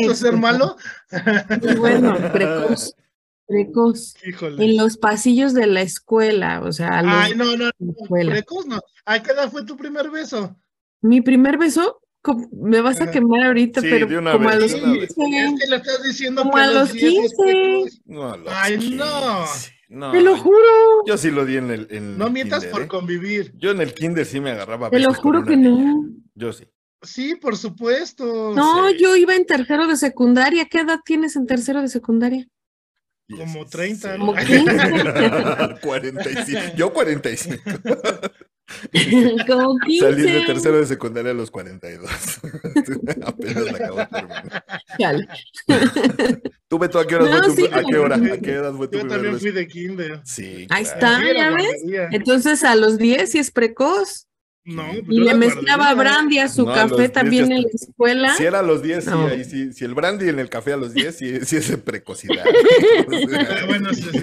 ¿Eso 0.02 0.12
es 0.12 0.20
ser 0.20 0.38
malo? 0.38 0.76
muy 1.62 1.76
bueno, 1.76 2.16
precoz, 2.34 2.94
precoz. 3.48 4.16
Híjole. 4.26 4.66
En 4.66 4.78
los 4.78 4.98
pasillos 4.98 5.54
de 5.54 5.68
la 5.68 5.82
escuela, 5.82 6.62
o 6.64 6.72
sea, 6.72 7.02
Ay, 7.06 7.36
no, 7.36 7.56
no, 7.56 7.70
escuela. 8.02 8.32
precoz 8.32 8.66
no. 8.66 8.80
¿A 9.06 9.24
qué 9.24 9.32
edad 9.32 9.50
fue 9.50 9.64
tu 9.66 9.78
primer 9.78 10.10
beso? 10.12 10.56
Mi 11.02 11.22
primer 11.22 11.58
beso, 11.58 12.02
me 12.52 12.82
vas 12.82 13.00
a 13.02 13.10
quemar 13.12 13.44
ahorita, 13.44 13.82
Sí, 13.82 13.88
pero 13.90 14.06
de 14.08 14.18
una 14.18 14.34
como 14.34 14.50
a 14.50 14.56
vez, 14.56 14.74
los 14.74 14.82
una 14.84 14.94
vez. 14.94 15.14
15. 15.16 15.40
Es 15.46 15.60
que 15.62 15.68
le 15.70 15.76
estás 15.78 16.04
diciendo 16.04 16.42
Como 16.44 16.54
que 16.56 16.62
a 16.62 16.68
los 16.72 16.92
10 16.94 17.04
es 17.04 17.12
15. 17.12 17.36
precoz. 17.38 18.02
No, 18.06 18.32
a 18.34 18.38
los 18.38 18.54
Ay, 18.54 18.78
no. 18.96 19.46
15. 19.46 19.72
No, 19.90 20.12
Te 20.12 20.22
lo 20.22 20.38
juro, 20.38 20.58
Yo 21.08 21.18
sí 21.18 21.32
lo 21.32 21.46
di 21.46 21.58
en 21.58 21.72
el. 21.72 21.88
En 21.90 22.18
No 22.18 22.28
el 22.28 22.34
mientas 22.34 22.60
kinder, 22.60 22.72
por 22.72 22.82
¿eh? 22.84 22.88
convivir. 22.88 23.54
Yo 23.58 23.72
en 23.72 23.82
el 23.82 23.94
kinder 23.94 24.24
sí 24.26 24.40
me 24.40 24.52
agarraba. 24.52 24.90
te 24.92 25.00
lo 25.00 25.14
juro 25.16 25.44
que 25.44 25.58
niña. 25.58 25.94
no. 25.94 26.06
Yo 26.36 26.54
sí. 26.54 26.66
Sí, 27.02 27.36
por 27.36 27.56
supuesto. 27.58 28.54
No, 28.54 28.90
Sí. 28.90 28.98
yo 29.00 29.16
iba 29.16 29.34
en 29.36 29.46
tercero 29.46 29.88
de 29.88 29.96
secundaria. 29.96 30.66
¿Qué 30.66 30.82
edad 30.82 31.00
tienes 31.04 31.36
en 31.38 31.48
tercero 31.48 31.82
de 31.82 31.88
secundaria? 31.88 32.46
Como 33.36 33.66
30, 33.66 34.18
Como 34.18 34.34
¿no? 34.34 34.40
45. 35.82 36.62
Yo 36.76 36.92
45. 36.94 37.64
Como 39.48 39.78
15. 39.80 40.06
Salí 40.12 40.22
de 40.24 40.42
tercero 40.46 40.78
de 40.78 40.86
secundaria 40.86 41.32
a 41.32 41.34
los 41.34 41.52
42. 41.52 42.10
Apenas 43.26 43.64
la 43.66 43.72
acabo 43.72 43.98
de 43.98 44.06
terminar. 44.08 45.28
¿Tú, 46.68 46.80
Beto, 46.80 47.00
a 47.00 47.08
qué 47.08 47.16
hora 47.16 47.26
No, 47.26 47.32
fue 47.32 47.42
tu, 47.48 47.56
sí, 47.56 47.68
¿A 47.72 47.84
qué 47.84 47.98
hora? 47.98 48.16
¿A 48.16 48.38
qué 48.38 48.52
edad 48.52 48.74
fue 48.74 48.88
tu 48.88 48.98
Yo 49.00 49.08
también 49.08 49.34
beso? 49.34 49.40
fui 49.40 49.52
de 49.52 49.68
kinder. 49.68 50.22
Sí. 50.24 50.68
Ahí 50.70 50.84
claro. 50.84 51.26
está. 51.26 51.34
¿ya 51.34 51.50
ves? 51.52 52.10
Entonces 52.12 52.64
a 52.64 52.76
los 52.76 52.98
10 52.98 53.32
sí 53.32 53.40
es 53.40 53.52
precoz. 53.52 54.28
No, 54.66 54.84
pues 54.88 55.04
Y 55.10 55.20
le 55.22 55.26
la 55.26 55.34
mezclaba 55.36 55.94
brandy 55.96 56.38
a 56.40 56.48
su 56.48 56.64
No, 56.66 56.72
a 56.74 56.76
café 56.76 56.96
10 56.98 57.12
también 57.12 57.50
ya 57.50 57.56
en 57.56 57.62
la 57.64 57.70
escuela. 57.74 58.36
Si 58.36 58.44
era 58.44 58.60
a 58.60 58.62
los 58.62 58.84
10, 58.84 59.04
sí, 59.04 59.10
No. 59.10 59.26
ahí 59.26 59.44
sí. 59.44 59.74
Si 59.74 59.84
el 59.84 59.96
brandy 59.96 60.30
en 60.30 60.38
el 60.38 60.50
café 60.50 60.74
a 60.74 60.78
los 60.78 60.94
10, 60.94 61.16
sí, 61.18 61.40
sí 61.44 61.56
es 61.58 61.70
de 61.70 61.78
precocidad. 61.78 62.46
Ah, 62.46 63.66
bueno, 63.68 63.92
sí, 63.94 64.04
sí. 64.04 64.20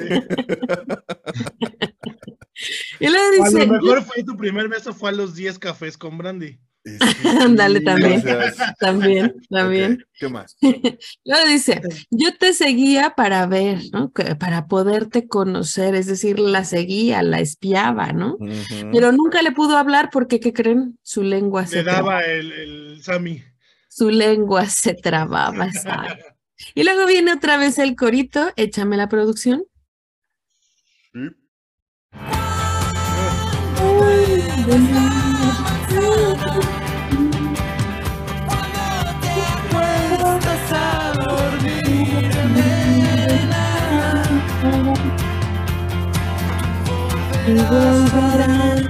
Y 3.01 3.09
le 3.09 3.19
A 3.19 3.31
dice, 3.45 3.66
lo 3.66 3.73
mejor 3.75 4.03
fue 4.05 4.23
tu 4.25 4.37
primer 4.37 4.69
beso 4.69 4.92
fue 4.95 5.11
a 5.11 5.12
los 5.12 5.35
10 5.35 5.59
cafés 5.59 5.99
con 5.99 6.16
brandy. 6.19 6.59
Ándale, 7.40 7.81
también. 7.81 8.23
sí. 8.23 8.29
también, 8.79 9.35
también. 9.51 10.05
¿Qué 10.19 10.29
más? 10.29 10.57
Luego 10.61 11.49
dice, 11.49 11.83
yo 12.11 12.37
te 12.38 12.53
seguía 12.55 13.11
para 13.16 13.45
ver, 13.47 13.81
¿no? 13.92 14.12
Que- 14.12 14.37
Para 14.37 14.69
poderte 14.69 15.27
conocer, 15.27 15.97
es 15.97 16.07
decir, 16.07 16.38
la 16.38 16.64
seguía, 16.64 17.23
la 17.25 17.40
espiaba, 17.40 18.12
¿no? 18.12 18.38
Pero 18.92 19.11
nunca 19.12 19.42
le 19.42 19.51
pudo 19.51 19.77
hablar 19.77 20.11
porque, 20.12 20.38
¿qué 20.38 20.53
creen? 20.53 20.97
Su 21.03 21.23
lengua 21.25 21.66
se 21.66 21.79
Le 21.79 21.83
trababa. 21.83 22.21
daba 22.21 22.25
el, 22.25 22.53
el 22.53 23.03
Sammy. 23.03 23.42
Su 23.88 24.11
lengua 24.11 24.66
se 24.66 24.95
trababa, 24.95 25.73
¿sabes? 25.73 26.25
Y 26.75 26.85
luego 26.85 27.07
viene 27.07 27.33
otra 27.33 27.57
vez 27.59 27.79
el 27.81 27.97
corito, 27.97 28.53
échame 28.57 28.97
la 28.97 29.09
producción. 29.09 29.64
Sí. 31.12 31.31
Y 47.48 47.54
volverás 47.59 48.81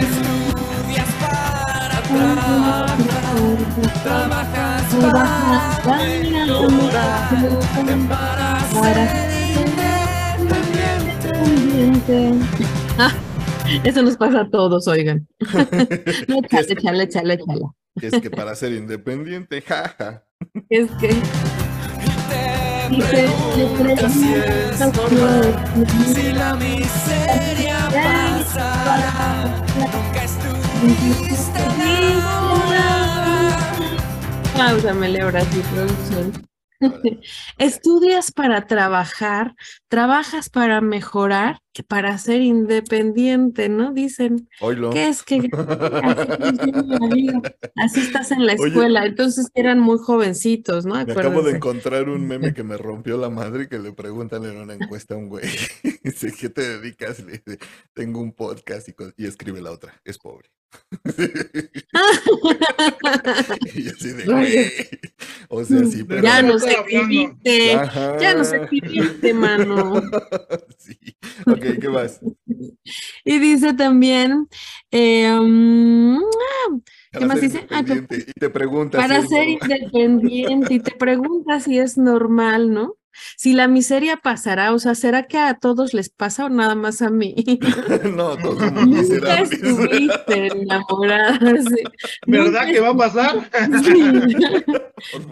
Estudias 0.00 1.10
para 1.20 1.98
trabajar, 2.02 2.96
trabajas 4.02 4.82
para 5.84 6.02
para 8.72 9.31
eso 13.84 14.02
nos 14.02 14.16
pasa 14.16 14.40
a 14.42 14.50
todos, 14.50 14.86
oigan. 14.88 15.26
No, 16.28 16.38
échale, 16.42 16.72
échale, 16.72 17.02
échale, 17.04 17.34
échale. 17.34 17.60
Es 18.00 18.20
que 18.20 18.30
para 18.30 18.54
ser 18.54 18.72
independiente, 18.72 19.60
jaja. 19.62 20.24
Es 20.68 20.90
que 20.92 21.08
Te 22.28 22.88
Dice, 22.90 23.28
le 23.56 23.66
preguntas 23.66 24.12
si 24.12 24.34
es 24.34 24.76
pregunto 24.76 25.02
normal, 25.10 25.54
si- 26.14 26.32
la 26.32 26.54
miseria 26.54 27.78
pasará. 27.92 29.64
Nunca 29.78 30.24
estuviste 30.24 31.60
enamorada. 32.12 33.58
Ahora 35.22 35.40
sí, 35.42 35.62
producción. 35.74 36.46
Estudias 37.58 38.32
para 38.32 38.66
trabajar, 38.66 39.54
trabajas 39.92 40.48
para 40.48 40.80
mejorar, 40.80 41.58
que 41.74 41.82
para 41.82 42.16
ser 42.16 42.40
independiente, 42.40 43.68
¿no? 43.68 43.92
Dicen, 43.92 44.48
Oílo. 44.60 44.88
¿qué 44.88 45.08
es 45.08 45.22
que 45.22 45.50
así? 47.02 47.28
Así 47.76 48.00
estás 48.00 48.30
en 48.30 48.46
la 48.46 48.54
Oye. 48.54 48.68
escuela? 48.68 49.04
Entonces 49.04 49.50
eran 49.52 49.80
muy 49.80 49.98
jovencitos, 49.98 50.86
¿no? 50.86 50.94
Me 50.94 51.12
acabo 51.12 51.42
de 51.42 51.56
encontrar 51.56 52.08
un 52.08 52.26
meme 52.26 52.54
que 52.54 52.62
me 52.62 52.78
rompió 52.78 53.18
la 53.18 53.28
madre 53.28 53.68
que 53.68 53.78
le 53.78 53.92
preguntan 53.92 54.46
en 54.46 54.56
una 54.56 54.72
encuesta 54.72 55.12
a 55.12 55.18
un 55.18 55.28
güey. 55.28 55.44
Dice, 56.02 56.32
¿qué 56.40 56.48
te 56.48 56.62
dedicas? 56.62 57.20
Le 57.20 57.32
dice, 57.32 57.58
tengo 57.92 58.22
un 58.22 58.32
podcast 58.32 58.88
y, 58.88 58.94
y 59.18 59.26
escribe 59.26 59.60
la 59.60 59.72
otra, 59.72 60.00
es 60.06 60.16
pobre. 60.16 60.48
y 63.74 63.88
así 63.88 64.08
de, 64.08 64.24
güey. 64.24 64.70
O 65.48 65.62
sea, 65.64 65.84
sí, 65.84 66.02
pero... 66.04 66.22
ya 66.22 66.40
no 66.40 66.54
nos 66.54 66.64
escribiste, 66.64 67.78
ya 68.20 68.34
nos 68.34 68.52
escribiste, 68.52 69.34
mano. 69.34 69.81
sí. 70.78 70.98
Ok, 71.46 71.78
¿qué 71.80 71.88
más? 71.88 72.20
Y 73.24 73.38
dice 73.38 73.74
también, 73.74 74.48
eh, 74.90 75.30
mm, 75.30 76.18
Para 77.12 77.26
más 77.26 77.40
dice? 77.40 77.66
Ah. 77.70 77.84
Y 77.86 78.32
te 78.32 78.50
preguntas. 78.50 79.00
para 79.00 79.22
si 79.22 79.28
ser 79.28 79.48
normal. 79.48 79.78
independiente 79.80 80.74
y 80.74 80.80
te 80.80 80.90
preguntas 80.92 81.64
si 81.64 81.78
es 81.78 81.96
normal, 81.96 82.72
¿no? 82.72 82.96
Si 83.36 83.52
la 83.52 83.68
miseria 83.68 84.16
pasará, 84.16 84.72
o 84.72 84.78
sea, 84.78 84.94
¿será 84.94 85.24
que 85.24 85.38
a 85.38 85.54
todos 85.54 85.94
les 85.94 86.08
pasa 86.10 86.46
o 86.46 86.48
nada 86.48 86.74
más 86.74 87.02
a 87.02 87.10
mí? 87.10 87.34
no, 88.16 88.36
todos 88.36 88.58
somos 88.58 88.86
Nunca 88.86 89.40
estuviste 89.40 90.46
enamorada. 90.46 91.38
sí. 91.68 91.82
¿Verdad 92.26 92.46
Nunca 92.46 92.66
que 92.66 92.80
va 92.80 92.88
a 92.90 92.96
pasar? 92.96 93.50
Sí. 93.82 94.12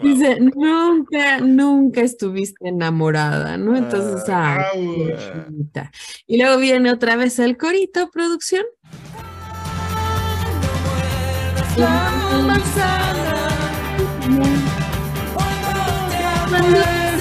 Dice, 0.03 0.37
nunca, 0.41 1.39
nunca 1.39 2.01
estuviste 2.01 2.67
enamorada, 2.67 3.57
¿no? 3.57 3.77
Entonces, 3.77 4.27
Ah, 4.27 4.65
ay, 4.73 4.85
Au. 4.85 4.95
pobrecita. 4.95 5.91
Y 6.27 6.37
luego 6.37 6.57
viene 6.57 6.91
otra 6.91 7.15
vez 7.15 7.39
el 7.39 7.57
corito, 7.57 8.09
producción. 8.11 8.65
La 11.77 12.11
manzana 12.45 13.41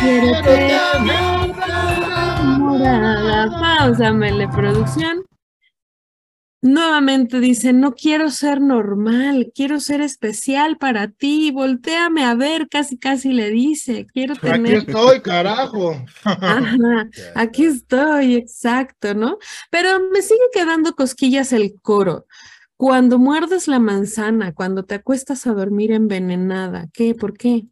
Quiero 0.00 0.42
tenerte 0.42 1.62
enamorada. 2.40 3.50
Páusamele, 3.60 4.48
producción. 4.48 5.24
Nuevamente 6.60 7.38
dice, 7.38 7.72
no 7.72 7.94
quiero 7.94 8.30
ser 8.30 8.60
normal, 8.60 9.52
quiero 9.54 9.78
ser 9.78 10.00
especial 10.00 10.76
para 10.76 11.06
ti, 11.06 11.52
voltéame 11.52 12.24
a 12.24 12.34
ver, 12.34 12.68
casi 12.68 12.98
casi 12.98 13.32
le 13.32 13.50
dice, 13.50 14.06
quiero 14.12 14.34
Aquí 14.34 14.40
tener 14.42 14.74
estoy, 14.78 15.20
carajo. 15.20 15.94
Ajá, 16.24 17.08
aquí 17.36 17.64
estoy, 17.64 18.34
exacto, 18.34 19.14
¿no? 19.14 19.38
Pero 19.70 20.00
me 20.12 20.20
sigue 20.20 20.40
quedando 20.52 20.94
cosquillas 20.94 21.52
el 21.52 21.74
coro. 21.80 22.26
Cuando 22.76 23.18
muerdes 23.20 23.68
la 23.68 23.78
manzana, 23.78 24.52
cuando 24.52 24.84
te 24.84 24.96
acuestas 24.96 25.46
a 25.46 25.52
dormir 25.52 25.92
envenenada, 25.92 26.88
¿qué? 26.92 27.14
¿Por 27.14 27.36
qué? 27.36 27.66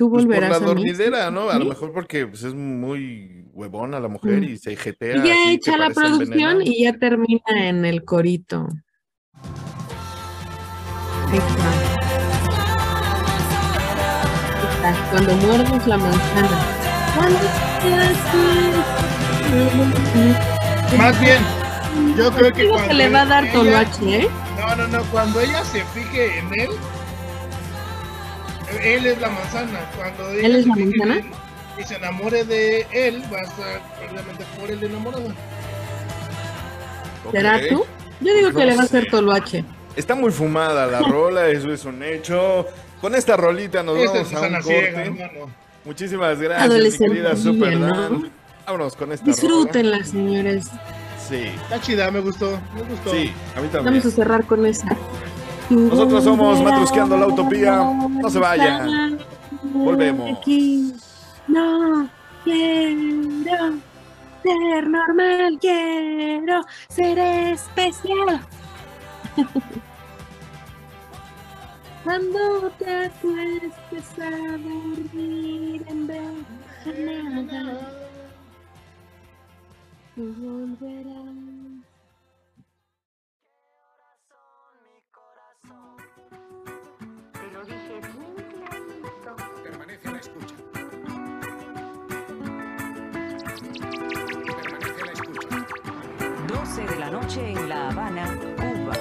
¿Tú 0.00 0.08
Pues 0.10 0.24
por 0.24 0.32
volverás 0.34 0.50
la 0.50 0.56
a 0.56 0.60
mí? 0.60 0.66
dormidera, 0.66 1.30
¿no? 1.30 1.50
A 1.50 1.58
lo 1.58 1.66
mejor 1.66 1.92
porque 1.92 2.26
pues, 2.26 2.42
es 2.42 2.54
muy 2.54 3.44
huevona 3.52 4.00
la 4.00 4.08
mujer 4.08 4.40
Mm. 4.40 4.44
y 4.44 4.56
se 4.56 4.74
jetea. 4.74 5.16
Y 5.18 5.28
ya 5.28 5.50
echa 5.52 5.76
la 5.76 5.90
producción 5.90 6.62
y 6.62 6.84
ya 6.84 6.94
termina 6.94 7.42
en 7.68 7.84
el 7.84 8.02
corito. 8.02 8.66
Ahí 11.28 11.36
está. 11.36 11.70
Ahí 14.56 14.94
está, 14.94 15.10
Cuando 15.10 15.34
muerdes 15.46 15.86
la 15.86 15.98
manzana. 15.98 16.60
Más 20.96 21.20
bien, 21.20 21.42
yo 22.16 22.32
creo 22.32 22.52
que 22.54 22.68
cuando 22.68 22.88
que 22.88 22.94
le 22.94 23.08
va 23.10 23.20
a 23.20 23.26
dar 23.26 23.44
ella- 23.44 23.52
toloache, 23.52 24.16
¿eh? 24.22 24.28
No, 24.58 24.76
no, 24.76 24.88
no, 24.88 25.04
cuando 25.10 25.40
ella 25.40 25.62
se 25.64 25.84
fije 25.84 26.38
en 26.38 26.46
él, 26.58 26.70
él 28.78 29.06
es 29.06 29.20
la 29.20 29.28
manzana. 29.30 29.80
Cuando 29.96 30.30
ella 30.32 30.46
¿Él 30.46 30.56
es 30.56 30.62
se 30.64 30.68
la 30.68 30.76
manzana? 30.76 31.20
y 31.78 31.84
se 31.84 31.94
enamore 31.96 32.44
de 32.44 32.86
él, 32.92 33.22
va 33.32 33.38
a 33.38 33.42
estar 33.42 33.80
probablemente 33.98 34.44
por 34.58 34.70
él 34.70 34.82
enamorada. 34.84 35.34
¿Será 37.32 37.56
Ok. 37.56 37.62
tú? 37.70 37.84
Yo 38.20 38.34
digo 38.34 38.48
que 38.50 38.54
No 38.58 38.64
le 38.66 38.76
va 38.76 38.82
a 38.82 38.84
hacer 38.84 39.08
toloache. 39.10 39.64
Está 39.96 40.14
muy 40.14 40.30
fumada 40.30 40.86
la 40.86 41.00
rola, 41.00 41.48
eso 41.48 41.72
es 41.72 41.84
un 41.84 42.02
hecho. 42.02 42.66
Con 43.00 43.14
esta 43.14 43.36
rolita 43.36 43.82
nos 43.82 43.96
Esta 43.98 44.12
vamos 44.12 44.34
a 44.34 44.56
un 44.58 44.62
Ciega. 44.62 45.30
Muchísimas 45.84 46.38
gracias, 46.38 46.68
mi 46.68 46.74
Adolescente, 46.74 47.14
querida 47.14 47.36
Super 47.36 47.76
¿no? 47.78 47.86
Dan. 47.88 48.30
Vámonos 48.66 48.94
con 48.94 49.10
esta 49.12 49.24
Disfrútenla, 49.26 50.04
señores. 50.04 50.66
rola. 50.68 50.82
Sí, 51.28 51.36
Está 51.62 51.80
chida, 51.80 52.10
me 52.10 52.20
gustó, 52.20 52.60
me 52.74 52.82
gustó. 52.82 53.10
sí, 53.12 53.32
a 53.56 53.60
mí 53.60 53.68
también. 53.68 53.84
Vamos 53.94 54.04
a 54.06 54.10
cerrar 54.10 54.44
con 54.44 54.66
esa. 54.66 54.86
Nosotros 55.70 56.24
somos 56.24 56.60
Matrusqueando 56.62 57.16
la 57.16 57.28
Utopía. 57.28 57.76
No 57.76 58.28
se 58.28 58.38
vayan. 58.40 59.18
Volvemos. 59.62 60.38
No 61.46 62.08
quiero 62.44 63.74
ser 64.42 64.88
normal, 64.88 65.58
quiero 65.60 66.62
ser 66.88 67.18
especial. 67.18 68.40
Cuando 72.04 72.70
te 72.78 73.04
acuestes 73.04 74.18
a 74.18 74.30
dormir 74.30 75.84
en 75.86 76.06
vez 76.06 76.24
de 76.84 77.22
nada, 77.22 77.80
tú 80.14 80.34
volverás. 80.38 81.39
12 96.70 96.86
de 96.86 97.00
la 97.00 97.10
noche 97.10 97.50
en 97.50 97.68
La 97.68 97.88
Habana, 97.88 98.38
Cuba. 98.56 98.92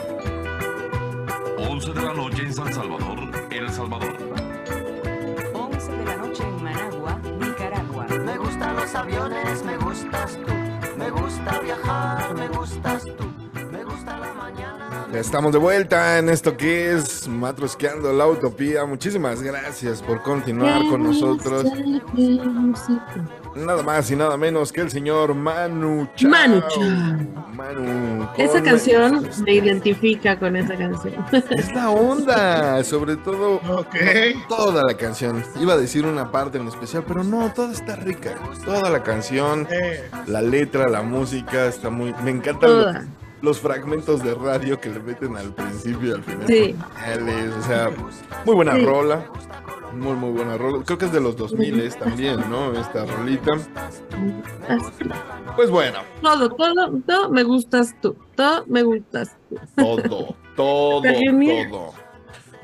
11 1.70 1.94
de 1.94 2.02
la 2.02 2.14
noche 2.16 2.42
en 2.42 2.52
San 2.52 2.74
Salvador, 2.74 3.20
El 3.52 3.70
Salvador. 3.70 4.18
11 5.54 5.92
de 5.92 6.06
la 6.06 6.18
noche 6.18 6.44
en 6.44 6.64
Managua, 6.64 7.20
Nicaragua. 7.40 8.08
Me 8.26 8.38
gustan 8.40 8.76
los 8.76 8.96
aviones, 8.96 9.64
me 9.64 9.78
gustas 9.78 10.40
tú. 10.44 10.52
Me 10.98 11.12
gusta 11.12 11.60
viajar, 11.60 12.34
me 12.34 12.48
gustas 12.48 13.04
tú. 13.04 13.26
Me 13.72 13.84
gusta 13.84 14.18
la 14.18 14.34
mañana. 14.34 15.08
Estamos 15.14 15.52
de 15.52 15.60
vuelta 15.60 16.18
en 16.18 16.30
esto 16.30 16.58
que 16.58 16.94
es 16.94 17.28
Matrusqueando 17.28 18.12
la 18.14 18.26
Utopía. 18.26 18.86
Muchísimas 18.86 19.44
gracias 19.44 20.02
por 20.02 20.24
continuar 20.24 20.88
con 20.90 21.04
nosotros. 21.04 21.66
Nada 23.60 23.84
más 23.84 24.10
y 24.12 24.16
nada 24.16 24.38
menos 24.38 24.72
que 24.72 24.82
el 24.82 24.90
señor 24.90 25.34
Manu 25.36 26.08
Chao. 26.16 26.30
Manu 26.30 26.62
Chao. 26.70 27.46
Manu. 27.54 28.28
Esa 28.38 28.64
canción 28.64 29.30
me 29.46 29.54
identifica 29.54 30.40
con 30.40 30.56
esa 30.56 30.76
canción. 30.78 31.14
Es 31.52 31.74
la 31.74 31.90
onda, 31.90 32.84
sobre 32.84 33.18
todo 33.18 33.56
Ok. 33.70 33.96
toda 34.48 34.84
la 34.84 34.96
canción. 34.96 35.44
Iba 35.60 35.74
a 35.74 35.78
decir 35.78 36.06
una 36.06 36.32
parte 36.32 36.58
en 36.58 36.68
especial, 36.68 37.04
pero 37.08 37.24
no, 37.24 37.52
toda 37.54 37.74
está 37.74 37.96
rica. 37.98 38.36
Toda 38.64 38.90
la 38.90 39.04
canción, 39.04 39.68
Eh, 39.70 40.10
la 40.28 40.42
letra, 40.42 40.88
la 40.88 41.02
música, 41.02 41.66
está 41.66 41.90
muy... 41.90 42.14
Me 42.24 42.32
encantan 42.32 42.70
Toda. 42.70 43.06
Los, 43.42 43.60
fragmentos 43.60 44.24
de 44.24 44.34
radio 44.36 44.80
que 44.80 44.90
le 44.90 45.00
meten 45.00 45.36
al 45.38 45.54
principio 45.54 46.10
y 46.10 46.14
al 46.14 46.24
final. 46.24 46.48
Sí. 46.48 46.76
Finales, 46.96 47.54
O 47.56 47.62
sea, 47.64 47.90
muy 48.46 48.56
buena 48.56 48.76
Sí. 48.76 48.86
rola. 48.86 49.26
Muy, 49.94 50.14
muy 50.14 50.32
buena 50.32 50.56
rola. 50.58 50.84
Creo 50.86 50.98
que 51.00 51.06
es 51.06 51.12
de 51.12 51.20
los 51.20 51.36
2000 51.36 51.90
también, 51.96 52.40
¿no? 52.50 52.74
Esta 52.80 53.06
rolita. 53.06 53.52
Pues 55.56 55.70
bueno, 55.70 56.00
Todo, 56.22 56.50
todo, 56.52 57.00
todo 57.06 57.30
me 57.30 57.44
gustas 57.44 57.96
tú. 58.02 58.16
Todo 58.36 58.64
me 58.68 58.84
gustas 58.84 59.36
tú. 59.50 59.58
todo, 59.76 60.36
todo, 60.56 61.02
todo. 61.02 61.94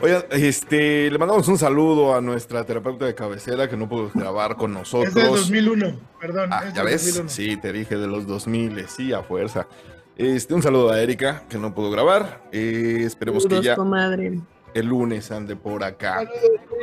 Oigan, 0.02 0.24
este, 0.32 1.10
le 1.10 1.18
mandamos 1.18 1.48
un 1.48 1.58
saludo 1.58 2.14
a 2.16 2.22
nuestra 2.22 2.66
terapeuta 2.66 3.06
de 3.06 3.16
cabecera 3.16 3.70
que 3.70 3.78
no 3.78 3.88
pudo 3.88 4.12
grabar 4.14 4.56
con 4.58 4.72
es 4.78 4.92
del 4.92 5.02
nosotros. 5.02 5.14
2001, 5.40 6.00
perdón. 6.20 6.50
Ah, 6.52 6.66
es 6.68 6.74
¿ya 6.74 6.84
ves? 6.84 7.06
2001. 7.16 7.30
Sí, 7.30 7.58
te 7.58 7.72
dije 7.72 7.96
de 7.96 8.08
los 8.08 8.28
2000, 8.28 8.88
sí, 8.90 9.14
a 9.14 9.24
fuerza. 9.24 9.68
Este, 10.18 10.54
un 10.54 10.62
saludo 10.64 10.92
a 10.92 11.02
Erika, 11.02 11.44
que 11.50 11.58
no 11.58 11.76
pudo 11.76 11.92
grabar. 11.92 12.42
Eh, 12.52 13.04
esperemos 13.06 13.46
que 13.46 13.62
ya 13.62 13.76
comadre. 13.76 14.40
el 14.74 14.86
lunes 14.86 15.30
ande 15.30 15.56
por 15.58 15.84
acá. 15.84 16.26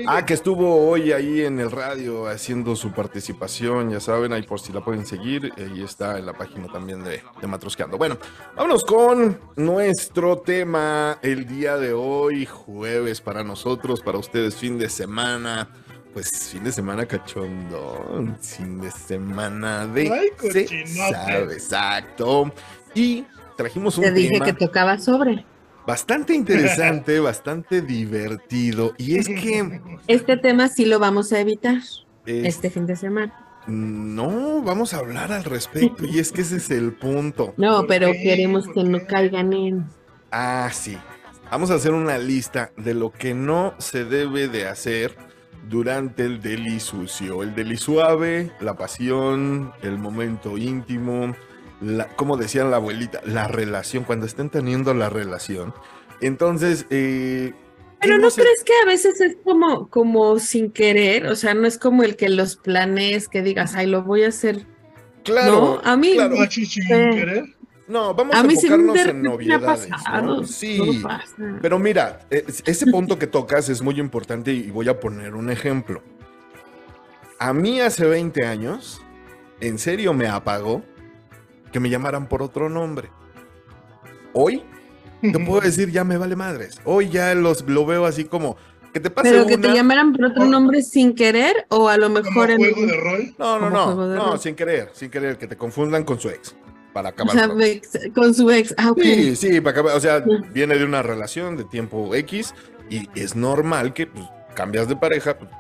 Ah, 0.07 0.27
que 0.27 0.35
estuvo 0.35 0.89
hoy 0.89 1.13
ahí 1.13 1.43
en 1.43 1.59
el 1.59 1.71
radio 1.71 2.27
haciendo 2.27 2.77
su 2.77 2.93
participación, 2.93 3.91
ya 3.91 4.01
saben, 4.01 4.33
ahí 4.33 4.43
por 4.43 4.61
si 4.61 4.73
la 4.73 4.83
pueden 4.83 5.07
seguir, 5.07 5.53
ahí 5.57 5.83
está 5.83 6.19
en 6.19 6.27
la 6.27 6.33
página 6.35 6.67
también 6.69 7.05
de, 7.05 7.23
de 7.41 7.47
Matrosqueando. 7.47 7.97
Bueno, 7.97 8.19
vámonos 8.55 8.85
con 8.85 9.39
nuestro 9.57 10.39
tema 10.39 11.19
el 11.23 11.47
día 11.47 11.77
de 11.77 11.95
hoy, 11.95 12.45
jueves 12.45 13.21
para 13.23 13.43
nosotros, 13.45 14.01
para 14.03 14.19
ustedes, 14.19 14.57
fin 14.57 14.79
de 14.79 14.89
semana. 14.91 15.69
Pues 16.13 16.51
fin 16.51 16.63
de 16.63 16.73
semana 16.73 17.07
cachondón, 17.07 18.37
fin 18.39 18.83
de 18.83 18.91
semana 18.91 19.87
de... 19.87 20.13
Ay, 20.13 20.29
se 20.53 20.87
sabe, 20.87 21.55
exacto. 21.55 22.53
Y 22.95 23.25
trajimos 23.57 23.99
un 23.99 24.05
Te 24.05 24.13
dije 24.13 24.33
tema 24.35 24.45
que 24.47 24.53
tocaba 24.53 24.99
sobre. 24.99 25.45
bastante 25.87 26.35
interesante, 26.35 27.19
bastante 27.21 27.81
divertido. 27.83 28.95
Y 28.99 29.17
es 29.19 29.29
que... 29.29 29.81
Este 30.09 30.37
tema 30.37 30.69
sí 30.69 30.85
lo 30.85 30.99
vamos 30.99 31.33
a 31.33 31.41
evitar 31.41 31.77
es- 31.77 32.05
este 32.27 32.71
fin 32.71 32.87
de 32.87 32.97
semana. 32.97 33.39
No, 33.67 34.61
vamos 34.63 34.93
a 34.93 34.99
hablar 34.99 35.31
al 35.33 35.45
respecto 35.45 36.05
y 36.05 36.19
es 36.19 36.33
que 36.33 36.41
ese 36.41 36.57
es 36.57 36.71
el 36.71 36.95
punto. 36.95 37.55
No, 37.57 37.79
¿Por 37.79 37.87
pero 37.87 38.11
queremos 38.13 38.65
¿Por 38.67 38.75
que 38.75 38.85
no 38.85 39.07
caigan 39.07 39.53
en. 39.53 39.87
Ah, 40.33 40.69
sí. 40.73 40.99
Vamos 41.49 41.71
a 41.71 41.75
hacer 41.75 41.93
una 41.93 42.19
lista 42.19 42.73
de 42.77 42.95
lo 42.95 43.13
que 43.13 43.35
no 43.35 43.75
se 43.79 44.05
debe 44.05 44.49
de 44.49 44.67
hacer 44.67 45.15
durante 45.69 46.25
el 46.25 46.41
deli 46.43 46.81
sucio. 46.81 47.43
El 47.45 47.55
deli 47.55 47.77
suave, 47.77 48.51
la 48.61 48.75
pasión, 48.75 49.73
el 49.83 49.97
momento 49.97 50.59
íntimo, 50.59 51.37
la, 51.83 52.09
como 52.09 52.37
decía 52.37 52.65
la 52.65 52.77
abuelita, 52.77 53.21
la 53.25 53.49
relación, 53.49 54.05
cuando 54.05 54.27
estén 54.27 54.51
teniendo 54.51 54.95
la 54.95 55.11
relación. 55.11 55.75
Entonces, 56.21 56.87
eh, 56.91 57.53
¿qué 58.01 58.09
Pero 58.09 58.19
¿no 58.19 58.31
crees 58.31 58.63
que 58.65 58.73
a 58.83 58.87
veces 58.87 59.21
es 59.21 59.37
como, 59.45 59.89
como 59.89 60.39
sin 60.39 60.71
querer? 60.71 61.27
O 61.27 61.37
sea, 61.37 61.55
no 61.55 61.67
es 61.67 61.79
como 61.79 62.03
el 62.05 62.17
que 62.17 62.29
los 62.29 62.57
planees, 62.57 63.29
que 63.29 63.43
digas, 63.43 63.75
ay, 63.75 63.87
lo 63.87 64.03
voy 64.03 64.23
a 64.25 64.29
hacer. 64.29 64.67
Claro, 65.25 65.81
No, 65.85 65.91
a 65.91 65.97
mí- 65.97 66.13
claro. 66.15 66.35
No, 66.37 66.47
chichi, 66.47 66.81
Sí. 66.83 66.89
querer. 66.89 67.45
No, 67.89 68.15
vamos 68.15 68.35
a, 68.35 68.41
A 68.41 68.43
mí 68.45 68.55
enfocarnos 68.55 68.97
en 69.01 69.23
me 69.23 69.29
novedades. 69.29 69.89
¿no? 70.23 70.45
Sí, 70.47 71.01
pasa. 71.03 71.59
Pero 71.61 71.79
mira, 71.79 72.21
es- 72.31 72.63
ese 72.67 72.87
punto 72.87 73.19
que 73.19 73.27
tocas 73.27 73.69
es 73.69 73.83
muy 73.83 73.99
importante 74.01 74.53
y 74.53 74.71
voy 74.71 74.89
a 74.89 74.99
poner 74.99 75.35
un 75.35 75.51
ejemplo. 75.51 76.03
A 77.39 77.53
mí 77.53 77.81
hace 77.81 78.07
20 78.07 78.47
años, 78.47 79.03
en 79.61 79.79
serio 79.79 80.15
me 80.15 80.29
apagó 80.29 80.83
que 81.73 81.81
me 81.81 81.91
llamaran 81.91 82.29
por 82.29 82.43
otro 82.43 82.69
nombre. 82.69 83.09
Hoy, 84.33 84.63
te 85.21 85.39
puedo 85.39 85.61
decir, 85.63 85.91
ya 85.91 86.05
me 86.05 86.17
vale 86.17 86.37
madres. 86.37 86.81
Hoy 86.85 87.09
ya 87.09 87.35
los, 87.35 87.63
lo 87.69 87.85
veo 87.87 88.07
así 88.07 88.25
como, 88.25 88.57
que 88.93 89.01
te 89.01 89.11
pase 89.11 89.31
Pero 89.31 89.47
que 89.47 89.59
te 89.59 89.73
llamaran 89.73 90.13
por 90.13 90.27
otro 90.27 90.45
nombre 90.45 90.83
sin 90.83 91.15
querer 91.15 91.67
o 91.71 91.89
a 91.89 91.97
lo 91.97 92.11
mejor 92.11 92.51
en... 92.51 92.59
juego 92.59 92.87
de 92.87 92.97
rol. 92.97 93.35
No, 93.39 93.59
no, 93.59 93.71
no, 93.71 93.95
no, 93.95 94.27
rol. 94.31 94.39
sin 94.39 94.55
querer, 94.55 94.91
sin 94.93 95.11
querer, 95.11 95.39
que 95.39 95.47
te 95.47 95.57
confundan 95.57 96.05
con 96.05 96.21
su 96.21 96.29
ex. 96.29 96.55
Para 96.93 97.09
O 97.09 97.13
acabar 97.13 97.33
sea, 97.33 97.49
con 98.15 98.35
su 98.35 98.51
ex. 98.51 98.75
Ah. 98.77 98.93
Sí, 99.01 99.35
sí, 99.35 99.61
para 99.63 99.71
acabar, 99.71 99.97
o 99.97 100.01
sea, 100.01 100.23
Sí. 100.23 100.31
viene 100.53 100.77
de 100.77 100.85
una 100.85 101.03
relación 101.03 101.57
de 101.57 101.65
tiempo 101.65 102.15
X 102.15 102.55
y 102.91 103.09
es 103.15 103.35
normal 103.35 103.95
que 103.95 104.07
pues, 104.07 104.27
cambias 104.55 104.89
de 104.89 104.97
pareja, 104.97 105.39
pues, 105.39 105.51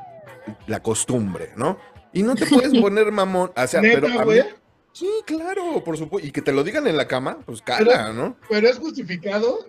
la 0.67 0.83
costumbre, 0.83 1.53
¿no? 1.57 1.79
Y 2.13 2.23
no 2.23 2.35
te 2.35 2.45
puedes 2.45 2.75
poner 2.83 3.11
mamón, 3.13 3.51
o 3.57 3.67
sea, 3.67 3.81
pero 3.81 4.09
a 4.09 4.27
mí-. 4.27 4.41
Sí, 4.93 5.11
claro, 5.26 5.82
por 5.84 5.97
supuesto, 5.97 6.26
y 6.26 6.32
que 6.32 6.43
te 6.43 6.53
lo 6.53 6.64
digan 6.64 6.86
en 6.86 6.97
la 6.97 7.09
cama, 7.09 7.38
pues 7.45 7.62
cala, 7.62 8.12
¿no? 8.12 8.36
Pero 8.49 8.68
es 8.68 8.78
justificado. 8.78 9.66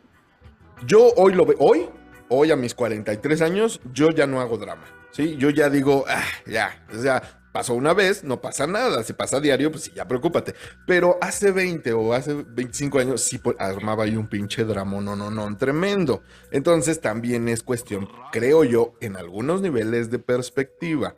Yo 0.85 1.13
hoy 1.15 1.33
lo 1.33 1.45
veo, 1.45 1.57
hoy, 1.59 1.89
hoy 2.29 2.51
a 2.51 2.55
mis 2.55 2.73
43 2.73 3.41
años, 3.41 3.79
yo 3.93 4.11
ya 4.11 4.27
no 4.27 4.41
hago 4.41 4.57
drama, 4.57 4.85
¿sí? 5.11 5.37
Yo 5.37 5.49
ya 5.49 5.69
digo, 5.69 6.05
ah, 6.07 6.23
ya, 6.45 6.85
o 6.93 7.01
sea, 7.01 7.43
pasó 7.53 7.75
una 7.75 7.93
vez, 7.93 8.25
no 8.25 8.41
pasa 8.41 8.67
nada, 8.67 9.03
si 9.03 9.13
pasa 9.13 9.39
diario, 9.39 9.71
pues 9.71 9.85
sí, 9.85 9.91
ya 9.95 10.05
preocúpate. 10.05 10.55
Pero 10.85 11.17
hace 11.21 11.51
20 11.51 11.93
o 11.93 12.13
hace 12.13 12.33
25 12.33 12.99
años 12.99 13.21
sí 13.21 13.37
pues, 13.37 13.55
armaba 13.59 14.03
ahí 14.03 14.17
un 14.17 14.27
pinche 14.27 14.65
drama, 14.65 14.99
no, 14.99 15.15
no, 15.15 15.29
no, 15.29 15.55
tremendo. 15.55 16.23
Entonces 16.51 16.99
también 16.99 17.47
es 17.47 17.63
cuestión, 17.63 18.09
creo 18.33 18.65
yo, 18.65 18.95
en 18.99 19.15
algunos 19.15 19.61
niveles 19.61 20.09
de 20.09 20.19
perspectiva. 20.19 21.15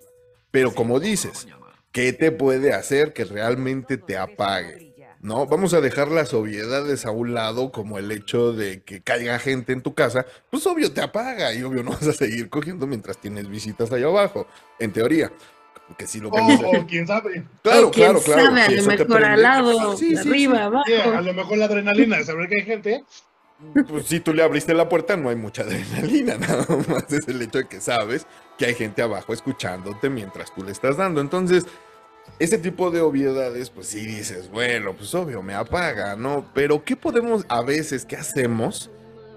Pero 0.51 0.75
como 0.75 0.99
dices, 0.99 1.47
¿qué 1.95 2.11
te 2.11 2.33
puede 2.33 2.73
hacer 2.73 3.13
que 3.13 3.23
realmente 3.23 3.95
te 3.97 4.17
apague? 4.17 4.93
No, 5.21 5.47
vamos 5.47 5.73
a 5.73 5.79
dejar 5.79 6.09
las 6.09 6.33
obviedades 6.33 7.05
a 7.05 7.11
un 7.11 7.33
lado, 7.33 7.71
como 7.71 7.97
el 7.97 8.11
hecho 8.11 8.51
de 8.51 8.83
que 8.83 9.01
caiga 9.01 9.39
gente 9.39 9.71
en 9.71 9.81
tu 9.81 9.95
casa, 9.95 10.25
pues 10.51 10.67
obvio 10.67 10.91
te 10.91 10.99
apaga 11.01 11.53
y 11.53 11.63
obvio 11.63 11.83
no 11.83 11.91
vas 11.91 12.05
a 12.05 12.11
seguir 12.13 12.49
cogiendo 12.49 12.85
mientras 12.85 13.17
tienes 13.17 13.47
visitas 13.47 13.91
allá 13.93 14.07
abajo, 14.07 14.45
en 14.77 14.91
teoría. 14.91 15.31
Que 15.97 16.05
si 16.05 16.19
lo 16.19 16.29
O, 16.29 16.47
ves. 16.47 16.59
o 16.63 16.85
quién 16.85 17.07
sabe. 17.07 17.45
Claro, 17.63 17.91
quién 17.91 18.07
claro, 18.07 18.19
claro. 18.21 18.43
sabe, 18.45 18.61
a 18.61 18.69
lo 18.71 18.83
mejor 18.83 19.23
al 19.23 19.41
lado, 19.41 19.97
Sí, 19.97 20.09
sí, 20.09 20.23
sí. 20.23 20.29
arriba, 20.29 20.63
abajo. 20.65 20.83
Sí, 20.87 20.93
a 20.93 21.21
lo 21.21 21.33
mejor 21.33 21.57
la 21.57 21.65
adrenalina 21.65 22.17
de 22.17 22.25
saber 22.25 22.49
que 22.49 22.59
hay 22.59 22.65
gente. 22.65 23.03
Pues 23.87 24.05
si 24.07 24.19
tú 24.19 24.33
le 24.33 24.43
abriste 24.43 24.73
la 24.73 24.89
puerta, 24.89 25.15
no 25.15 25.29
hay 25.29 25.37
mucha 25.37 25.61
adrenalina, 25.61 26.35
nada 26.39 26.67
más 26.89 27.11
es 27.13 27.27
el 27.29 27.41
hecho 27.41 27.59
de 27.59 27.67
que 27.67 27.79
sabes 27.79 28.27
que 28.57 28.65
hay 28.65 28.75
gente 28.75 29.01
abajo 29.01 29.33
escuchándote 29.33 30.09
mientras 30.09 30.53
tú 30.53 30.63
le 30.63 30.71
estás 30.71 30.97
dando. 30.97 31.21
Entonces, 31.21 31.65
ese 32.39 32.57
tipo 32.57 32.91
de 32.91 33.01
obviedades, 33.01 33.69
pues 33.69 33.87
sí 33.87 34.05
dices, 34.05 34.49
bueno, 34.49 34.93
pues 34.93 35.13
obvio, 35.15 35.41
me 35.41 35.53
apaga, 35.53 36.15
¿no? 36.15 36.45
Pero 36.53 36.83
¿qué 36.83 36.95
podemos 36.95 37.45
a 37.47 37.61
veces, 37.61 38.05
qué 38.05 38.17
hacemos, 38.17 38.89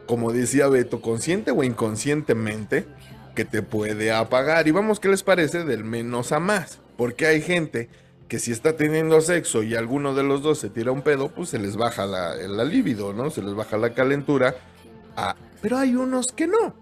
como 0.06 0.32
decía 0.32 0.68
Beto, 0.68 1.00
consciente 1.00 1.50
o 1.50 1.62
inconscientemente, 1.62 2.86
que 3.34 3.44
te 3.44 3.62
puede 3.62 4.12
apagar? 4.12 4.66
Y 4.66 4.72
vamos, 4.72 5.00
¿qué 5.00 5.08
les 5.08 5.22
parece 5.22 5.64
del 5.64 5.84
menos 5.84 6.32
a 6.32 6.40
más? 6.40 6.80
Porque 6.96 7.26
hay 7.26 7.40
gente 7.40 7.88
que 8.26 8.38
si 8.38 8.52
está 8.52 8.76
teniendo 8.76 9.20
sexo 9.20 9.62
y 9.62 9.74
alguno 9.74 10.14
de 10.14 10.22
los 10.22 10.42
dos 10.42 10.58
se 10.58 10.68
tira 10.68 10.92
un 10.92 11.02
pedo, 11.02 11.28
pues 11.28 11.48
se 11.50 11.58
les 11.58 11.76
baja 11.76 12.04
la, 12.04 12.34
la 12.34 12.64
libido, 12.64 13.12
¿no? 13.12 13.30
Se 13.30 13.42
les 13.42 13.54
baja 13.54 13.78
la 13.78 13.94
calentura. 13.94 14.54
Ah, 15.16 15.34
pero 15.62 15.78
hay 15.78 15.94
unos 15.94 16.26
que 16.26 16.46
no. 16.46 16.74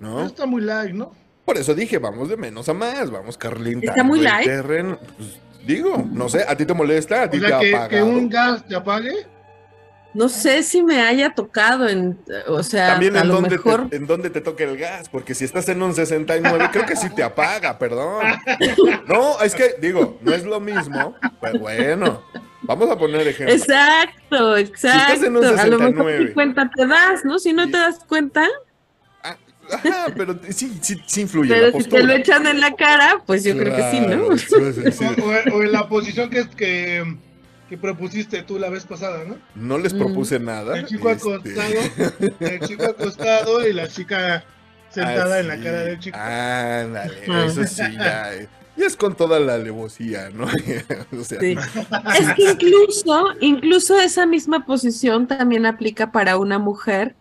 ¿No? 0.00 0.26
Está 0.26 0.44
muy 0.44 0.60
light, 0.60 0.92
¿no? 0.92 1.12
Por 1.44 1.58
eso 1.58 1.74
dije, 1.74 1.98
vamos 1.98 2.28
de 2.28 2.36
menos 2.36 2.68
a 2.68 2.74
más, 2.74 3.10
vamos 3.10 3.36
Carlita. 3.36 3.90
Está 3.90 4.02
muy 4.02 4.20
light. 4.20 4.48
Pues, 4.66 5.40
digo, 5.66 6.04
no 6.10 6.28
sé, 6.28 6.44
¿a 6.48 6.56
ti 6.56 6.64
te 6.64 6.72
molesta? 6.74 7.22
¿A 7.24 7.30
ti 7.30 7.38
O 7.38 7.40
sea, 7.40 7.58
te 7.58 7.66
que, 7.66 7.74
apaga? 7.76 7.88
que 7.88 8.02
un 8.02 8.28
gas 8.28 8.66
te 8.66 8.74
apague. 8.76 9.12
No 10.14 10.28
sé 10.28 10.62
si 10.62 10.80
me 10.80 11.02
haya 11.02 11.34
tocado 11.34 11.88
en, 11.88 12.16
o 12.46 12.62
sea, 12.62 12.90
También 12.92 13.16
a 13.16 13.22
en 13.22 13.28
lo 13.28 13.34
dónde, 13.34 13.50
mejor. 13.50 13.90
te, 13.90 13.96
en 13.96 14.06
dónde 14.06 14.30
te 14.30 14.40
toca 14.40 14.62
el 14.62 14.76
gas, 14.78 15.08
porque 15.08 15.34
si 15.34 15.44
estás 15.44 15.68
en 15.68 15.82
un 15.82 15.92
69, 15.92 16.68
creo 16.70 16.86
que 16.86 16.94
sí 16.94 17.10
te 17.10 17.24
apaga, 17.24 17.76
perdón. 17.80 18.24
No, 19.08 19.40
es 19.42 19.56
que, 19.56 19.74
digo, 19.80 20.16
no 20.22 20.32
es 20.32 20.44
lo 20.44 20.60
mismo, 20.60 21.16
pero 21.40 21.58
bueno, 21.58 22.22
vamos 22.62 22.88
a 22.90 22.96
poner 22.96 23.26
ejemplo. 23.26 23.52
Exacto, 23.56 24.56
estás 24.56 25.20
en 25.20 25.36
un 25.36 25.42
exacto. 25.44 25.62
A 25.62 25.66
lo 25.66 25.78
mejor 25.78 25.94
69. 25.96 26.24
ni 26.26 26.32
cuenta 26.32 26.70
te 26.74 26.86
das, 26.86 27.24
¿no? 27.24 27.40
Si 27.40 27.52
no 27.52 27.64
Y- 27.64 27.72
te 27.72 27.78
das 27.78 27.98
cuenta, 28.08 28.46
Ajá, 29.72 30.06
pero 30.16 30.38
sí, 30.50 30.78
sí, 30.80 31.00
sí 31.06 31.20
influye 31.22 31.54
pero 31.54 31.70
la 31.70 31.82
si 31.82 31.88
te 31.88 32.02
lo 32.02 32.12
echan 32.12 32.46
en 32.46 32.60
la 32.60 32.74
cara, 32.74 33.22
pues 33.26 33.44
yo 33.44 33.56
creo 33.56 33.74
que 33.74 33.90
sí, 33.90 34.00
¿no? 34.00 34.36
Sí, 34.36 34.92
sí. 34.92 35.04
O, 35.52 35.62
en 35.62 35.72
la 35.72 35.88
posición 35.88 36.30
que, 36.30 36.48
que, 36.50 37.16
que 37.68 37.78
propusiste 37.78 38.42
tú 38.42 38.58
la 38.58 38.68
vez 38.70 38.84
pasada, 38.84 39.24
¿no? 39.24 39.36
No 39.54 39.78
les 39.78 39.94
Mm. 39.94 39.98
propuse 39.98 40.38
nada. 40.38 40.76
El 40.78 40.86
chico 40.86 41.10
este, 41.10 41.28
acostado, 41.30 41.80
el 42.40 42.60
chico 42.60 42.84
acostado 42.84 43.66
y 43.68 43.72
la 43.72 43.88
chica 43.88 44.44
sentada 44.90 45.40
en 45.40 45.48
la 45.48 45.56
cara 45.56 45.80
del 45.84 45.98
chico. 45.98 46.16
Ándale, 46.18 47.22
Ajá. 47.28 47.44
eso 47.46 47.64
sí, 47.64 47.82
ya. 47.98 48.34
eh. 48.34 48.48
Y 48.76 48.82
es 48.82 48.96
con 48.96 49.14
toda 49.16 49.38
la 49.38 49.54
alevosía, 49.54 50.30
¿no? 50.30 50.46
o 51.18 51.24
sea, 51.24 51.38
Sí. 51.40 51.56
Es 52.18 52.34
que 52.34 52.42
incluso, 52.50 53.28
incluso 53.40 54.00
esa 54.00 54.26
misma 54.26 54.66
posición 54.66 55.28
también 55.28 55.64
aplica 55.64 56.10
para 56.10 56.38
una 56.38 56.58
mujer 56.58 57.14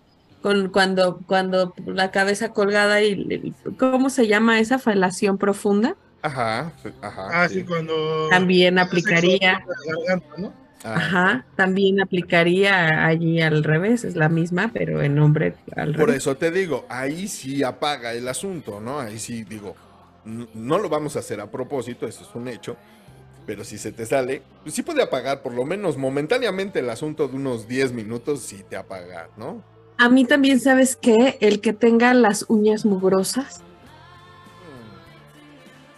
con 0.43 0.69
cuando, 0.69 1.19
cuando 1.27 1.73
la 1.87 2.11
cabeza 2.11 2.53
colgada 2.53 3.01
y 3.03 3.53
¿cómo 3.79 4.11
se 4.11 4.27
llama 4.27 4.59
esa 4.59 4.79
falación 4.79 5.39
profunda? 5.39 5.97
ajá, 6.21 6.73
ajá. 7.01 7.37
Ah, 7.43 7.49
sí, 7.49 7.61
sí. 7.61 7.65
cuando. 7.65 8.27
También 8.29 8.79
aplicaría. 8.79 9.63
por 9.65 9.75
la 9.85 9.93
garganta, 10.07 10.37
¿no? 10.37 10.53
Ah, 10.83 10.95
Ajá, 10.95 11.45
también 11.55 12.01
aplicaría 12.01 13.05
allí 13.05 13.41
al 13.41 13.63
revés, 13.63 14.03
es 14.03 14.15
la 14.15 14.29
misma, 14.29 14.71
pero 14.73 15.01
en 15.01 15.17
hombre 15.19 15.55
al 15.75 15.95
Por 15.95 16.09
revés. 16.09 16.17
eso 16.17 16.35
te 16.37 16.51
digo, 16.51 16.85
ahí 16.89 17.27
sí 17.27 17.63
apaga 17.63 18.13
el 18.13 18.27
asunto, 18.27 18.79
¿no? 18.81 18.99
Ahí 18.99 19.19
sí 19.19 19.43
digo, 19.43 19.75
no 20.25 20.79
lo 20.79 20.89
vamos 20.89 21.15
a 21.15 21.19
hacer 21.19 21.39
a 21.41 21.51
propósito, 21.51 22.07
eso 22.07 22.23
es 22.23 22.35
un 22.35 22.47
hecho. 22.47 22.77
Pero 23.45 23.63
si 23.65 23.77
se 23.77 23.91
te 23.91 24.05
sale, 24.05 24.43
pues 24.63 24.75
sí 24.75 24.83
puede 24.83 25.03
apagar, 25.03 25.41
por 25.43 25.53
lo 25.53 25.65
menos 25.65 25.97
momentáneamente 25.97 26.79
el 26.79 26.89
asunto 26.89 27.27
de 27.27 27.35
unos 27.35 27.67
10 27.67 27.91
minutos, 27.93 28.41
sí 28.41 28.63
te 28.69 28.77
apaga, 28.77 29.29
¿no? 29.37 29.63
A 30.03 30.09
mí 30.09 30.25
también, 30.25 30.59
¿sabes 30.59 30.97
qué? 31.01 31.37
El 31.39 31.61
que 31.61 31.71
tenga 31.71 32.13
las 32.13 32.43
uñas 32.49 32.83
mugrosas. 32.83 33.61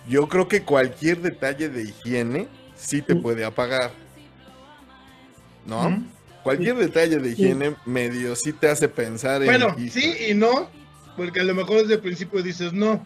Yo 0.08 0.28
creo 0.30 0.48
que 0.48 0.62
cualquier 0.62 1.22
detalle 1.24 1.70
de 1.70 1.86
higiene 1.86 2.48
sí 2.76 3.02
te 3.02 3.16
Mm. 3.16 3.22
puede 3.24 3.44
apagar. 3.46 3.92
¿no? 5.66 6.04
Cualquier 6.44 6.76
detalle 6.76 7.18
de 7.18 7.30
higiene 7.32 7.76
medio 7.88 8.36
sí 8.36 8.54
te 8.54 8.70
hace 8.70 8.88
pensar 8.88 9.42
en. 9.42 9.48
Bueno, 9.48 9.76
sí 9.90 10.14
y 10.30 10.36
no, 10.36 10.70
porque 11.18 11.40
a 11.40 11.44
lo 11.44 11.56
mejor 11.56 11.78
desde 11.82 11.96
el 11.96 12.02
principio 12.02 12.44
dices 12.44 12.72
no. 12.74 13.04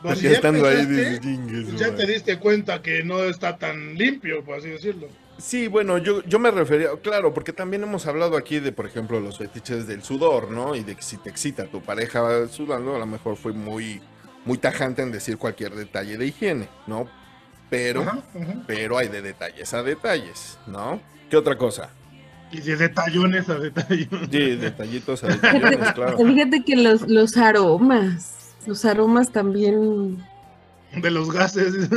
Pues 0.02 0.18
si 0.20 0.26
ya 0.26 0.30
estando 0.34 0.64
ahí 0.68 0.86
dices, 0.86 1.20
"Chingue 1.20 1.62
su 1.64 1.70
pues 1.70 1.80
ya 1.80 1.86
te 1.86 1.92
madre". 1.94 2.12
diste 2.12 2.38
cuenta 2.38 2.80
que 2.80 3.02
no 3.02 3.24
está 3.24 3.58
tan 3.58 3.96
limpio, 3.96 4.44
por 4.44 4.58
así 4.58 4.68
decirlo. 4.68 5.08
Sí, 5.42 5.66
bueno, 5.66 5.98
yo, 5.98 6.22
yo 6.22 6.38
me 6.38 6.52
refería, 6.52 6.90
claro, 7.02 7.34
porque 7.34 7.52
también 7.52 7.82
hemos 7.82 8.06
hablado 8.06 8.36
aquí 8.36 8.60
de, 8.60 8.70
por 8.70 8.86
ejemplo, 8.86 9.18
los 9.18 9.38
fetiches 9.38 9.88
del 9.88 10.04
sudor, 10.04 10.52
¿no? 10.52 10.76
Y 10.76 10.84
de 10.84 10.94
que 10.94 11.02
si 11.02 11.16
te 11.16 11.30
excita 11.30 11.66
tu 11.66 11.82
pareja 11.82 12.46
sudando, 12.46 12.94
a 12.94 12.98
lo 13.00 13.06
mejor 13.06 13.36
fue 13.36 13.52
muy, 13.52 14.00
muy 14.44 14.56
tajante 14.58 15.02
en 15.02 15.10
decir 15.10 15.38
cualquier 15.38 15.74
detalle 15.74 16.16
de 16.16 16.26
higiene, 16.28 16.68
¿no? 16.86 17.08
Pero, 17.70 18.02
Ajá, 18.02 18.22
ajá. 18.40 18.54
pero 18.68 18.98
hay 18.98 19.08
de 19.08 19.20
detalles 19.20 19.74
a 19.74 19.82
detalles, 19.82 20.58
¿no? 20.68 21.00
¿Qué 21.28 21.36
otra 21.36 21.58
cosa? 21.58 21.90
Y 22.52 22.60
de 22.60 22.76
detallones 22.76 23.48
a 23.48 23.58
detallones. 23.58 24.28
Sí, 24.30 24.56
detallitos 24.56 25.24
a 25.24 25.26
detallones, 25.28 25.92
claro. 25.94 26.18
Fíjate 26.18 26.62
que 26.64 26.76
los, 26.76 27.08
los 27.08 27.36
aromas, 27.36 28.54
los 28.64 28.84
aromas 28.84 29.32
también. 29.32 30.22
De 30.96 31.10
los 31.10 31.30
gases. 31.32 31.74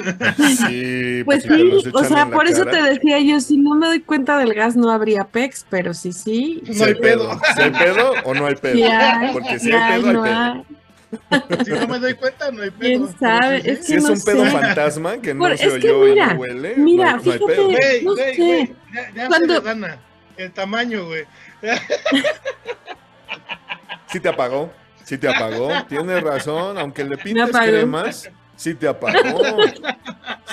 Sí, 0.67 1.21
Pues 1.25 1.43
si 1.43 1.49
sí, 1.49 1.89
o 1.93 2.03
sea, 2.03 2.27
por 2.29 2.47
eso 2.47 2.63
cara. 2.65 2.83
te 2.83 2.93
decía 2.93 3.19
yo, 3.19 3.39
si 3.41 3.57
no 3.57 3.75
me 3.75 3.87
doy 3.87 3.99
cuenta 4.01 4.37
del 4.37 4.53
gas 4.53 4.75
no 4.75 4.89
habría 4.91 5.25
pex, 5.25 5.65
pero 5.69 5.93
sí, 5.93 6.11
sí. 6.13 6.61
Si 6.65 6.79
No 6.79 6.85
hay 6.85 6.95
pedo. 6.95 7.39
¿Si 7.55 7.61
hay 7.61 7.71
pedo 7.71 8.13
o 8.23 8.33
no 8.33 8.45
hay 8.47 8.55
pedo? 8.55 8.75
Sí 8.75 8.83
hay, 8.83 9.33
Porque 9.33 9.59
si 9.59 9.65
sí 9.67 9.71
hay 9.73 10.01
pedo, 10.01 10.07
hay 10.09 10.13
no 10.15 10.23
pedo. 10.23 10.35
hay. 10.35 11.65
si 11.65 11.71
no 11.71 11.87
me 11.87 11.99
doy 11.99 12.13
cuenta, 12.15 12.51
no 12.51 12.61
hay 12.61 12.69
pedo. 12.71 12.79
¿Quién 12.79 13.17
sabe? 13.19 13.57
Es 13.57 13.79
sí. 13.79 13.83
Si 13.85 13.91
que 13.93 13.97
es 13.97 14.03
no 14.03 14.13
un 14.13 14.21
pedo 14.21 14.45
sé. 14.45 14.51
fantasma 14.51 15.17
que 15.17 15.33
no 15.33 15.39
Por- 15.41 15.57
se 15.57 15.65
es 15.65 15.73
que 15.73 15.91
oyó 15.91 16.07
y 16.07 16.11
mira, 16.11 16.33
no 16.33 16.39
huele, 16.39 16.73
mira, 16.77 17.11
no 17.11 17.17
hay, 17.17 17.25
no 17.25 17.31
hay 17.31 17.37
fíjate. 17.39 17.99
pedo. 17.99 18.09
No 18.11 18.15
sé. 18.15 18.75
ya, 18.93 19.11
ya 19.13 19.27
Cuando- 19.27 19.53
se 19.55 19.59
le 19.61 19.65
gana. 19.65 19.97
El 20.37 20.51
tamaño, 20.51 21.05
güey. 21.05 21.23
Sí 24.11 24.19
te 24.19 24.29
apagó, 24.29 24.71
sí 25.03 25.17
te 25.17 25.27
apagó. 25.27 25.69
Tienes 25.89 26.21
razón, 26.23 26.77
aunque 26.77 27.03
le 27.03 27.17
pintes 27.17 27.49
apagó. 27.49 27.65
cremas, 27.67 28.29
sí 28.55 28.73
te 28.75 28.87
apagó. 28.87 29.41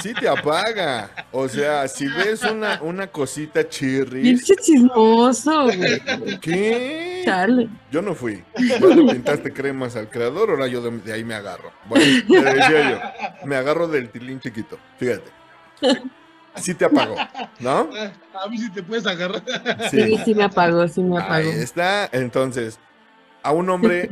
Sí 0.03 0.13
te 0.15 0.29
apaga. 0.29 1.11
O 1.31 1.49
sea, 1.49 1.87
si 1.87 2.07
ves 2.09 2.43
una, 2.43 2.81
una 2.83 3.07
cosita 3.07 3.69
chirris, 3.69 4.23
Pinche 4.41 4.57
chismoso, 4.57 5.65
güey. 5.67 6.39
¿qué? 6.41 7.23
Chale. 7.25 7.69
Yo 7.91 8.03
no 8.03 8.15
fui. 8.15 8.43
Ya 8.59 8.79
le 8.81 9.13
pintaste 9.13 9.53
cremas 9.53 9.95
al 9.97 10.09
creador, 10.09 10.51
ahora 10.51 10.67
yo 10.67 10.81
de, 10.83 10.91
de 10.99 11.13
ahí 11.13 11.23
me 11.25 11.35
agarro. 11.35 11.73
Bueno, 11.87 12.05
te 12.29 12.43
decía 12.43 12.91
yo, 12.91 13.47
me 13.47 13.55
agarro 13.57 13.87
del 13.87 14.09
tilín 14.11 14.41
chiquito. 14.41 14.79
Fíjate. 14.99 15.31
Sí 16.57 16.75
te 16.75 16.85
apagó, 16.85 17.17
¿no? 17.61 17.89
A 18.35 18.49
mí 18.49 18.59
sí 18.59 18.71
te 18.71 18.83
puedes 18.83 19.07
agarrar. 19.07 19.43
Sí, 19.91 20.19
sí 20.25 20.35
me 20.35 20.45
apagó, 20.45 20.87
sí 20.89 21.01
me 21.03 21.17
Ahí 21.19 21.23
apagó. 21.49 21.51
está. 21.63 22.09
Entonces, 22.13 22.79
a 23.43 23.53
un 23.53 23.71
hombre 23.71 24.11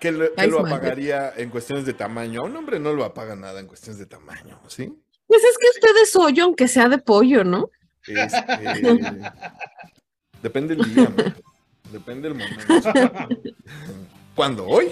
que, 0.00 0.12
lo- 0.12 0.32
que 0.34 0.42
apagaría 0.42 1.32
en 1.36 1.50
cuestiones 1.50 1.86
de 1.86 1.94
tamaño. 1.94 2.40
A 2.42 2.44
un 2.44 2.56
hombre 2.56 2.78
no 2.78 2.92
lo 2.92 3.04
apaga 3.04 3.34
nada 3.36 3.60
en 3.60 3.66
cuestiones 3.66 3.98
de 3.98 4.06
tamaño, 4.06 4.60
¿sí? 4.68 4.92
Pues 5.26 5.42
es 5.42 5.56
que 5.58 5.66
usted 5.74 6.02
es 6.02 6.14
hoyo, 6.16 6.44
aunque 6.44 6.68
sea 6.68 6.88
de 6.88 6.98
pollo, 6.98 7.44
¿no? 7.44 7.70
Este, 8.06 8.42
depende 10.42 10.76
del 10.76 10.94
día, 10.94 11.08
man. 11.16 11.34
depende 11.90 12.28
del 12.28 12.38
momento. 12.38 12.90
¿Cuándo? 14.34 14.66
¿Hoy? 14.66 14.88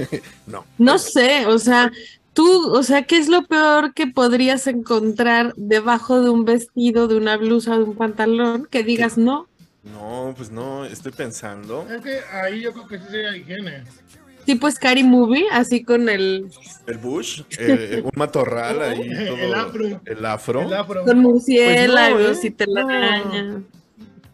no. 0.46 0.64
No 0.78 0.98
sé, 0.98 1.46
o 1.46 1.58
sea, 1.58 1.92
tú, 2.32 2.70
o 2.72 2.82
sea, 2.82 3.02
¿qué 3.02 3.18
es 3.18 3.28
lo 3.28 3.44
peor 3.46 3.92
que 3.94 4.06
podrías 4.06 4.66
encontrar 4.66 5.52
debajo 5.56 6.20
de 6.22 6.30
un 6.30 6.44
vestido, 6.44 7.06
de 7.06 7.16
una 7.16 7.36
blusa, 7.36 7.76
de 7.76 7.84
un 7.84 7.94
pantalón? 7.94 8.66
Que 8.70 8.82
digas 8.82 9.16
no. 9.18 9.48
No, 9.84 10.34
pues 10.36 10.50
no, 10.50 10.84
estoy 10.84 11.12
pensando. 11.12 11.86
Es 11.88 12.02
que 12.02 12.18
ahí 12.32 12.62
yo 12.62 12.72
creo 12.72 12.88
que 12.88 12.98
sí 12.98 13.04
sería 13.08 13.36
higiene. 13.36 13.84
Tipo 14.46 14.70
Scary 14.70 15.02
Movie, 15.04 15.44
así 15.50 15.82
con 15.84 16.08
el 16.08 16.46
El 16.86 16.98
bush, 16.98 17.42
eh, 17.58 18.00
un 18.04 18.10
matorral 18.14 18.80
ahí, 18.80 19.10
todo. 19.26 19.36
El 19.36 19.54
afro. 19.54 20.00
El 20.04 20.24
afro. 20.26 20.62
El 20.62 20.72
afro. 20.74 21.04
con 21.04 21.18
murciélagos 21.18 22.22
Pues 22.22 22.36
no, 22.38 22.42
¿eh? 22.44 22.46
y 22.46 22.50
te 22.52 22.66
la 22.68 22.82
No. 22.82 22.88
araña. 22.88 23.62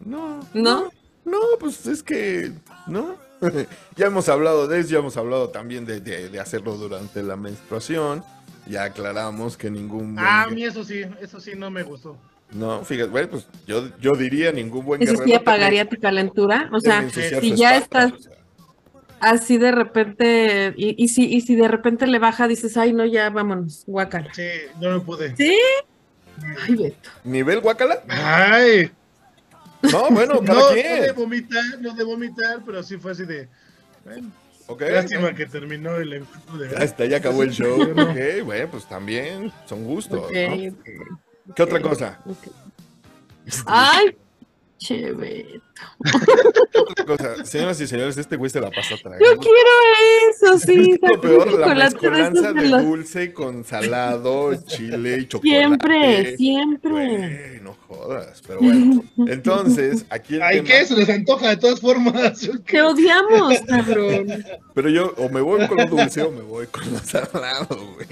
No, 0.05 0.39
¿No? 0.53 0.89
No, 1.25 1.39
pues 1.59 1.85
es 1.87 2.03
que, 2.03 2.51
¿no? 2.87 3.15
ya 3.95 4.05
hemos 4.07 4.29
hablado 4.29 4.67
de 4.67 4.79
eso, 4.79 4.89
ya 4.91 4.99
hemos 4.99 5.17
hablado 5.17 5.49
también 5.49 5.85
de, 5.85 5.99
de- 5.99 6.29
de 6.29 6.39
hacerlo 6.39 6.75
durante 6.77 7.23
la 7.23 7.35
menstruación. 7.35 8.23
Ya 8.67 8.83
aclaramos 8.85 9.57
que 9.57 9.69
ningún 9.69 10.15
buen 10.15 10.25
Ah, 10.25 10.43
a 10.43 10.47
mí 10.49 10.63
eso 10.63 10.83
sí, 10.85 11.01
eso 11.21 11.39
sí 11.41 11.51
no 11.57 11.69
me 11.71 11.83
gustó. 11.83 12.17
No, 12.51 12.85
fíjate, 12.85 13.09
bueno, 13.09 13.29
pues 13.29 13.47
yo, 13.65 13.89
yo 13.99 14.11
diría 14.11 14.51
ningún 14.51 14.85
buen 14.85 15.01
Eso 15.01 15.15
sí 15.25 15.33
apagaría 15.33 15.89
tu 15.89 15.99
calentura. 15.99 16.69
O 16.71 16.79
sea, 16.79 17.09
si 17.09 17.55
ya 17.55 17.75
espalda, 17.77 18.07
estás 18.07 18.11
o 18.13 18.19
sea. 18.19 18.37
Así 19.23 19.57
de 19.57 19.71
repente, 19.71 20.73
y, 20.77 21.01
y 21.03 21.07
si, 21.09 21.25
y 21.33 21.41
si 21.41 21.55
de 21.55 21.67
repente 21.67 22.07
le 22.07 22.19
baja, 22.19 22.47
dices, 22.47 22.77
ay, 22.77 22.93
no, 22.93 23.05
ya 23.05 23.29
vámonos, 23.29 23.83
guacala. 23.87 24.33
Sí, 24.33 24.47
no 24.79 24.91
me 24.91 24.99
pude. 24.99 25.35
¿Sí? 25.35 25.55
Ay, 26.67 26.75
Beto. 26.75 27.09
¿Nivel 27.23 27.59
guacala? 27.61 28.03
Ay, 28.09 28.91
No, 29.81 30.09
bueno, 30.11 30.39
cada 30.41 30.59
no, 30.59 30.67
no 30.67 30.73
quien. 30.73 31.01
de 31.01 31.11
vomitar, 31.11 31.63
no 31.81 31.93
de 31.93 32.03
vomitar, 32.03 32.61
pero 32.65 32.81
sí 32.83 32.97
fue 32.97 33.11
así 33.11 33.25
de. 33.25 33.49
bueno, 34.03 34.31
Ok. 34.67 34.81
lástima 34.81 35.33
que 35.35 35.45
terminó 35.45 35.95
el 35.97 36.13
encuentro 36.13 36.57
de. 36.57 36.69
Ya 36.71 36.77
está, 36.83 37.05
ya 37.05 37.17
acabó 37.17 37.43
el 37.43 37.51
show. 37.51 37.77
Yo 37.87 37.93
no. 37.93 38.03
Ok, 38.11 38.17
bueno, 38.45 38.67
pues 38.71 38.85
también 38.85 39.51
son 39.65 39.83
gustos. 39.83 40.19
Ok, 40.21 40.31
¿no? 40.33 40.53
ok, 40.55 41.55
¿Qué 41.55 41.63
otra 41.63 41.81
cosa? 41.81 42.19
Ay, 43.65 44.15
che, 44.85 45.11
Beto. 45.13 45.61
¿Qué 46.71 46.79
otra 46.79 47.05
cosa? 47.05 47.45
Señoras 47.45 47.79
y 47.81 47.87
señores, 47.87 48.17
este 48.17 48.35
güey 48.35 48.49
se 48.49 48.59
la 48.61 48.69
pasa 48.69 48.95
Yo 48.95 49.01
tragando. 49.01 49.39
quiero 49.39 49.69
eso, 50.29 50.59
sí. 50.59 50.99
Lo 51.01 51.21
peor, 51.21 51.59
la 51.59 51.73
mezcolanza 51.75 52.53
de 52.53 52.61
de 52.61 52.67
los- 52.69 52.83
dulce 52.83 53.33
con 53.33 53.63
salado, 53.63 54.53
chile 54.65 55.19
y 55.21 55.27
chocolate. 55.27 55.57
Siempre, 55.57 56.37
siempre. 56.37 56.91
Güey, 56.91 57.61
no 57.61 57.75
jodas, 57.87 58.41
pero 58.45 58.59
bueno. 58.59 59.03
Entonces, 59.27 60.05
aquí 60.09 60.35
el 60.35 60.41
Ay, 60.43 60.55
tema- 60.57 60.67
¿qué? 60.69 60.85
Se 60.85 60.95
les 60.95 61.09
antoja 61.09 61.49
de 61.49 61.57
todas 61.57 61.79
formas. 61.79 62.49
Te 62.67 62.81
odiamos, 62.81 63.59
cabrón. 63.67 64.45
Pero 64.73 64.89
yo 64.89 65.13
o 65.17 65.29
me 65.29 65.41
voy 65.41 65.67
con 65.67 65.77
lo 65.77 65.85
dulce 65.85 66.21
o 66.21 66.31
me 66.31 66.41
voy 66.41 66.67
con 66.67 66.91
lo 66.91 66.99
salado, 66.99 67.67
güey. 67.95 68.07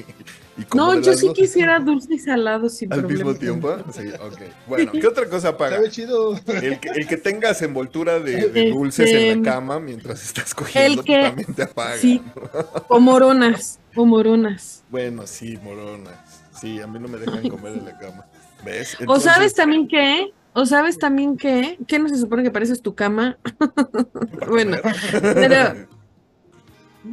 No, 0.73 0.99
yo 0.99 1.13
sí 1.13 1.31
quisiera 1.33 1.79
dulce 1.85 2.13
y 2.15 2.19
salado 2.19 2.69
sin 2.69 2.91
¿Al 2.93 2.99
problema. 3.01 3.31
mismo 3.31 3.39
tiempo? 3.39 3.75
Sí, 3.93 4.07
ok. 4.19 4.41
Bueno, 4.67 4.91
¿qué 4.91 5.07
otra 5.07 5.27
cosa 5.27 5.55
paga? 5.57 5.77
Sabe 5.77 5.89
chido. 5.89 6.35
El 6.47 6.79
que, 6.79 6.89
el 6.89 7.07
que 7.07 7.17
tengas 7.17 7.61
envoltura 7.61 8.19
de, 8.19 8.31
de 8.31 8.39
Este, 8.47 8.69
dulces 8.69 9.11
en 9.11 9.43
la 9.43 9.51
cama 9.51 9.79
mientras 9.79 10.23
estás 10.23 10.53
cogiendo 10.55 11.01
el 11.01 11.05
que- 11.05 11.21
también 11.23 11.53
te 11.53 11.63
apaga. 11.63 11.97
sí. 11.97 12.21
¿no? 12.35 12.41
O 12.89 12.99
moronas, 12.99 13.79
o 13.95 14.05
moronas. 14.05 14.83
Bueno, 14.89 15.25
sí, 15.27 15.57
moronas. 15.63 16.43
Sí, 16.59 16.79
a 16.81 16.87
mí 16.87 16.99
no 16.99 17.07
me 17.07 17.17
dejan 17.17 17.47
comer 17.49 17.73
en 17.73 17.85
la 17.85 17.97
cama. 17.97 18.25
¿Ves? 18.65 18.97
O 19.07 19.19
sabes 19.19 19.53
también 19.55 19.87
qué, 19.87 20.31
o 20.53 20.65
sabes 20.65 20.97
también 20.97 21.37
qué, 21.37 21.77
¿qué 21.87 21.97
no 21.97 22.07
se 22.09 22.17
supone 22.17 22.43
que 22.43 22.51
pareces 22.51 22.81
tu 22.81 22.93
cama? 22.93 23.37
bueno, 24.47 24.77
pero, 25.21 25.87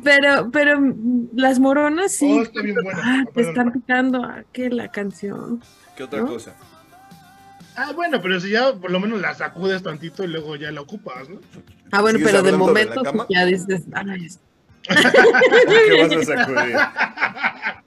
pero, 0.04 0.50
pero 0.50 0.80
las 1.34 1.58
moronas 1.58 2.12
sí. 2.12 2.30
Oh, 2.30 2.42
está 2.42 2.62
bien 2.62 2.76
bueno. 2.82 3.00
Ah, 3.02 3.22
Ah, 3.26 3.30
te 3.34 3.40
están 3.42 3.72
picando, 3.72 4.22
ah, 4.22 4.42
que 4.52 4.70
la 4.70 4.90
canción. 4.90 5.62
¿Qué 5.96 6.02
otra 6.04 6.20
¿no? 6.20 6.26
cosa? 6.26 6.54
Ah, 7.76 7.92
bueno, 7.94 8.20
pero 8.20 8.40
si 8.40 8.50
ya 8.50 8.74
por 8.74 8.90
lo 8.90 8.98
menos 9.00 9.20
la 9.20 9.34
sacudes 9.34 9.82
tantito 9.82 10.24
y 10.24 10.26
luego 10.28 10.56
ya 10.56 10.70
la 10.72 10.80
ocupas, 10.80 11.28
¿no? 11.28 11.40
Ah, 11.92 12.00
bueno, 12.00 12.18
¿Sigues 12.18 12.32
pero 12.32 12.42
de 12.42 12.52
momento 12.56 13.02
ya 13.30 13.44
dices, 13.46 13.82
ay, 13.94 14.26
es- 14.26 14.40
¿Qué 14.88 16.02
vas 16.02 16.12
a 16.12 16.22
sacudir? 16.36 16.76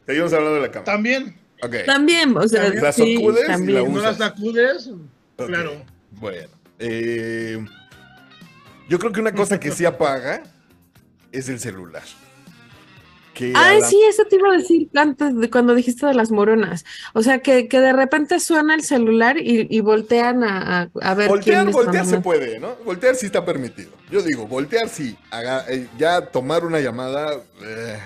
Seguimos 0.06 0.34
hablando 0.34 0.56
de 0.56 0.62
la 0.62 0.72
cama. 0.72 0.86
También, 0.86 1.36
Ok. 1.64 1.76
También, 1.86 2.36
o 2.36 2.48
sea, 2.48 2.70
La 2.74 2.92
sí, 2.92 3.16
sacudes 3.16 3.44
y 3.44 3.48
la 3.48 3.54
también. 3.54 3.94
no 3.94 4.02
la 4.02 4.14
sacudes, 4.16 4.90
claro. 5.38 5.84
Bueno. 6.12 6.48
eh, 6.80 7.64
yo 8.90 8.98
creo 9.00 9.12
que 9.12 9.20
una 9.22 9.32
cosa 9.32 9.60
que 9.60 9.72
sí 9.72 9.86
apaga 9.86 10.42
es 11.32 11.50
el 11.50 11.60
celular. 11.60 12.04
Que 13.34 13.54
Ay, 13.56 13.80
la- 13.80 13.88
sí, 13.88 13.98
eso 14.10 14.24
te 14.30 14.36
iba 14.36 14.50
a 14.50 14.58
decir 14.58 14.90
antes 14.94 15.36
de 15.38 15.50
cuando 15.50 15.74
dijiste 15.74 16.06
de 16.06 16.14
las 16.14 16.32
moronas. 16.32 16.84
O 17.14 17.24
sea, 17.24 17.40
que, 17.40 17.70
que 17.70 17.80
de 17.80 17.94
repente 17.94 18.40
suena 18.42 18.76
el 18.76 18.84
celular 18.84 19.38
y, 19.38 19.68
y 19.70 19.80
voltean 19.80 20.44
a, 20.44 20.82
a- 20.82 20.90
a 21.02 21.14
ver 21.16 21.30
Voltear, 21.30 21.64
quién 21.64 21.72
voltear 21.74 22.06
se 22.06 22.20
puede, 22.20 22.60
¿no? 22.60 22.76
Voltear 22.84 23.16
sí 23.16 23.28
está 23.28 23.46
permitido. 23.46 23.92
Yo 24.12 24.22
digo, 24.22 24.48
voltear 24.48 24.90
sí. 24.90 25.18
Haga- 25.32 25.64
eh, 25.70 25.88
ya 25.98 26.26
tomar 26.26 26.66
una 26.66 26.82
llamada, 26.82 27.36
eh, 27.64 27.98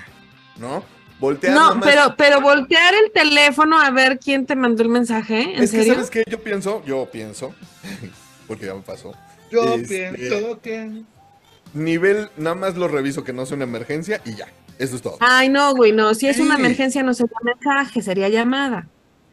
¿no? 0.57 0.83
Voltear 1.19 1.53
No, 1.55 1.59
nada 1.61 1.75
más- 1.75 1.85
pero, 1.89 2.15
pero 2.17 2.41
voltear 2.41 2.93
el 2.93 3.11
teléfono 3.11 3.79
a 3.81 3.89
ver 3.89 4.19
quién 4.19 4.45
te 4.45 4.55
mandó 4.55 4.83
el 4.83 4.89
mensaje, 4.89 5.55
¿en 5.55 5.63
Es 5.63 5.71
que? 5.71 5.85
¿sabes 5.85 6.11
qué? 6.11 6.23
Yo 6.29 6.39
pienso, 6.43 6.83
yo 6.85 7.09
pienso, 7.11 7.55
porque 8.47 8.67
ya 8.67 8.75
me 8.75 8.81
pasó. 8.81 9.11
Yo 9.49 9.73
Este- 9.73 10.11
pienso 10.13 10.61
que. 10.61 11.01
Nivel, 11.75 12.29
nada 12.37 12.55
más 12.55 12.75
lo 12.75 12.87
reviso 12.87 13.23
que 13.23 13.33
no 13.33 13.45
sea 13.45 13.55
una 13.55 13.65
emergencia 13.65 14.21
y 14.25 14.35
ya. 14.35 14.47
Eso 14.79 14.95
es 14.95 15.01
todo. 15.01 15.17
Ay, 15.19 15.49
no, 15.49 15.73
güey, 15.75 15.91
no. 15.91 16.13
Si 16.15 16.27
es 16.27 16.39
una 16.39 16.55
emergencia, 16.55 17.03
no 17.03 17.13
sería 17.13 17.37
mensaje, 17.43 18.01
sería 18.01 18.29
llamada. 18.29 18.87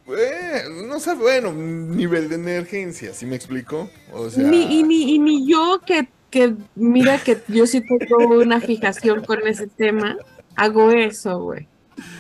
Eh, 0.08 0.62
no 0.86 0.98
sé, 1.00 1.14
bueno, 1.14 1.52
nivel 1.52 2.28
de 2.28 2.34
emergencia, 2.34 3.14
¿sí 3.14 3.24
me 3.24 3.36
explico? 3.36 3.88
O 4.12 4.28
sea, 4.28 4.42
Ni, 4.42 4.78
y, 4.78 4.82
ni, 4.82 5.14
y 5.14 5.18
ni 5.18 5.48
yo 5.48 5.80
que, 5.86 6.08
que, 6.30 6.54
mira 6.74 7.18
que 7.18 7.40
yo 7.48 7.66
sí 7.66 7.80
tengo 7.80 8.26
una 8.40 8.60
fijación 8.60 9.24
con 9.24 9.46
ese 9.46 9.68
tema, 9.68 10.16
hago 10.56 10.90
eso, 10.90 11.40
güey. 11.40 11.68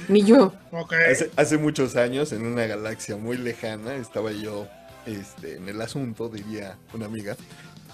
Ni 0.08 0.22
yo. 0.22 0.52
Ok. 0.70 0.92
hace, 1.10 1.30
hace 1.36 1.58
muchos 1.58 1.96
años, 1.96 2.32
en 2.32 2.46
una 2.46 2.66
galaxia 2.66 3.16
muy 3.16 3.36
lejana, 3.36 3.96
estaba 3.96 4.30
yo 4.30 4.68
este, 5.06 5.56
en 5.56 5.68
el 5.68 5.80
asunto, 5.80 6.28
diría 6.28 6.78
una 6.94 7.06
amiga, 7.06 7.36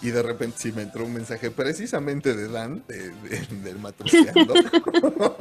y 0.01 0.11
de 0.11 0.23
repente 0.23 0.57
sí 0.59 0.73
me 0.73 0.83
entró 0.83 1.05
un 1.05 1.13
mensaje 1.15 1.51
precisamente 1.51 2.35
de 2.35 2.49
Dan, 2.49 2.85
de- 2.89 3.11
de- 3.11 3.47
del 3.63 3.79
matriciando. 3.79 4.55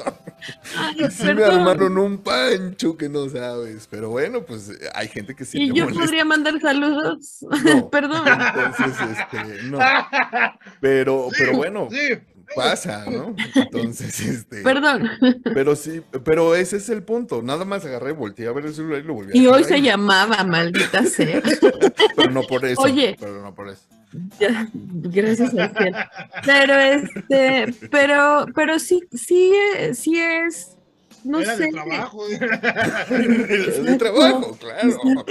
Ay, 0.77 0.95
y 1.05 1.11
sí 1.11 1.33
me 1.33 1.43
armaron 1.43 1.97
un 1.97 2.19
pancho 2.19 2.95
que 2.97 3.09
no 3.09 3.27
sabes, 3.29 3.87
pero 3.89 4.09
bueno, 4.09 4.43
pues 4.43 4.71
hay 4.93 5.07
gente 5.07 5.35
que 5.35 5.45
sí 5.45 5.61
Y 5.61 5.67
yo 5.73 5.85
molesta. 5.85 6.03
podría 6.03 6.25
mandar 6.25 6.59
saludos. 6.61 7.39
No. 7.63 7.89
Perdón. 7.91 8.23
Entonces, 8.27 8.95
este, 9.17 9.63
no. 9.63 9.79
Pero, 10.79 11.29
pero 11.37 11.53
bueno, 11.57 11.87
Sí, 11.91 12.19
pasa, 12.55 13.05
¿no? 13.09 13.35
Entonces, 13.55 14.19
este. 14.19 14.61
Perdón. 14.61 15.09
Pero 15.43 15.75
sí, 15.75 16.01
pero 16.23 16.55
ese 16.55 16.77
es 16.77 16.89
el 16.89 17.03
punto. 17.03 17.41
Nada 17.41 17.65
más 17.65 17.83
agarré, 17.85 18.11
volteé 18.13 18.47
a 18.47 18.51
ver 18.53 18.65
el 18.67 18.73
celular 18.73 18.99
y 18.99 19.03
lo 19.03 19.13
volví 19.15 19.37
a 19.37 19.41
Y 19.41 19.47
hoy 19.47 19.63
se 19.63 19.81
llamaba, 19.81 20.43
maldita 20.43 21.03
sea. 21.05 21.41
Pero 22.15 22.31
no 22.31 22.43
por 22.43 22.65
eso. 22.65 22.81
Oye. 22.81 23.15
Pero 23.19 23.41
no 23.41 23.53
por 23.53 23.69
eso. 23.69 23.81
Ya, 24.39 24.69
Gracias 24.73 25.53
al 25.53 25.75
cielo. 25.75 25.97
Pero 26.45 26.73
este, 26.75 27.73
pero, 27.91 28.45
pero 28.55 28.79
sí, 28.79 29.01
sí, 29.13 29.51
sí 29.93 30.17
es, 30.17 30.77
no 31.25 31.39
era 31.41 31.55
sé. 31.57 31.63
de 31.65 31.71
trabajo. 31.71 32.27
de 32.27 33.95
trabajo, 33.97 34.57
claro. 34.59 35.25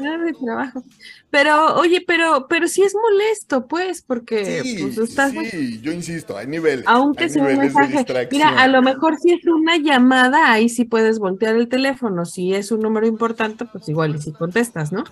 Era 0.00 0.18
de 0.18 0.32
trabajo. 0.34 0.84
Pero, 1.30 1.74
oye, 1.76 2.04
pero, 2.06 2.46
pero 2.48 2.68
sí 2.68 2.82
es 2.82 2.94
molesto, 2.94 3.66
pues, 3.66 4.02
porque 4.02 4.62
Sí, 4.62 4.78
pues 4.82 4.98
estás, 4.98 5.32
sí, 5.50 5.80
yo 5.80 5.90
insisto, 5.92 6.36
hay 6.36 6.46
niveles. 6.46 6.84
aunque 6.86 7.24
hay 7.24 7.30
sea 7.30 7.42
un 7.42 7.58
mensaje. 7.58 8.04
Mira, 8.30 8.50
a 8.50 8.68
lo 8.68 8.82
mejor 8.82 9.16
si 9.18 9.32
es 9.32 9.44
una 9.46 9.78
llamada, 9.78 10.52
ahí 10.52 10.68
sí 10.68 10.84
puedes 10.84 11.18
voltear 11.18 11.56
el 11.56 11.68
teléfono. 11.68 12.24
Si 12.24 12.54
es 12.54 12.70
un 12.70 12.80
número 12.80 13.06
importante, 13.06 13.64
pues 13.64 13.88
igual 13.88 14.14
y 14.14 14.22
si 14.22 14.32
contestas, 14.32 14.92
¿no? 14.92 15.02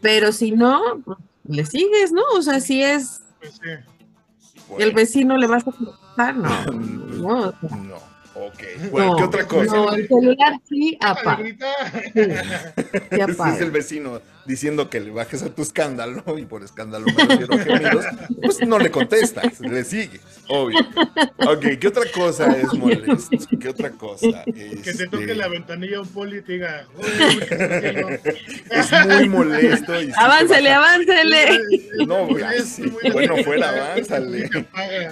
Pero 0.00 0.30
si 0.32 0.52
no, 0.52 0.80
pues, 1.04 1.18
le 1.44 1.64
sigues, 1.66 2.12
¿no? 2.12 2.22
O 2.34 2.42
sea, 2.42 2.60
si 2.60 2.82
es 2.82 3.22
Pues 3.40 3.52
sí. 3.54 3.70
Bueno, 4.68 4.84
el 4.84 4.92
vecino 4.92 5.36
le 5.36 5.46
vas 5.46 5.66
a 5.66 5.72
contestar, 5.72 6.36
no, 6.36 6.64
no, 6.72 7.38
o 7.48 7.68
sea, 7.68 7.76
No, 7.76 7.96
ok. 8.34 8.90
Bueno, 8.90 9.10
no, 9.12 9.16
¿qué 9.16 9.24
otra 9.24 9.46
cosa? 9.46 9.76
No, 9.76 9.92
el 9.92 10.08
celular 10.08 10.60
sí 10.68 10.98
apaga. 11.00 11.44
Sí, 11.44 11.56
sí 12.14 12.20
es 13.54 13.60
el 13.60 13.70
vecino 13.70 14.20
diciendo 14.46 14.90
que 14.90 15.00
le 15.00 15.10
bajes 15.10 15.42
a 15.42 15.50
tu 15.54 15.62
escándalo, 15.62 16.22
y 16.38 16.44
por 16.44 16.62
escándalo 16.62 17.06
me 17.06 17.24
refiero 17.24 17.54
a 17.54 17.58
gemidos, 17.58 18.04
pues 18.42 18.60
no 18.66 18.78
le 18.78 18.90
contestas, 18.90 19.60
le 19.60 19.84
sigues, 19.84 20.20
obvio. 20.48 20.78
Ok, 21.46 21.78
¿qué 21.80 21.88
otra 21.88 22.04
cosa 22.14 22.56
es 22.56 22.72
molesto? 22.74 23.36
¿Qué 23.60 23.68
otra 23.68 23.90
cosa? 23.90 24.44
Que 24.44 24.94
te 24.94 25.06
toque 25.06 25.24
Este, 25.24 25.34
la 25.34 25.48
ventanilla 25.48 26.00
un 26.00 26.08
poli 26.08 26.38
y 26.38 26.42
te 26.42 26.52
diga, 26.54 26.86
"Oye, 26.98 27.34
¿por 27.34 27.48
qué 27.48 28.34
Es 28.70 29.06
muy 29.06 29.28
molesto. 29.28 30.00
y 30.00 30.06
sí 30.06 30.12
Aváncele, 30.16 30.70
aváncele. 30.70 31.58
No, 32.06 32.26
güey, 32.26 32.44
sí, 32.64 32.92
bueno, 33.12 33.36
fuera, 33.44 33.68
avánzale. 33.70 34.48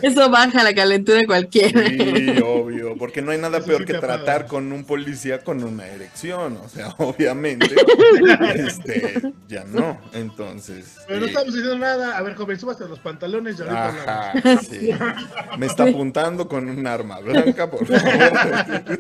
Eso 0.03 0.31
baja 0.31 0.63
la 0.63 0.75
calentura 0.75 1.21
cualquiera. 1.27 1.87
Sí, 1.89 2.35
obvio, 2.45 2.97
porque 2.97 3.23
no 3.23 3.33
hay 3.33 3.39
nada 3.39 3.59
Eso 3.59 3.67
peor 3.67 3.81
sí 3.81 3.87
que 3.87 3.95
tratar 3.95 4.47
con 4.47 4.73
un 4.73 4.85
policía 4.85 5.39
con 5.39 5.63
una 5.63 5.87
erección, 5.87 6.59
o 6.63 6.69
sea, 6.69 6.89
obviamente, 6.99 7.75
este, 8.55 9.20
ya 9.49 9.65
no, 9.65 9.99
entonces. 10.13 10.97
Pero 11.07 11.21
no 11.21 11.27
eh, 11.27 11.29
estamos 11.29 11.55
diciendo 11.55 11.79
nada. 11.79 12.17
A 12.17 12.23
ver, 12.23 12.35
joven, 12.35 12.59
súbase 12.59 12.87
los 12.89 12.99
pantalones 12.99 13.59
y 13.59 13.63
ahorita. 13.63 13.89
Ajá, 14.33 14.61
sí. 14.63 14.91
Me 15.59 15.67
está 15.67 15.85
apuntando 15.85 16.49
con 16.49 16.69
un 16.69 16.87
arma 16.87 17.19
blanca, 17.21 17.71
por 17.71 17.87
favor. 17.87 18.99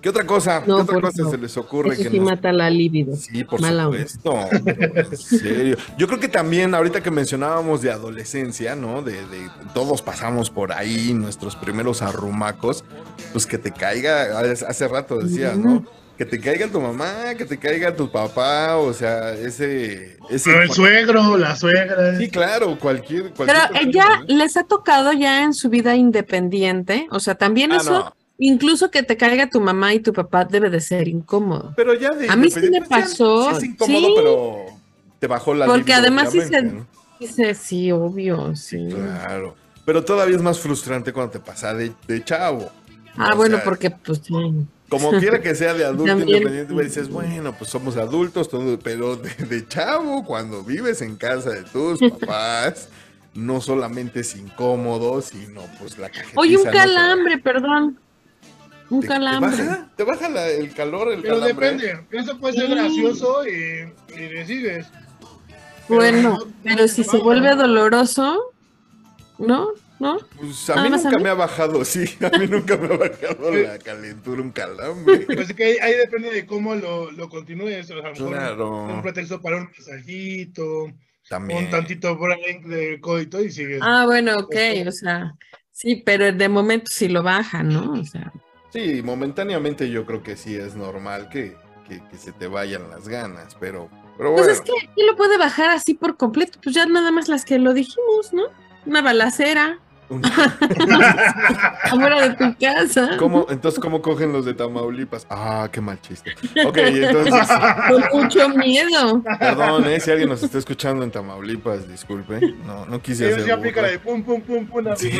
¿Qué 0.00 0.08
otra 0.08 0.24
cosa? 0.26 0.60
No, 0.66 0.76
¿Qué 0.76 0.82
otra 0.82 1.00
cosa 1.00 1.30
se 1.30 1.38
les 1.38 1.56
ocurre 1.56 1.94
Eso 1.94 2.02
que 2.04 2.10
sí 2.10 2.18
nos 2.18 2.26
mata 2.30 2.52
la 2.52 2.70
libido. 2.70 3.16
Sí, 3.16 3.44
por 3.44 3.60
Mala 3.60 3.84
supuesto. 3.84 4.34
En 4.52 5.16
serio. 5.16 5.76
Yo 5.98 6.06
creo 6.06 6.20
que 6.20 6.28
también 6.28 6.74
ahorita 6.74 7.02
que 7.02 7.10
mencionábamos 7.10 7.82
de 7.82 7.90
adolescencia, 7.90 8.76
¿no? 8.76 9.02
De, 9.02 9.12
de- 9.12 9.50
todos 9.74 10.02
pasamos 10.02 10.50
por 10.50 10.72
ahí, 10.72 11.12
nuestros 11.14 11.56
primeros 11.56 12.02
arrumacos, 12.02 12.84
pues 13.32 13.46
que 13.46 13.58
te 13.58 13.70
caiga, 13.72 14.38
hace 14.40 14.88
rato 14.88 15.18
decía, 15.18 15.54
¿no? 15.54 15.84
Que 16.16 16.24
te 16.24 16.40
caiga 16.40 16.66
tu 16.68 16.80
mamá, 16.80 17.34
que 17.36 17.44
te 17.44 17.58
caiga 17.58 17.94
tu 17.94 18.10
papá, 18.10 18.76
o 18.76 18.92
sea, 18.94 19.32
ese... 19.34 20.16
ese 20.30 20.50
Pero 20.50 20.62
el 20.62 20.70
suegro, 20.72 21.36
la 21.36 21.54
suegra. 21.56 22.16
sí, 22.18 22.30
claro, 22.30 22.78
cualquier... 22.78 23.32
Pero 23.34 23.34
cualquier 23.36 23.82
ella 23.88 24.04
persona, 24.06 24.24
¿no? 24.28 24.36
les 24.38 24.56
ha 24.56 24.64
tocado 24.64 25.12
ya 25.12 25.42
en 25.42 25.52
su 25.52 25.68
vida 25.68 25.94
independiente. 25.94 27.06
O 27.10 27.20
sea, 27.20 27.34
también 27.34 27.72
Ah, 27.72 27.76
eso, 27.76 27.92
no. 27.92 28.16
incluso 28.38 28.90
que 28.90 29.02
te 29.02 29.16
caiga 29.18 29.50
tu 29.50 29.60
mamá 29.60 29.92
y 29.92 30.00
tu 30.00 30.12
papá, 30.14 30.46
debe 30.46 30.70
de 30.70 30.80
ser 30.80 31.06
incómodo. 31.06 31.74
Pero 31.76 31.92
ya 31.94 32.10
de... 32.12 32.28
A 32.30 32.36
mí 32.36 32.50
sí 32.50 32.70
me 32.70 32.80
pasó, 32.82 33.50
sí 33.50 33.56
es 33.58 33.64
incómodo, 33.64 34.06
sí. 34.06 34.12
pero 34.16 34.56
te 35.18 35.26
bajó 35.26 35.52
la 35.54 35.66
Porque 35.66 35.92
además 35.92 36.32
sí 36.32 36.40
se- 36.40 36.62
¿no? 36.62 36.86
Dice, 37.20 37.54
sí, 37.54 37.92
obvio, 37.92 38.54
sí. 38.56 38.88
Claro. 38.90 39.54
Pero 39.84 40.04
todavía 40.04 40.36
es 40.36 40.42
más 40.42 40.58
frustrante 40.58 41.12
cuando 41.12 41.32
te 41.32 41.40
pasa 41.40 41.72
de, 41.74 41.92
de 42.08 42.24
chavo. 42.24 42.70
Ah, 43.16 43.30
O 43.32 43.36
bueno, 43.36 43.56
sea, 43.56 43.64
porque 43.64 43.90
pues 43.90 44.20
sí. 44.24 44.34
Como 44.88 45.10
quiera 45.18 45.40
que 45.42 45.54
sea 45.54 45.74
de 45.74 45.84
adulto 45.84 46.04
También. 46.06 46.28
independiente, 46.28 46.84
dices, 46.84 47.08
bueno, 47.08 47.52
pues 47.58 47.70
somos 47.70 47.96
adultos, 47.96 48.48
todo, 48.48 48.78
pero 48.78 49.16
de, 49.16 49.30
de 49.46 49.66
chavo, 49.66 50.24
cuando 50.24 50.62
vives 50.62 51.02
en 51.02 51.16
casa 51.16 51.50
de 51.50 51.62
tus 51.64 51.98
papás, 52.20 52.88
no 53.34 53.60
solamente 53.60 54.20
es 54.20 54.36
incómodo, 54.36 55.20
sino 55.22 55.62
pues 55.80 55.98
la 55.98 56.08
cajetiza. 56.08 56.40
Oye, 56.40 56.56
un 56.56 56.64
no 56.64 56.70
te- 56.70 56.76
calambre, 56.78 57.38
perdón. 57.38 57.98
Un 58.88 59.00
¿Te, 59.00 59.08
te 59.08 59.12
calambre. 59.14 59.50
baja? 59.66 59.88
¿Te 59.96 60.04
baja 60.04 60.28
la- 60.28 60.48
el 60.48 60.72
calor, 60.72 61.12
el 61.12 61.20
Pero 61.22 61.40
calambre? 61.40 61.70
depende. 61.72 62.06
Eso 62.12 62.38
puede 62.38 62.54
ser 62.54 62.70
gracioso 62.70 63.44
y, 63.44 63.92
y 64.14 64.18
le 64.28 64.46
sigues. 64.46 64.86
Pero 65.88 66.00
Bueno, 66.00 66.22
no- 66.30 66.38
pero 66.62 66.86
si 66.86 67.02
se 67.02 67.16
vuelve 67.18 67.56
doloroso, 67.56 68.52
¿no? 69.38 69.70
¿No? 69.98 70.18
Pues 70.38 70.68
a 70.70 70.76
mí 70.82 70.88
a 70.88 70.90
nunca 70.90 71.10
mí. 71.16 71.22
me 71.22 71.28
ha 71.30 71.34
bajado, 71.34 71.84
sí, 71.84 72.04
a 72.22 72.36
mí 72.38 72.46
nunca 72.46 72.76
me 72.76 72.92
ha 72.92 72.96
bajado 72.98 73.50
la 73.54 73.78
calentura, 73.78 74.42
un 74.42 74.50
calambre. 74.52 75.20
Pues 75.26 75.48
es 75.50 75.56
que 75.56 75.64
ahí, 75.64 75.76
ahí 75.78 75.94
depende 75.94 76.30
de 76.30 76.44
cómo 76.46 76.74
lo, 76.74 77.10
lo 77.12 77.28
continúes. 77.30 77.84
O 77.84 77.88
sea, 77.88 77.96
a 77.96 78.08
lo 78.08 78.12
mejor 78.14 78.28
Claro. 78.32 78.82
un 78.84 79.02
pretexto 79.02 79.40
para 79.40 79.56
un 79.56 79.70
masajito, 79.76 80.92
También. 81.28 81.64
un 81.64 81.70
tantito 81.70 82.16
break 82.16 82.64
de 82.66 83.00
coito 83.00 83.40
y 83.42 83.50
sigues. 83.50 83.80
Ah, 83.82 84.04
bueno, 84.06 84.34
ok, 84.36 84.54
o 84.86 84.92
sea, 84.92 85.32
sí, 85.72 86.02
pero 86.04 86.30
de 86.32 86.48
momento 86.48 86.90
sí 86.92 87.08
lo 87.08 87.22
baja, 87.22 87.62
¿no? 87.62 87.92
O 87.92 88.04
sea, 88.04 88.32
Sí, 88.72 89.00
momentáneamente 89.02 89.88
yo 89.88 90.04
creo 90.04 90.22
que 90.22 90.36
sí 90.36 90.54
es 90.56 90.74
normal 90.76 91.30
que, 91.30 91.56
que- 91.88 92.02
que 92.10 92.18
se 92.18 92.32
te 92.32 92.46
vayan 92.48 92.90
las 92.90 93.08
ganas, 93.08 93.56
pero, 93.58 93.88
pero 94.18 94.34
pues 94.34 94.46
bueno. 94.46 94.52
es 94.52 94.60
que 94.60 94.72
¿quién 94.94 95.06
lo 95.06 95.16
puede 95.16 95.38
bajar 95.38 95.70
así 95.70 95.94
por 95.94 96.18
completo? 96.18 96.58
Pues 96.62 96.74
ya 96.74 96.84
nada 96.84 97.10
más 97.10 97.28
las 97.28 97.46
que 97.46 97.58
lo 97.58 97.72
dijimos, 97.72 98.34
¿no? 98.34 98.42
Una 98.84 99.00
balacera 99.00 99.78
afuera 101.82 102.22
de 102.28 102.34
tu 102.34 102.56
casa, 102.58 103.16
¿Cómo, 103.18 103.46
entonces, 103.50 103.80
¿cómo 103.80 104.00
cogen 104.02 104.32
los 104.32 104.44
de 104.44 104.54
Tamaulipas? 104.54 105.26
Ah, 105.30 105.68
qué 105.72 105.80
mal 105.80 106.00
chiste. 106.00 106.34
Ok, 106.66 106.76
entonces, 106.78 107.34
con 108.10 108.22
mucho 108.22 108.48
miedo. 108.50 109.22
perdón, 109.38 109.84
¿eh? 109.86 110.00
si 110.00 110.10
alguien 110.10 110.28
nos 110.28 110.42
está 110.42 110.58
escuchando 110.58 111.04
en 111.04 111.10
Tamaulipas, 111.10 111.88
disculpe. 111.88 112.40
No, 112.66 112.86
no 112.86 113.00
quise 113.02 113.26
Ellos 113.26 113.38
hacer 113.38 113.48
ya 113.48 113.56
burla. 113.56 113.88
de 113.88 113.98
pum, 113.98 114.22
pum, 114.22 114.40
pum, 114.42 114.66
pum. 114.66 114.84
Sí. 114.96 115.10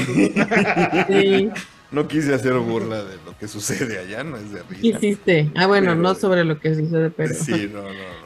Sí. 1.09 1.51
no 1.91 2.07
quise 2.09 2.35
hacer 2.35 2.55
burla 2.55 3.03
de 3.05 3.17
lo 3.25 3.37
que 3.39 3.49
sucede 3.49 3.99
allá, 3.99 4.23
no 4.25 4.37
es 4.37 4.53
de 4.53 4.61
¿Qué 4.61 4.75
risa. 4.75 4.99
hiciste? 4.99 5.51
Ah, 5.57 5.67
bueno, 5.67 5.91
Pero- 5.93 6.01
no 6.03 6.15
sobre 6.15 6.45
lo 6.45 6.59
que 6.59 6.75
sucede, 6.75 7.11
pero. 7.11 7.35
Sí, 7.35 7.71
no, 7.73 7.83
no, 7.83 7.89
no. 7.91 8.26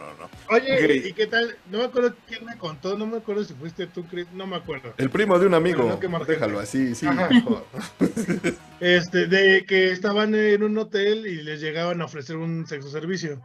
Oye. 0.51 1.09
¿y 1.09 1.13
qué 1.13 1.29
tal? 1.29 1.57
No 1.71 1.79
me 1.79 1.85
acuerdo 1.85 2.15
quién 2.27 2.45
me 2.45 2.59
contó, 2.59 2.99
no 2.99 3.07
me 3.07 3.19
acuerdo 3.19 3.45
si 3.45 3.55
fuiste 3.55 3.87
tú, 3.87 4.05
Chris, 4.07 4.27
no 4.33 4.49
me 4.49 4.57
acuerdo. 4.57 4.95
El 4.97 5.09
primo 5.09 5.39
de 5.39 5.47
un 5.47 5.55
amigo, 5.55 5.85
no 6.01 6.25
déjalo 6.25 6.59
así, 6.59 6.95
sí, 6.95 7.07
mejor. 7.07 7.65
Este, 8.81 9.27
de 9.27 9.65
que 9.67 9.93
estaban 9.93 10.35
en 10.35 10.63
un 10.63 10.77
hotel 10.79 11.27
y 11.27 11.43
les 11.43 11.61
llegaban 11.61 12.01
a 12.01 12.07
ofrecer 12.07 12.37
un 12.37 12.67
sexo 12.67 12.91
servicio. 12.91 13.41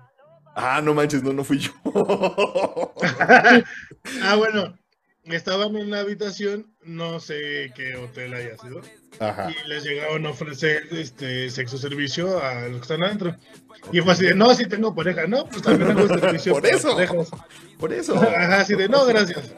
Ah, 0.55 0.81
no 0.81 0.93
manches, 0.93 1.21
no, 1.21 1.33
no 1.33 1.43
fui 1.43 1.59
yo. 1.59 1.71
Ah, 4.23 4.35
bueno, 4.35 4.77
estaban 5.25 5.75
en 5.75 5.91
la 5.91 5.99
habitación, 5.99 6.73
no 6.83 7.19
sé 7.19 7.71
qué 7.75 7.95
hotel 7.95 8.33
haya 8.33 8.57
sido, 8.57 8.81
Ajá. 9.19 9.49
y 9.51 9.67
les 9.67 9.83
llegaban 9.83 10.25
a 10.25 10.29
ofrecer 10.29 10.87
este 10.91 11.49
sexo 11.49 11.77
servicio 11.77 12.43
a 12.43 12.61
los 12.67 12.77
que 12.77 12.81
están 12.81 13.03
adentro. 13.03 13.35
Y 13.91 14.01
fue 14.01 14.13
así 14.13 14.25
de, 14.25 14.33
no, 14.35 14.53
si 14.55 14.65
tengo 14.67 14.95
pareja, 14.95 15.27
no, 15.27 15.45
pues 15.47 15.61
también 15.61 15.91
hago 15.91 16.07
servicio 16.19 16.53
Por 16.53 16.65
eso. 16.65 16.95
parejas. 16.95 17.29
Por 17.77 17.93
eso. 17.93 18.15
Ajá, 18.15 18.61
así 18.61 18.73
de, 18.75 18.89
no, 18.89 19.05
gracias. 19.05 19.41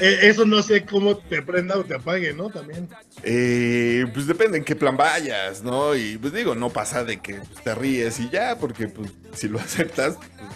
Eh, 0.00 0.18
Eso 0.28 0.44
no 0.44 0.62
sé 0.62 0.84
cómo 0.84 1.16
te 1.16 1.40
prenda 1.42 1.78
o 1.78 1.84
te 1.84 1.94
apague, 1.94 2.34
¿no? 2.34 2.50
También. 2.50 2.88
Eh, 3.22 4.04
pues 4.12 4.26
depende 4.26 4.58
en 4.58 4.64
qué 4.64 4.74
plan 4.74 4.96
vayas, 4.96 5.62
¿no? 5.62 5.94
Y 5.94 6.18
pues 6.18 6.32
digo, 6.32 6.54
no 6.54 6.68
pasa 6.70 7.04
de 7.04 7.20
que 7.20 7.34
pues, 7.34 7.62
te 7.62 7.74
ríes 7.74 8.18
y 8.20 8.28
ya, 8.28 8.58
porque 8.58 8.88
pues 8.88 9.12
si 9.34 9.48
lo 9.48 9.58
aceptas, 9.60 10.16
pues, 10.16 10.50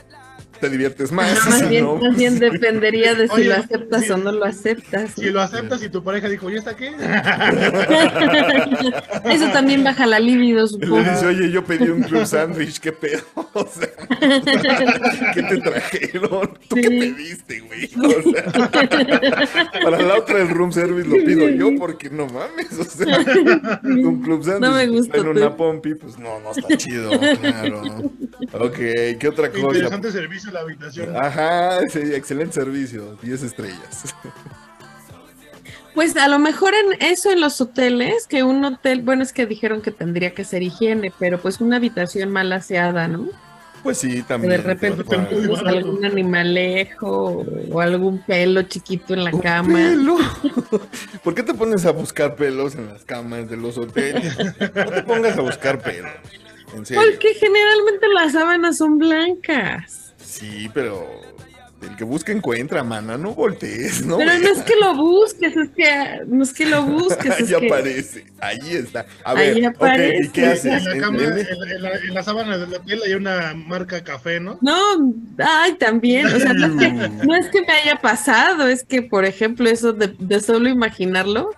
te 0.59 0.69
diviertes 0.71 1.13
más. 1.13 1.35
Más 1.47 1.59
si 1.61 1.67
bien, 1.67 1.85
no, 1.85 1.97
más 1.97 2.17
bien 2.17 2.39
dependería 2.39 3.15
de 3.15 3.29
si 3.29 3.35
Oye, 3.35 3.45
lo 3.49 3.55
aceptas 3.57 4.11
o 4.11 4.17
no 4.17 4.33
lo 4.33 4.45
aceptas. 4.45 5.11
Si 5.17 5.31
lo 5.31 5.41
aceptas 5.41 5.83
y 5.83 5.89
tu 5.89 6.03
pareja 6.03 6.29
dijo, 6.29 6.51
¿y 6.51 6.57
esta 6.57 6.75
qué? 6.77 6.89
Eso 9.25 9.49
también 9.53 9.83
baja 9.85 10.07
la 10.07 10.19
libido, 10.21 10.63
le 10.63 10.69
supongo. 10.69 10.99
dice, 10.99 11.27
oye, 11.27 11.51
yo 11.51 11.65
pedí 11.65 11.89
un 11.89 12.03
club 12.03 12.27
sandwich, 12.27 12.79
¿qué 12.81 12.93
pedo? 12.93 13.23
O 13.57 13.67
sea, 13.67 13.89
¿qué 15.33 15.43
te 15.43 15.57
trajeron? 15.59 16.59
¿Tú 16.69 16.77
qué 16.77 16.83
Sí. 16.83 16.89
pediste, 17.01 17.61
güey? 17.61 17.89
O 17.97 18.23
sea, 18.31 18.45
para 19.83 20.03
la 20.03 20.15
otra 20.19 20.39
del 20.39 20.49
room 20.51 20.73
service 20.73 21.09
lo 21.09 21.25
pido 21.25 21.49
yo 21.49 21.71
porque 21.79 22.11
no 22.11 22.27
mames, 22.27 22.79
o 22.79 22.85
sea, 22.85 23.19
un 23.83 24.23
club 24.23 24.45
sandwich 24.45 24.61
No 24.61 24.73
me 24.75 24.85
que 24.85 24.89
gusta 24.89 25.13
traen 25.13 25.25
tú. 25.33 25.41
una 25.41 25.57
pompi, 25.57 25.95
pues 25.95 26.19
no, 26.19 26.39
no 26.41 26.51
está 26.51 26.77
chido, 26.77 27.11
claro. 27.41 27.83
Ok, 28.53 28.77
¿qué 29.19 29.29
otra 29.29 29.51
cosa? 29.51 29.67
Interesante 29.69 30.13
servicio 30.13 30.46
en 30.47 30.55
la 30.55 30.61
habitación. 30.61 31.17
Ajá, 31.17 31.81
sí, 31.89 32.01
excelente 32.15 32.55
servicio, 32.55 33.17
10 33.23 33.43
estrellas. 33.43 34.15
Pues 35.95 36.15
a 36.17 36.29
lo 36.29 36.39
mejor 36.39 36.75
en 36.75 37.03
eso 37.03 37.31
en 37.31 37.41
los 37.41 37.59
hoteles, 37.61 38.27
que 38.27 38.43
un 38.43 38.63
hotel, 38.65 39.01
bueno, 39.03 39.23
es 39.23 39.33
que 39.33 39.47
dijeron 39.47 39.81
que 39.81 39.91
tendría 39.91 40.35
que 40.35 40.45
ser 40.45 40.63
higiene, 40.63 41.11
pero 41.19 41.41
pues 41.41 41.61
una 41.61 41.77
habitación 41.77 42.31
mal 42.31 42.53
aseada, 42.53 43.09
¿no? 43.09 43.29
Pues 43.83 43.99
sí, 43.99 44.17
Que 44.17 44.23
también. 44.25 44.51
de 44.51 44.57
repente 44.59 45.05
te 45.05 45.17
va- 45.17 45.29
te 45.29 45.35
encuentras 45.37 45.63
algún 45.75 46.05
animalejo 46.05 47.47
o 47.71 47.81
algún 47.81 48.19
pelo 48.27 48.63
chiquito 48.63 49.15
en 49.15 49.25
la 49.25 49.31
Un 49.33 49.41
cama. 49.41 49.75
pelo. 49.75 50.17
¿Por 51.25 51.35
qué 51.35 51.43
te 51.43 51.55
pones 51.55 51.87
a 51.87 51.93
buscar 51.93 52.35
pelos 52.37 52.75
en 52.75 52.89
las 52.89 53.05
camas 53.05 53.49
de 53.49 53.57
los 53.57 53.79
hoteles? 53.79 54.37
No 54.75 54.87
te 54.91 55.03
pongas 55.03 55.39
a 55.39 55.41
buscar 55.41 55.79
pelos. 55.81 56.11
En 56.75 56.85
serio. 56.87 57.03
Porque 57.11 57.33
generalmente 57.35 58.07
las 58.13 58.33
sábanas 58.33 58.77
son 58.77 58.99
blancas. 58.99 60.06
Sí, 60.27 60.69
pero 60.75 61.07
el 61.83 61.95
que 61.97 62.05
busca 62.05 62.33
encuentra, 62.33 62.83
mana, 62.83 63.17
no 63.19 63.35
voltees, 63.35 64.05
¿no? 64.05 64.17
Pero 64.19 64.33
no 64.39 64.49
es 64.49 64.63
que 64.63 64.75
lo 64.81 64.95
busques, 64.97 65.57
es 65.57 65.71
que 65.77 66.21
no 66.27 66.43
es 66.43 66.53
que 66.55 66.67
lo 66.67 66.83
busques, 66.85 67.31
Ahí 67.39 67.47
que 67.47 67.55
aparece, 67.55 68.27
ahí 68.41 68.59
está. 68.75 69.07
A 69.25 69.33
Ahí 69.33 69.49
ver, 69.53 69.57
ok, 69.57 69.63
¿y 69.63 69.67
aparece. 69.67 70.31
qué 70.33 70.47
haces? 70.47 70.65
En 70.67 70.85
la 70.85 70.97
cama, 71.07 71.19
En- 71.19 71.33
en, 71.33 71.39
en- 71.39 71.71
en 71.77 71.83
la, 71.83 71.91
en 71.97 72.15
la 72.15 72.23
sábana 72.23 72.59
del 72.59 72.75
hotel 72.75 73.03
hay 73.05 73.15
una 73.15 73.55
marca 73.55 74.03
café, 74.03 74.41
¿no? 74.41 74.59
No, 74.63 74.75
ay, 75.39 75.75
también, 75.75 76.33
o 76.33 76.41
sea, 76.41 76.55
no 76.55 76.67
es, 76.67 76.75
que, 76.77 76.93
no 77.23 77.35
es 77.37 77.49
que 77.51 77.61
me 77.61 77.73
haya 77.75 77.97
pasado, 77.97 78.69
es 78.69 78.85
que, 78.85 79.03
por 79.03 79.25
ejemplo, 79.27 79.69
eso 79.69 79.93
de, 79.93 80.17
de 80.19 80.41
solo 80.41 80.69
imaginarlo, 80.69 81.51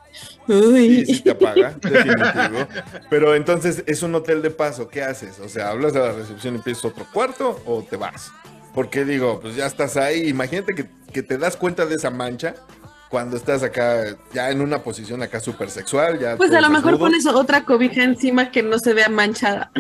uy, 0.48 1.04
Sí, 1.04 1.06
sí 1.06 1.20
te 1.20 1.30
apaga, 1.30 1.78
definitivo. 1.80 2.68
Pero 3.08 3.34
entonces 3.36 3.84
es 3.86 4.02
un 4.02 4.14
hotel 4.14 4.42
de 4.42 4.50
paso, 4.50 4.88
¿qué 4.88 5.02
haces? 5.02 5.38
O 5.38 5.48
sea, 5.48 5.68
¿hablas 5.70 5.94
a 5.96 6.00
la 6.00 6.12
recepción 6.12 6.54
y 6.54 6.56
empiezas 6.58 6.84
otro 6.86 7.06
cuarto 7.12 7.62
o 7.66 7.82
te 7.84 7.96
vas? 7.96 8.32
Porque 8.78 9.04
digo, 9.04 9.40
pues 9.40 9.56
ya 9.56 9.66
estás 9.66 9.96
ahí, 9.96 10.28
imagínate 10.28 10.72
que, 10.72 10.86
que 11.12 11.24
te 11.24 11.36
das 11.36 11.56
cuenta 11.56 11.84
de 11.84 11.96
esa 11.96 12.10
mancha 12.10 12.54
cuando 13.10 13.36
estás 13.36 13.64
acá 13.64 14.04
ya 14.32 14.52
en 14.52 14.60
una 14.60 14.84
posición 14.84 15.20
acá 15.20 15.40
súper 15.40 15.68
sexual, 15.68 16.20
ya 16.20 16.36
pues 16.36 16.52
a 16.54 16.60
lo 16.60 16.68
mejor 16.70 16.92
desnudos, 16.92 17.00
pones 17.00 17.26
otra 17.26 17.64
cobija 17.64 18.04
encima 18.04 18.52
que 18.52 18.62
no 18.62 18.78
se 18.78 18.94
vea 18.94 19.08
manchada. 19.08 19.72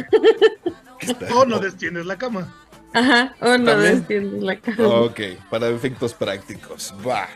O 1.32 1.44
no 1.46 1.60
destiendes 1.60 2.06
la 2.06 2.18
cama. 2.18 2.52
Ajá, 2.92 3.36
o 3.40 3.56
no 3.56 3.66
¿También? 3.70 3.98
destiendes 3.98 4.42
la 4.42 4.56
cama. 4.58 4.88
Ok, 4.88 5.20
para 5.48 5.68
efectos 5.68 6.12
prácticos, 6.14 6.92
va. 7.06 7.28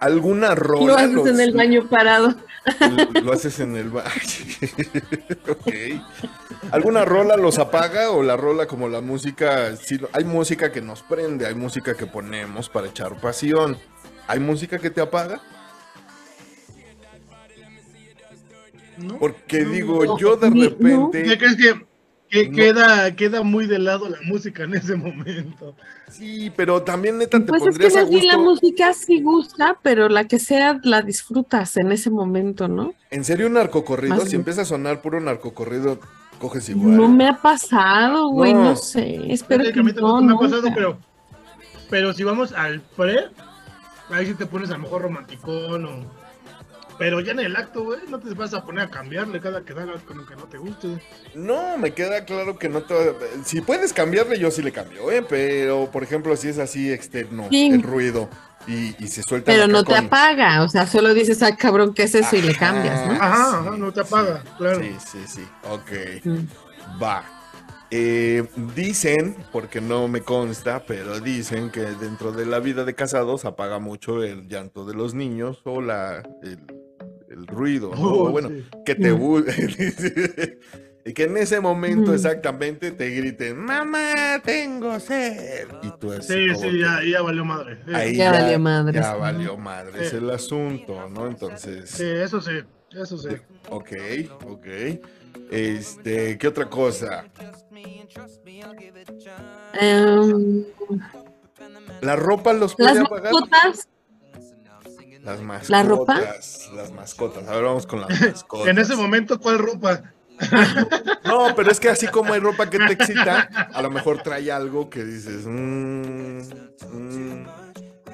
¿Alguna 0.00 0.56
rola? 0.56 0.86
Lo 0.86 0.96
haces 0.96 1.12
los- 1.12 1.28
en 1.28 1.40
el 1.40 1.52
baño 1.54 1.86
parado. 1.88 2.34
Lo, 3.14 3.20
lo 3.20 3.32
haces 3.32 3.60
en 3.60 3.76
el 3.76 3.90
baño. 3.90 4.08
ok. 5.48 5.72
¿Alguna 6.70 7.04
rola 7.04 7.36
los 7.36 7.58
apaga 7.58 8.10
o 8.10 8.22
la 8.22 8.36
rola 8.36 8.66
como 8.66 8.88
la 8.88 9.00
música? 9.00 9.76
Sí, 9.76 9.98
hay 10.12 10.24
música 10.24 10.70
que 10.70 10.80
nos 10.80 11.02
prende, 11.02 11.46
hay 11.46 11.54
música 11.54 11.94
que 11.94 12.06
ponemos 12.06 12.68
para 12.68 12.88
echar 12.88 13.20
pasión. 13.20 13.78
¿Hay 14.28 14.38
música 14.38 14.78
que 14.78 14.90
te 14.90 15.00
apaga? 15.00 15.40
¿no? 18.98 19.18
Porque 19.18 19.62
No, 19.64 19.70
digo, 19.70 20.04
no, 20.04 20.18
yo 20.18 20.36
de 20.36 20.50
repente... 20.50 21.22
¿Qué 21.24 21.38
crees 21.38 21.56
que, 21.56 21.86
que 22.32 22.48
No. 22.48 22.56
queda, 22.56 23.14
queda 23.14 23.42
muy 23.42 23.66
de 23.66 23.78
lado 23.78 24.08
la 24.08 24.16
música 24.24 24.64
en 24.64 24.74
ese 24.74 24.96
momento? 24.96 25.74
Sí, 26.10 26.50
pero 26.56 26.82
también 26.82 27.18
neta 27.18 27.38
te 27.38 27.44
Pues 27.44 27.62
es 27.66 27.78
que 27.78 27.98
a 27.98 28.04
bien 28.04 28.26
la 28.26 28.36
gusto. 28.36 28.50
música 28.50 28.92
sí 28.94 29.20
gusta, 29.20 29.76
pero 29.82 30.08
la 30.08 30.26
que 30.26 30.38
sea 30.38 30.80
la 30.82 31.02
disfrutas 31.02 31.76
en 31.76 31.92
ese 31.92 32.08
momento, 32.10 32.68
¿no? 32.68 32.94
En 33.10 33.24
serio, 33.24 33.46
un 33.48 33.52
narcocorrido, 33.52 34.14
Más 34.16 34.24
si 34.24 34.30
bien. 34.30 34.40
empieza 34.40 34.62
a 34.62 34.64
sonar 34.64 35.02
puro 35.02 35.20
narcocorrido, 35.20 36.00
coges 36.38 36.68
igual. 36.70 36.96
No 36.96 37.08
me 37.08 37.28
ha 37.28 37.36
pasado, 37.40 38.28
güey, 38.30 38.54
No. 38.54 38.64
no, 38.64 38.76
sé. 38.76 39.20
Espero 39.32 39.64
que 39.64 39.72
tampoco 39.72 40.20
no, 40.20 40.22
me 40.22 40.32
ha 40.34 40.38
pasado, 40.38 40.68
pero, 40.74 40.98
pero 41.90 42.12
si 42.14 42.24
vamos 42.24 42.52
al 42.52 42.80
pre, 42.80 43.26
ahí 44.10 44.26
sí 44.26 44.34
te 44.34 44.46
pones 44.46 44.70
a 44.70 44.74
lo 44.74 44.80
mejor 44.80 45.02
romanticón 45.02 45.84
o... 45.84 46.21
Pero 47.02 47.18
ya 47.18 47.32
en 47.32 47.40
el 47.40 47.56
acto, 47.56 47.82
güey, 47.82 47.98
no 48.08 48.20
te 48.20 48.32
vas 48.32 48.54
a 48.54 48.64
poner 48.64 48.84
a 48.84 48.88
cambiarle 48.88 49.40
cada 49.40 49.64
que 49.64 49.72
hagas 49.72 50.02
con 50.04 50.18
lo 50.18 50.24
que 50.24 50.36
no 50.36 50.44
te 50.44 50.56
guste. 50.56 51.02
No, 51.34 51.76
me 51.76 51.92
queda 51.92 52.24
claro 52.24 52.56
que 52.56 52.68
no 52.68 52.82
te... 52.82 52.94
Si 53.44 53.60
puedes 53.60 53.92
cambiarle, 53.92 54.38
yo 54.38 54.52
sí 54.52 54.62
le 54.62 54.70
cambio, 54.70 55.10
¿eh? 55.10 55.26
Pero, 55.28 55.90
por 55.90 56.04
ejemplo, 56.04 56.36
si 56.36 56.46
es 56.46 56.58
así 56.60 56.92
externo, 56.92 57.48
Sí. 57.50 57.70
el 57.72 57.82
ruido, 57.82 58.28
y, 58.68 58.94
y 59.02 59.08
se 59.08 59.24
suelta... 59.24 59.50
Pero 59.50 59.66
no 59.66 59.82
te 59.82 59.96
apaga, 59.96 60.62
o 60.62 60.68
sea, 60.68 60.86
solo 60.86 61.12
dices, 61.12 61.42
ah, 61.42 61.56
cabrón, 61.56 61.92
¿qué 61.92 62.04
es 62.04 62.14
eso? 62.14 62.36
Y 62.36 62.42
le 62.42 62.54
cambias, 62.54 63.04
¿no? 63.08 63.14
Ajá, 63.14 63.50
sí, 63.50 63.56
ajá, 63.66 63.76
no 63.76 63.90
te 63.92 64.00
apaga, 64.02 64.44
claro. 64.56 64.80
Sí, 64.80 64.94
sí, 65.10 65.18
sí. 65.26 65.48
Ok, 65.68 65.90
Mm. 66.24 67.02
va. 67.02 67.24
Eh, 67.90 68.44
dicen, 68.76 69.36
porque 69.50 69.80
no 69.80 70.06
me 70.06 70.20
consta, 70.20 70.84
pero 70.86 71.18
dicen 71.18 71.70
que 71.70 71.80
dentro 71.80 72.30
de 72.30 72.46
la 72.46 72.60
vida 72.60 72.84
de 72.84 72.94
casados 72.94 73.44
apaga 73.44 73.80
mucho 73.80 74.22
el 74.22 74.46
llanto 74.48 74.86
de 74.86 74.94
los 74.94 75.14
niños 75.14 75.60
o 75.64 75.82
la, 75.82 76.22
el, 76.42 76.58
el 77.32 77.46
ruido, 77.46 77.90
¿no? 77.94 78.02
Oh, 78.02 78.30
bueno, 78.30 78.48
sí. 78.48 78.64
que 78.84 78.94
te 78.94 79.12
Mm. 79.12 79.44
y 81.04 81.12
que 81.14 81.24
en 81.24 81.36
ese 81.36 81.60
momento 81.60 82.12
Mm. 82.12 82.14
exactamente 82.14 82.92
te 82.92 83.10
griten, 83.10 83.58
mamá, 83.58 84.40
tengo 84.44 85.00
sed. 85.00 85.66
Y 85.82 85.90
tú 85.98 86.12
así 86.12 86.32
Sí, 86.32 86.54
sí, 86.54 86.78
ya, 86.78 87.00
ya 87.02 87.22
valió 87.22 87.44
madre. 87.44 87.78
Sí, 87.86 87.94
ahí 87.94 88.16
Ya 88.16 88.30
valió 88.32 88.58
madres. 88.58 88.94
Ya 89.02 89.14
valió 89.14 89.56
madre, 89.56 90.02
es 90.04 90.10
Sí. 90.10 90.16
el 90.16 90.30
asunto, 90.30 91.08
¿no? 91.08 91.26
Entonces... 91.26 91.90
sí, 91.90 92.04
eso 92.04 92.40
sí, 92.40 92.52
eso 92.92 93.18
sí. 93.18 93.28
Ok, 93.70 93.90
ok. 94.46 94.66
Este, 95.50 96.38
¿qué 96.38 96.48
otra 96.48 96.68
cosa? 96.70 97.24
Em, 99.74 100.64
¿La 102.00 102.16
ropa 102.16 102.52
los 102.52 102.74
puede 102.74 102.94
las 102.94 103.04
apagar? 103.04 103.32
mascotas, 103.32 103.88
Las 105.22 105.40
mascotas. 105.40 105.70
¿La 105.70 105.82
ropa? 105.84 106.20
Las 106.76 106.92
mascotas. 106.92 107.48
A 107.48 107.54
ver, 107.54 107.64
vamos 107.64 107.86
con 107.86 108.00
las 108.00 108.20
mascotas. 108.20 108.68
En 108.68 108.78
ese 108.78 108.96
momento, 108.96 109.38
¿cuál 109.40 109.58
ropa? 109.58 110.02
No, 111.24 111.54
pero 111.54 111.70
es 111.70 111.78
que 111.78 111.88
así 111.88 112.08
como 112.08 112.32
hay 112.32 112.40
ropa 112.40 112.68
que 112.68 112.78
te 112.78 112.92
excita, 112.94 113.48
a 113.72 113.82
lo 113.82 113.90
mejor 113.90 114.22
trae 114.22 114.50
algo 114.50 114.90
que 114.90 115.04
dices. 115.04 115.46
"Mm, 115.46 116.40
mm". 116.92 117.46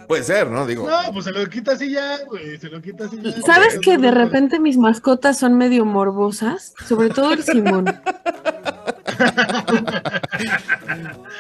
Puede 0.06 0.22
ser, 0.24 0.50
¿no? 0.50 0.66
Digo. 0.66 0.88
No, 0.88 1.12
pues 1.12 1.24
se 1.26 1.32
lo 1.32 1.46
quita 1.48 1.72
así 1.72 1.90
ya, 1.90 2.24
güey, 2.26 2.59
se 2.59 2.68
lo 2.68 2.80
quita 2.82 3.04
así 3.04 3.18
ya. 3.22 3.32
¿Sabes 3.42 3.78
que 3.78 3.96
de 3.98 4.11
repente 4.11 4.59
mis 4.59 4.76
mascotas 4.78 5.38
son 5.38 5.56
medio 5.56 5.84
morbosas? 5.84 6.74
Sobre 6.86 7.09
todo 7.11 7.32
el 7.32 7.42
Simón. 7.42 7.86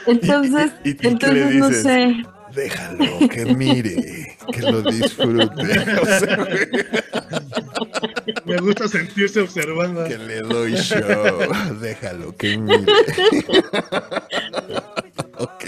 Entonces, 0.06 0.72
¿Y- 0.84 0.88
y- 0.90 0.92
y 0.92 0.96
qué 0.96 1.32
le 1.32 1.42
entonces 1.48 1.54
no 1.54 1.70
sé. 1.70 2.24
Déjalo, 2.54 3.28
que 3.28 3.44
mire, 3.54 4.36
que 4.52 4.62
lo 4.62 4.82
disfrute. 4.82 5.48
O 6.00 6.06
sea. 6.06 6.46
Me 8.44 8.56
gusta 8.58 8.88
sentirse 8.88 9.40
observada. 9.40 10.08
Que 10.08 10.18
le 10.18 10.40
doy 10.40 10.76
show. 10.76 11.38
Déjalo 11.80 12.34
que 12.36 12.56
mire. 12.56 12.84
ok. 15.38 15.64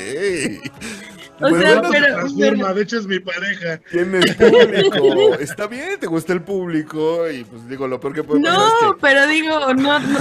O 1.41 1.49
sea, 1.49 1.81
bueno, 1.81 1.91
Se 1.93 2.01
pero- 2.01 2.15
transforma, 2.17 2.75
de 2.75 2.83
hecho 2.83 2.99
es 2.99 3.07
mi 3.07 3.19
pareja. 3.21 3.79
tienes 3.91 4.35
público. 4.37 5.35
Está 5.41 5.67
bien, 5.67 5.99
te 5.99 6.07
gusta 6.07 6.33
el 6.33 6.43
público. 6.43 7.29
Y 7.31 7.45
pues 7.45 7.69
digo, 7.69 7.89
lo 7.89 7.99
peor 8.01 8.15
que 8.15 8.23
puede 8.25 8.43
pasar 8.43 8.59
No, 8.59 8.91
es 8.93 8.97
pero 9.01 9.27
digo, 9.27 9.75
no, 9.75 9.99
no, 10.01 10.19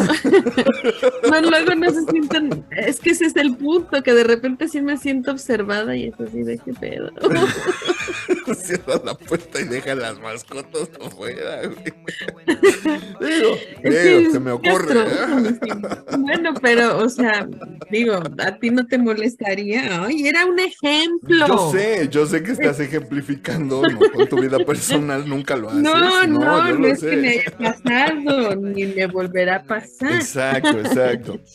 no, 1.41 1.49
luego 1.49 1.75
no 1.75 1.91
se 1.91 2.03
sienten, 2.11 2.65
es 2.71 2.99
que 2.99 3.11
ese 3.11 3.25
es 3.25 3.35
el 3.35 3.55
punto, 3.57 4.01
que 4.03 4.13
de 4.13 4.23
repente 4.23 4.67
sí 4.67 4.81
me 4.81 4.97
siento 4.97 5.31
observada 5.31 5.95
y 5.95 6.05
es 6.07 6.19
así 6.19 6.43
de 6.43 6.57
qué 6.57 6.73
pedo. 6.73 7.11
cierra 8.55 9.01
la 9.03 9.13
puerta 9.15 9.59
y 9.59 9.65
deja 9.65 9.95
las 9.95 10.19
mascotas 10.19 10.89
afuera. 11.05 11.61
güey. 11.67 11.93
Digo, 13.29 14.31
se 14.31 14.39
me 14.39 14.51
ocurre. 14.51 15.01
¿eh? 15.01 15.59
Bueno, 16.19 16.53
pero, 16.61 16.97
o 16.97 17.09
sea, 17.09 17.47
digo, 17.89 18.15
a 18.15 18.51
ti 18.57 18.69
no 18.69 18.85
te 18.85 18.97
molestaría. 18.97 20.03
Ay, 20.05 20.27
era 20.27 20.45
un 20.45 20.59
ejemplo. 20.59 21.47
Yo 21.47 21.71
sé, 21.71 22.07
yo 22.09 22.25
sé 22.25 22.43
que 22.43 22.51
estás 22.51 22.79
ejemplificando, 22.79 23.81
no, 23.81 23.99
con 24.11 24.27
tu 24.27 24.41
vida 24.41 24.59
personal 24.59 25.27
nunca 25.27 25.55
lo 25.55 25.69
haces. 25.69 25.81
No, 25.81 26.27
no, 26.27 26.73
no, 26.73 26.87
es 26.87 26.99
sé. 26.99 27.09
que 27.09 27.17
me 27.17 27.29
haya 27.29 27.57
pasado, 27.57 28.55
ni 28.55 28.85
me 28.85 29.07
volverá 29.07 29.57
a 29.57 29.63
pasar. 29.63 30.13
Exacto, 30.13 30.79
exacto. 30.79 31.39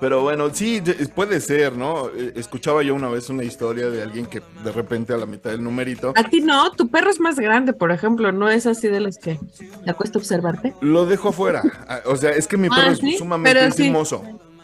Pero 0.00 0.22
bueno, 0.22 0.48
sí, 0.54 0.80
de- 0.80 0.94
puede 1.08 1.40
ser, 1.40 1.76
¿no? 1.76 2.08
Eh, 2.08 2.32
Escuchaba 2.36 2.82
yo 2.82 2.94
una 2.94 3.08
vez 3.08 3.28
una 3.30 3.42
historia 3.44 3.90
de 3.90 4.02
alguien 4.02 4.26
que 4.26 4.40
de 4.62 4.72
repente 4.72 5.12
a 5.12 5.16
la 5.16 5.26
mitad 5.26 5.50
del 5.50 5.62
numerito 5.62 6.12
A 6.16 6.22
ti 6.24 6.40
no, 6.40 6.70
tu 6.72 6.88
perro 6.88 7.10
es 7.10 7.18
más 7.20 7.36
grande, 7.36 7.72
por 7.72 7.90
ejemplo, 7.90 8.30
no 8.30 8.48
es 8.48 8.66
así 8.66 8.86
de 8.88 9.00
los 9.00 9.16
que 9.18 9.38
te 9.84 9.94
cuesta 9.94 10.18
observarte. 10.18 10.74
lo 10.80 11.04
dejo 11.06 11.30
afuera. 11.30 11.62
Ah, 11.88 12.00
O 12.06 12.16
sea, 12.16 12.30
es 12.30 12.46
que 12.46 12.56
mi 12.56 12.68
perro 12.68 12.82
Ah, 12.88 12.92
es 12.92 12.98
¿sí? 12.98 13.16
sumamente 13.18 13.58
Pero 13.58 13.72
sí. 13.74 13.82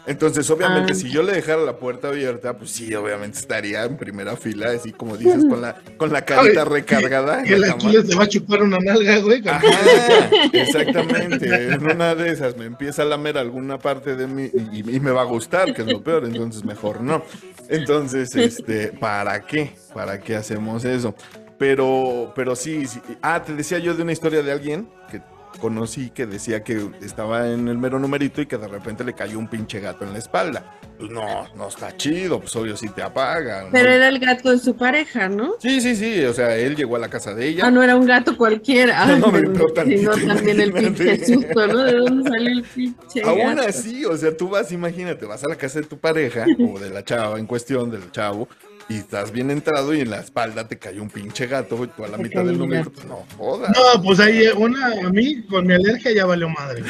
Entonces, 0.07 0.49
obviamente, 0.49 0.91
Ah. 0.93 0.95
si 0.95 1.09
yo 1.09 1.23
le 1.23 1.33
dejara 1.33 1.61
la 1.63 1.77
puerta 1.77 2.09
abierta, 2.09 2.57
pues 2.57 2.71
sí, 2.71 2.93
obviamente 2.93 3.39
estaría 3.39 3.83
en 3.85 3.97
primera 3.97 4.35
fila, 4.37 4.71
así 4.71 4.91
como 4.91 5.17
dices, 5.17 5.45
con 5.45 5.61
la, 5.61 5.75
con 5.97 6.13
la 6.13 6.23
carita 6.23 6.61
Ay, 6.61 6.67
recargada. 6.69 7.43
Y 7.45 7.53
el. 7.53 7.63
Aquiles 7.65 8.07
te 8.07 8.15
va 8.15 8.23
a 8.23 8.27
chupar 8.27 8.61
una 8.63 8.77
nalga, 8.77 9.17
güey. 9.19 9.41
Ajá, 9.47 9.63
exactamente. 10.53 11.73
En 11.73 11.83
una 11.89 12.15
de 12.15 12.31
esas 12.31 12.55
me 12.57 12.65
empieza 12.65 13.01
a 13.01 13.05
lamer 13.05 13.37
alguna 13.37 13.77
parte 13.79 14.15
de 14.15 14.27
mí 14.27 14.49
y, 14.71 14.95
y 14.95 14.99
me 14.99 15.11
va 15.11 15.21
a 15.21 15.25
gustar, 15.25 15.73
que 15.73 15.81
es 15.81 15.87
lo 15.87 16.03
peor, 16.03 16.25
entonces 16.25 16.63
mejor 16.63 17.01
no. 17.01 17.23
Entonces, 17.69 18.35
este, 18.35 18.89
¿para 18.89 19.41
qué? 19.45 19.75
¿Para 19.93 20.19
qué 20.19 20.35
hacemos 20.35 20.85
eso? 20.85 21.15
Pero, 21.57 22.33
pero 22.35 22.55
sí, 22.55 22.85
sí. 22.85 22.99
Ah, 23.21 23.41
te 23.43 23.53
decía 23.55 23.79
yo 23.79 23.93
de 23.95 24.03
una 24.03 24.11
historia 24.11 24.43
de 24.43 24.51
alguien 24.51 24.89
que 25.09 25.21
conocí 25.59 26.09
que 26.09 26.25
decía 26.25 26.63
que 26.63 26.89
estaba 27.01 27.49
en 27.49 27.67
el 27.67 27.77
mero 27.77 27.99
numerito 27.99 28.41
y 28.41 28.45
que 28.45 28.57
de 28.57 28.67
repente 28.67 29.03
le 29.03 29.13
cayó 29.13 29.39
un 29.39 29.47
pinche 29.47 29.79
gato 29.79 30.03
en 30.05 30.13
la 30.13 30.19
espalda. 30.19 30.79
Pues 30.97 31.11
no, 31.11 31.53
no 31.55 31.67
está 31.67 31.95
chido, 31.97 32.39
pues 32.39 32.55
obvio 32.55 32.77
si 32.77 32.87
te 32.89 33.01
apaga. 33.01 33.63
¿no? 33.63 33.69
Pero 33.71 33.89
era 33.89 34.07
el 34.07 34.19
gato 34.19 34.51
de 34.51 34.59
su 34.59 34.75
pareja, 34.77 35.27
¿no? 35.27 35.55
Sí, 35.59 35.81
sí, 35.81 35.95
sí, 35.95 36.23
o 36.23 36.33
sea, 36.33 36.55
él 36.55 36.75
llegó 36.75 36.95
a 36.95 36.99
la 36.99 37.09
casa 37.09 37.33
de 37.33 37.47
ella. 37.47 37.65
Ah, 37.65 37.71
no 37.71 37.83
era 37.83 37.95
un 37.95 38.05
gato 38.05 38.37
cualquiera. 38.37 39.05
No, 39.17 39.31
pero 39.31 39.47
entró 39.49 39.67
sino 39.85 40.11
también 40.11 40.61
el 40.61 40.71
pinche 40.73 41.25
susto, 41.25 41.67
¿no? 41.67 41.83
¿De 41.83 41.93
dónde 41.93 42.29
salió 42.29 42.49
el 42.49 42.63
pinche 42.63 43.21
Aún 43.23 43.55
gato? 43.55 43.67
así, 43.67 44.05
o 44.05 44.15
sea, 44.15 44.35
tú 44.35 44.49
vas, 44.49 44.71
imagínate, 44.71 45.25
vas 45.25 45.43
a 45.43 45.49
la 45.49 45.55
casa 45.55 45.81
de 45.81 45.85
tu 45.87 45.97
pareja 45.97 46.45
o 46.59 46.79
de 46.79 46.89
la 46.89 47.03
chava 47.03 47.39
en 47.39 47.45
cuestión, 47.45 47.91
del 47.91 48.11
chavo, 48.11 48.47
y 48.87 48.97
estás 48.99 49.31
bien 49.31 49.49
entrado 49.51 49.93
y 49.93 50.01
en 50.01 50.11
la 50.11 50.19
espalda 50.19 50.67
te 50.67 50.77
cayó 50.77 51.01
un 51.01 51.09
pinche 51.09 51.47
gato, 51.47 51.83
y 51.83 51.87
tú 51.87 52.05
a 52.05 52.07
la 52.07 52.17
mitad 52.17 52.43
del 52.43 52.57
pues 52.57 53.05
no 53.05 53.25
jodas. 53.37 53.71
No, 53.71 54.01
pues 54.01 54.19
ahí 54.19 54.47
una, 54.55 54.87
a 54.87 55.09
mí 55.09 55.43
con 55.43 55.65
mi 55.65 55.73
alergia 55.73 56.11
ya 56.13 56.25
valió 56.25 56.49
madre. 56.49 56.83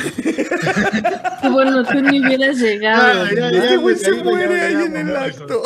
Bueno, 1.52 1.84
tú 1.86 2.02
ni 2.02 2.20
hubieras 2.20 2.58
llegado. 2.58 3.24
Ah, 3.24 3.30
ya, 3.34 3.52
¿no? 3.52 3.58
Ese 3.58 3.78
güey 3.78 3.96
güey, 3.96 3.96
se 3.96 4.24
muere 4.24 4.62
ahí 4.62 4.74
en 4.74 4.98
el 4.98 5.16
acto. 5.16 5.64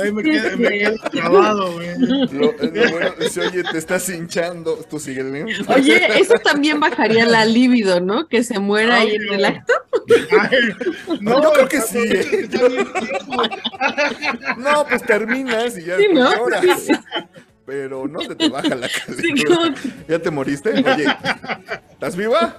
Ahí 0.00 0.12
me 0.12 0.22
quedo, 0.22 0.56
me 0.56 0.68
quedo 0.78 0.96
trabado, 1.10 1.72
güey. 1.72 1.98
Lo, 1.98 2.52
lo 2.52 2.90
bueno 2.90 3.14
oye, 3.18 3.62
te 3.64 3.78
estás 3.78 4.08
hinchando, 4.08 4.76
tú 4.88 4.98
síguele. 4.98 5.44
Oye, 5.68 6.20
eso 6.20 6.34
también 6.42 6.80
bajaría 6.80 7.26
la 7.26 7.44
libido, 7.44 8.00
¿no? 8.00 8.28
Que 8.28 8.42
se 8.42 8.58
muera 8.58 8.96
ahí 8.96 9.14
en 9.14 9.34
el 9.34 9.44
acto. 9.44 9.72
Ay, 10.40 10.58
no, 11.20 11.42
Yo 11.42 11.52
creo 11.52 11.68
que 11.68 11.80
sí, 11.80 11.98
eh. 11.98 12.48
No, 14.56 14.86
pues 14.88 15.02
y 15.66 15.84
ya 15.84 15.96
Sí, 15.96 16.06
después 16.08 16.14
¿no? 16.14 16.36
lloras. 16.36 16.86
Pero 17.66 18.08
no 18.08 18.20
se 18.20 18.34
te 18.34 18.48
baja 18.48 18.74
la 18.74 18.88
calentura. 19.06 19.74
¿Ya 20.08 20.18
te 20.18 20.30
moriste? 20.30 20.70
Oye, 20.70 21.06
¿estás 21.90 22.16
viva? 22.16 22.56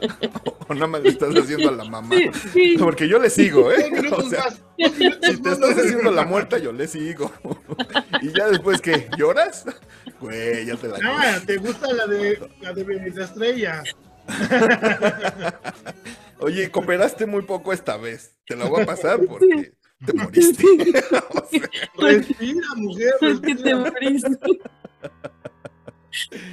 ¿O 0.67 0.73
nada 0.75 0.85
más 0.85 1.01
le 1.01 1.09
estás 1.09 1.35
haciendo 1.35 1.69
a 1.69 1.71
la 1.71 1.83
mamá? 1.85 2.15
sí, 2.15 2.29
sí. 2.53 2.75
Porque 2.77 3.07
yo 3.07 3.17
le 3.17 3.31
sigo, 3.31 3.71
¿eh? 3.71 3.89
O 4.11 4.21
sea, 4.29 4.43
minutos 4.77 5.19
si 5.31 5.41
te 5.41 5.49
estás 5.51 5.77
haciendo 5.79 6.11
la 6.11 6.25
muerta, 6.25 6.59
yo 6.59 6.71
le 6.71 6.87
sigo. 6.87 7.31
Y 8.21 8.37
ya 8.37 8.49
después, 8.49 8.81
¿qué? 8.81 9.07
¿Lloras? 9.17 9.65
Güey, 10.19 10.65
ya 10.65 10.75
te 10.75 10.89
la 10.89 10.97
Ah, 11.03 11.39
¿te 11.45 11.57
gusta 11.57 11.91
la 11.93 12.05
de 12.05 12.37
la 12.61 12.73
de 12.73 12.83
de 12.83 13.23
Estrella? 13.23 13.81
Oye, 16.39 16.69
cooperaste 16.71 17.25
muy 17.25 17.43
poco 17.43 17.73
esta 17.73 17.97
vez. 17.97 18.35
Te 18.45 18.55
la 18.55 18.65
voy 18.65 18.81
a 18.83 18.85
pasar 18.85 19.19
porque 19.25 19.73
te 20.05 20.13
moriste. 20.13 20.63
O 21.33 21.47
sea, 21.49 21.61
Respira, 21.97 22.67
mujer, 22.75 23.13
¿Por 23.19 23.41
qué 23.41 23.55
te 23.55 23.73
respira. 23.73 23.77
moriste? 23.77 24.29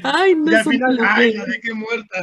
Ay, 0.02 0.34
no 0.34 0.52
Y 0.52 0.54
al 0.54 0.60
es 0.60 0.66
un 0.66 0.72
final, 0.72 0.98
ay, 1.02 1.32
la 1.34 1.44
de 1.44 1.60
que 1.60 1.74
muerta. 1.74 2.22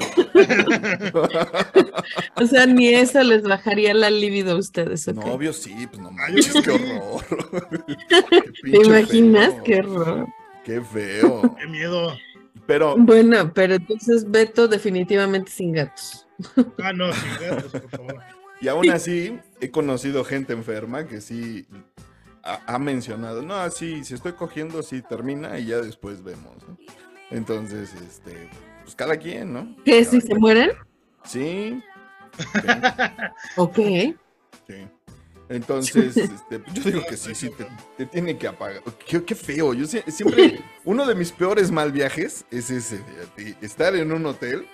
O 2.35 2.45
sea, 2.45 2.65
ni 2.65 2.89
eso 2.89 3.23
les 3.23 3.43
bajaría 3.43 3.93
la 3.93 4.09
libido 4.09 4.53
a 4.53 4.57
ustedes, 4.57 5.07
¿ok? 5.07 5.15
No, 5.15 5.33
obvio 5.33 5.53
sí, 5.53 5.73
pues 5.87 5.99
no 6.01 6.11
manches, 6.11 6.53
qué 6.63 6.71
horror. 6.71 7.25
¿Te 8.63 8.77
imaginas? 8.85 9.53
feo. 9.53 9.63
Qué 9.63 9.79
horror. 9.79 10.27
Qué 10.63 10.81
feo. 10.81 11.55
Qué 11.59 11.67
miedo. 11.67 12.15
Pero 12.65 12.95
Bueno, 12.97 13.51
pero 13.53 13.75
entonces 13.75 14.29
Beto 14.29 14.67
definitivamente 14.67 15.51
sin 15.51 15.73
gatos. 15.73 16.27
Ah, 16.81 16.93
no, 16.93 17.11
sin 17.13 17.31
gatos, 17.49 17.71
por 17.71 17.89
favor. 17.89 18.21
Y 18.61 18.67
aún 18.67 18.89
así, 18.91 19.39
he 19.59 19.71
conocido 19.71 20.23
gente 20.23 20.53
enferma 20.53 21.05
que 21.07 21.19
sí 21.21 21.67
ha, 22.43 22.61
ha 22.75 22.79
mencionado, 22.79 23.41
no, 23.41 23.69
sí, 23.71 24.03
si 24.03 24.13
estoy 24.13 24.33
cogiendo, 24.33 24.83
sí 24.83 25.01
termina 25.01 25.59
y 25.59 25.65
ya 25.67 25.77
después 25.77 26.23
vemos. 26.23 26.55
¿no? 26.67 26.77
Entonces, 27.31 27.93
este, 27.93 28.49
pues 28.83 28.95
cada 28.95 29.17
quien, 29.17 29.53
¿no? 29.53 29.75
¿Qué? 29.83 30.03
¿Si 30.05 30.21
se 30.21 30.35
mueren? 30.35 30.71
Sí, 31.25 31.81
Ok. 33.55 33.75
sí. 34.67 34.87
Entonces, 35.49 36.15
este, 36.17 36.63
yo 36.73 36.83
digo 36.83 37.01
que 37.07 37.17
sí, 37.17 37.35
sí, 37.35 37.49
te, 37.49 37.67
te 37.97 38.05
tiene 38.07 38.37
que 38.37 38.47
apagar. 38.47 38.81
Qué, 39.05 39.23
qué 39.23 39.35
feo. 39.35 39.73
Yo 39.73 39.85
sie- 39.85 40.03
siempre, 40.09 40.59
uno 40.85 41.05
de 41.05 41.13
mis 41.15 41.31
peores 41.31 41.69
mal 41.69 41.91
viajes 41.91 42.45
es 42.49 42.69
ese, 42.71 43.01
estar 43.61 43.93
en 43.95 44.11
un 44.13 44.25
hotel 44.25 44.65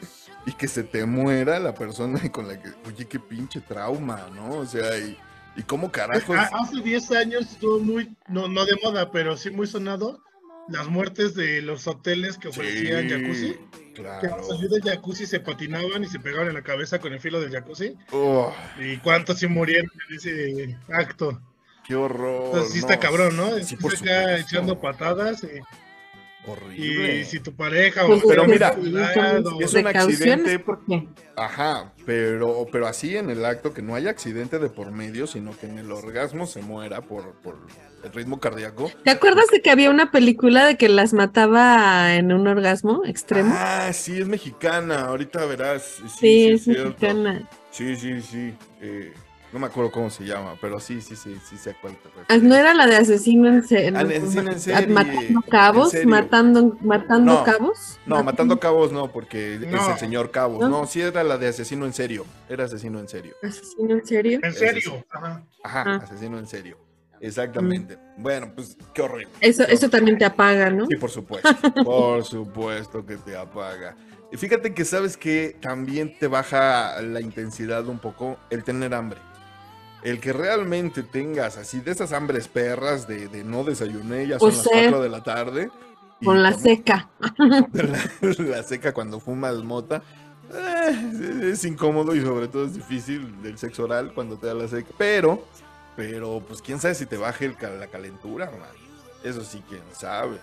y 0.46 0.54
que 0.54 0.68
se 0.68 0.84
te 0.84 1.06
muera 1.06 1.60
la 1.60 1.74
persona 1.74 2.20
con 2.32 2.48
la 2.48 2.62
que, 2.62 2.70
oye, 2.88 3.06
qué 3.06 3.20
pinche 3.20 3.62
trauma, 3.62 4.28
¿no? 4.34 4.58
O 4.60 4.66
sea, 4.66 4.98
y, 4.98 5.18
y 5.56 5.64
cómo 5.64 5.92
carajos. 5.92 6.36
Ah, 6.38 6.50
Hace 6.54 6.82
10 6.82 7.12
años 7.12 7.52
estuvo 7.52 7.80
muy, 7.80 8.16
no, 8.28 8.48
no 8.48 8.66
de 8.66 8.76
moda, 8.84 9.12
pero 9.12 9.38
sí 9.38 9.50
muy 9.52 9.68
sonado, 9.68 10.22
las 10.70 10.88
muertes 10.88 11.34
de 11.36 11.62
los 11.62 11.88
hoteles 11.88 12.38
que 12.38 12.48
ofrecían 12.50 13.10
Sí, 13.10 13.10
jacuzzi. 13.10 13.54
Que 13.54 13.80
Claro. 14.04 14.36
al 14.36 14.44
salir 14.46 14.70
del 14.70 14.82
jacuzzi 14.82 15.26
se 15.26 15.42
patinaban 15.42 16.02
y 16.04 16.08
se 16.08 16.20
pegaban 16.22 16.48
en 16.48 16.54
la 16.54 16.62
cabeza 16.64 17.00
con 17.00 17.12
el 17.12 17.20
filo 17.20 17.42
del 17.42 17.52
jacuzzi. 17.52 17.98
Oh, 18.14 18.54
¿Y 18.80 18.96
cuántos 19.00 19.40
sí 19.40 19.48
murieron 19.48 19.92
en 20.10 20.16
ese 20.16 20.78
acto? 20.94 21.42
qué 21.86 21.96
horror. 21.96 22.46
Entonces 22.46 22.72
sí 22.74 22.80
no, 22.82 22.88
está 22.88 23.00
cabrón, 23.00 23.36
¿no? 23.36 23.48
Sí, 23.56 23.62
acá 23.62 23.68
supuesto. 23.68 24.06
echando 24.38 24.80
patadas 24.80 25.44
y, 25.44 25.60
Horrible. 26.52 27.20
y 27.20 27.26
si 27.26 27.40
tu 27.40 27.54
pareja 27.54 28.06
Pues, 28.06 28.24
o 28.24 28.28
Pero 28.28 28.44
tu 28.44 28.50
mira, 28.50 28.76
lado, 28.78 29.60
es 29.62 29.74
un 29.74 29.88
accidente. 29.88 30.60
¿por 30.60 30.86
qué? 30.86 31.08
Ajá, 31.36 31.94
pero, 32.06 32.66
pero 32.72 32.88
así 32.88 33.16
en 33.16 33.30
el 33.30 33.46
acto 33.46 33.74
que 33.74 33.82
no 33.82 33.96
haya 33.96 34.10
accidente 34.10 34.60
de 34.60 34.70
por 34.70 34.92
medio, 34.92 35.28
sino 35.28 35.58
que 35.58 35.68
en 35.68 35.78
el 35.80 35.92
orgasmo 35.92 36.46
se 36.48 36.62
muera 36.62 37.02
por, 37.02 37.34
por 37.42 37.58
el 38.04 38.12
ritmo 38.14 38.40
cardíaco. 38.40 38.92
¿Te 39.04 39.12
acuerdas 39.12 39.46
de 39.52 39.62
que 39.62 39.70
había 39.72 39.90
una 39.90 40.12
película 40.12 40.66
de 40.66 40.78
que 40.78 40.90
las 40.90 41.14
mataba 41.14 42.16
en 42.16 42.32
un 42.34 42.48
orgasmo 42.48 43.04
extremo? 43.06 43.54
Ah, 43.56 43.92
sí, 43.94 44.20
es 44.20 44.28
mexicana, 44.28 45.02
ahorita 45.06 45.46
verás. 45.46 45.98
Sí, 46.20 46.50
es 46.52 46.68
mexicana. 46.68 47.48
Sí, 47.72 47.96
sí, 47.96 48.22
sí. 48.22 48.54
eh, 48.82 49.14
no 49.52 49.60
me 49.60 49.68
acuerdo 49.68 49.92
cómo 49.92 50.10
se 50.10 50.24
llama, 50.26 50.56
pero 50.62 50.80
sí, 50.80 51.02
sí, 51.02 51.16
sí, 51.16 51.36
sí 51.44 51.58
sé 51.58 51.72
a 51.72 51.82
cuál 51.82 51.94
te 51.98 52.08
Ah, 52.10 52.12
refieres. 52.20 52.44
¿No 52.44 52.56
era 52.56 52.74
la 52.74 52.86
de 52.88 52.96
asesino 52.98 53.48
en, 53.48 53.64
se- 53.68 53.92
de 53.92 53.98
asesino 54.18 54.52
en 54.52 54.60
serie, 54.60 54.88
Matando 54.88 55.42
cabos, 55.50 55.94
en 55.94 56.10
matando, 56.10 56.78
matando 56.82 57.34
No, 57.34 57.44
cabos. 57.44 58.00
No, 58.06 58.24
matando 58.24 58.60
cabos 58.60 58.92
no, 58.92 59.12
porque 59.12 59.56
es 59.56 59.62
el 59.64 59.98
señor 60.00 60.32
Cabos. 60.32 60.60
¿No? 60.62 60.70
No, 60.70 60.86
sí 60.88 61.02
era 61.02 61.24
la 61.24 61.38
de 61.38 61.48
asesino 61.48 61.86
en 61.86 61.94
serio. 61.94 62.26
Era 62.48 62.66
asesino 62.66 63.00
en 63.00 63.08
serio. 63.08 63.36
¿Asesino 63.42 63.94
en 63.96 64.06
serio? 64.06 64.40
en 64.44 64.54
serio. 64.54 65.06
Ajá. 65.10 65.44
Ajá, 65.64 65.84
Ah. 65.86 66.00
asesino 66.04 66.38
en 66.38 66.48
serio. 66.48 66.78
Exactamente. 67.22 67.98
Bueno, 68.18 68.52
pues 68.56 68.78
qué 68.94 69.02
horrible. 69.02 69.34
Eso, 69.42 69.66
Qué 69.66 69.74
eso 69.74 69.90
también 69.90 70.18
te 70.18 70.26
apaga, 70.26 70.70
¿no? 70.70 70.86
Sí, 70.88 70.96
por 70.96 71.10
supuesto. 71.10 71.50
Por 71.84 72.24
supuesto 72.24 73.06
que 73.06 73.18
te 73.18 73.36
apaga. 73.36 73.96
Y 74.32 74.38
fíjate 74.38 74.74
que 74.74 74.86
sabes 74.86 75.18
que 75.18 75.58
también 75.60 76.18
te 76.18 76.28
baja 76.28 77.02
la 77.02 77.20
intensidad 77.20 77.86
un 77.88 78.00
poco 78.00 78.38
el 78.50 78.64
tener 78.64 78.94
hambre. 78.94 79.20
El 80.02 80.20
que 80.22 80.34
realmente 80.34 81.04
tengas 81.04 81.58
así 81.58 81.82
de 81.82 81.92
esas 81.92 82.14
hambres 82.14 82.48
perras 82.48 83.08
de, 83.08 83.28
de 83.28 83.44
no 83.44 83.64
desayuné, 83.64 84.28
ya 84.28 84.40
son 84.40 84.56
Pues 84.56 84.58
las 84.58 84.70
sí. 84.70 84.70
4 84.70 85.02
de 85.02 85.10
la 85.10 85.24
tarde. 85.24 85.72
Con 86.24 86.44
la 86.44 86.54
seca. 86.54 87.10
la, 87.72 88.12
la 88.40 88.64
seca 88.64 88.94
cuando 88.94 89.20
fumas 89.20 89.58
mota. 89.58 90.04
eh, 90.54 91.52
es 91.54 91.64
incómodo 91.66 92.16
y 92.16 92.22
sobre 92.22 92.48
todo 92.48 92.66
es 92.66 92.74
difícil 92.74 93.42
del 93.42 93.58
sexo 93.58 93.84
oral 93.86 94.14
cuando 94.14 94.38
te 94.38 94.48
da 94.48 94.54
la 94.54 94.68
seca. 94.68 94.90
Pero, 94.98 95.46
pero, 95.96 96.44
pues 96.48 96.62
quién 96.62 96.80
sabe 96.80 96.96
si 96.96 97.06
te 97.06 97.18
baje 97.18 97.46
el 97.46 97.58
la 97.80 97.88
calentura, 97.88 98.48
man. 98.52 98.70
Eso 99.24 99.44
sí, 99.44 99.64
quién 99.68 99.84
sabe. 99.94 100.40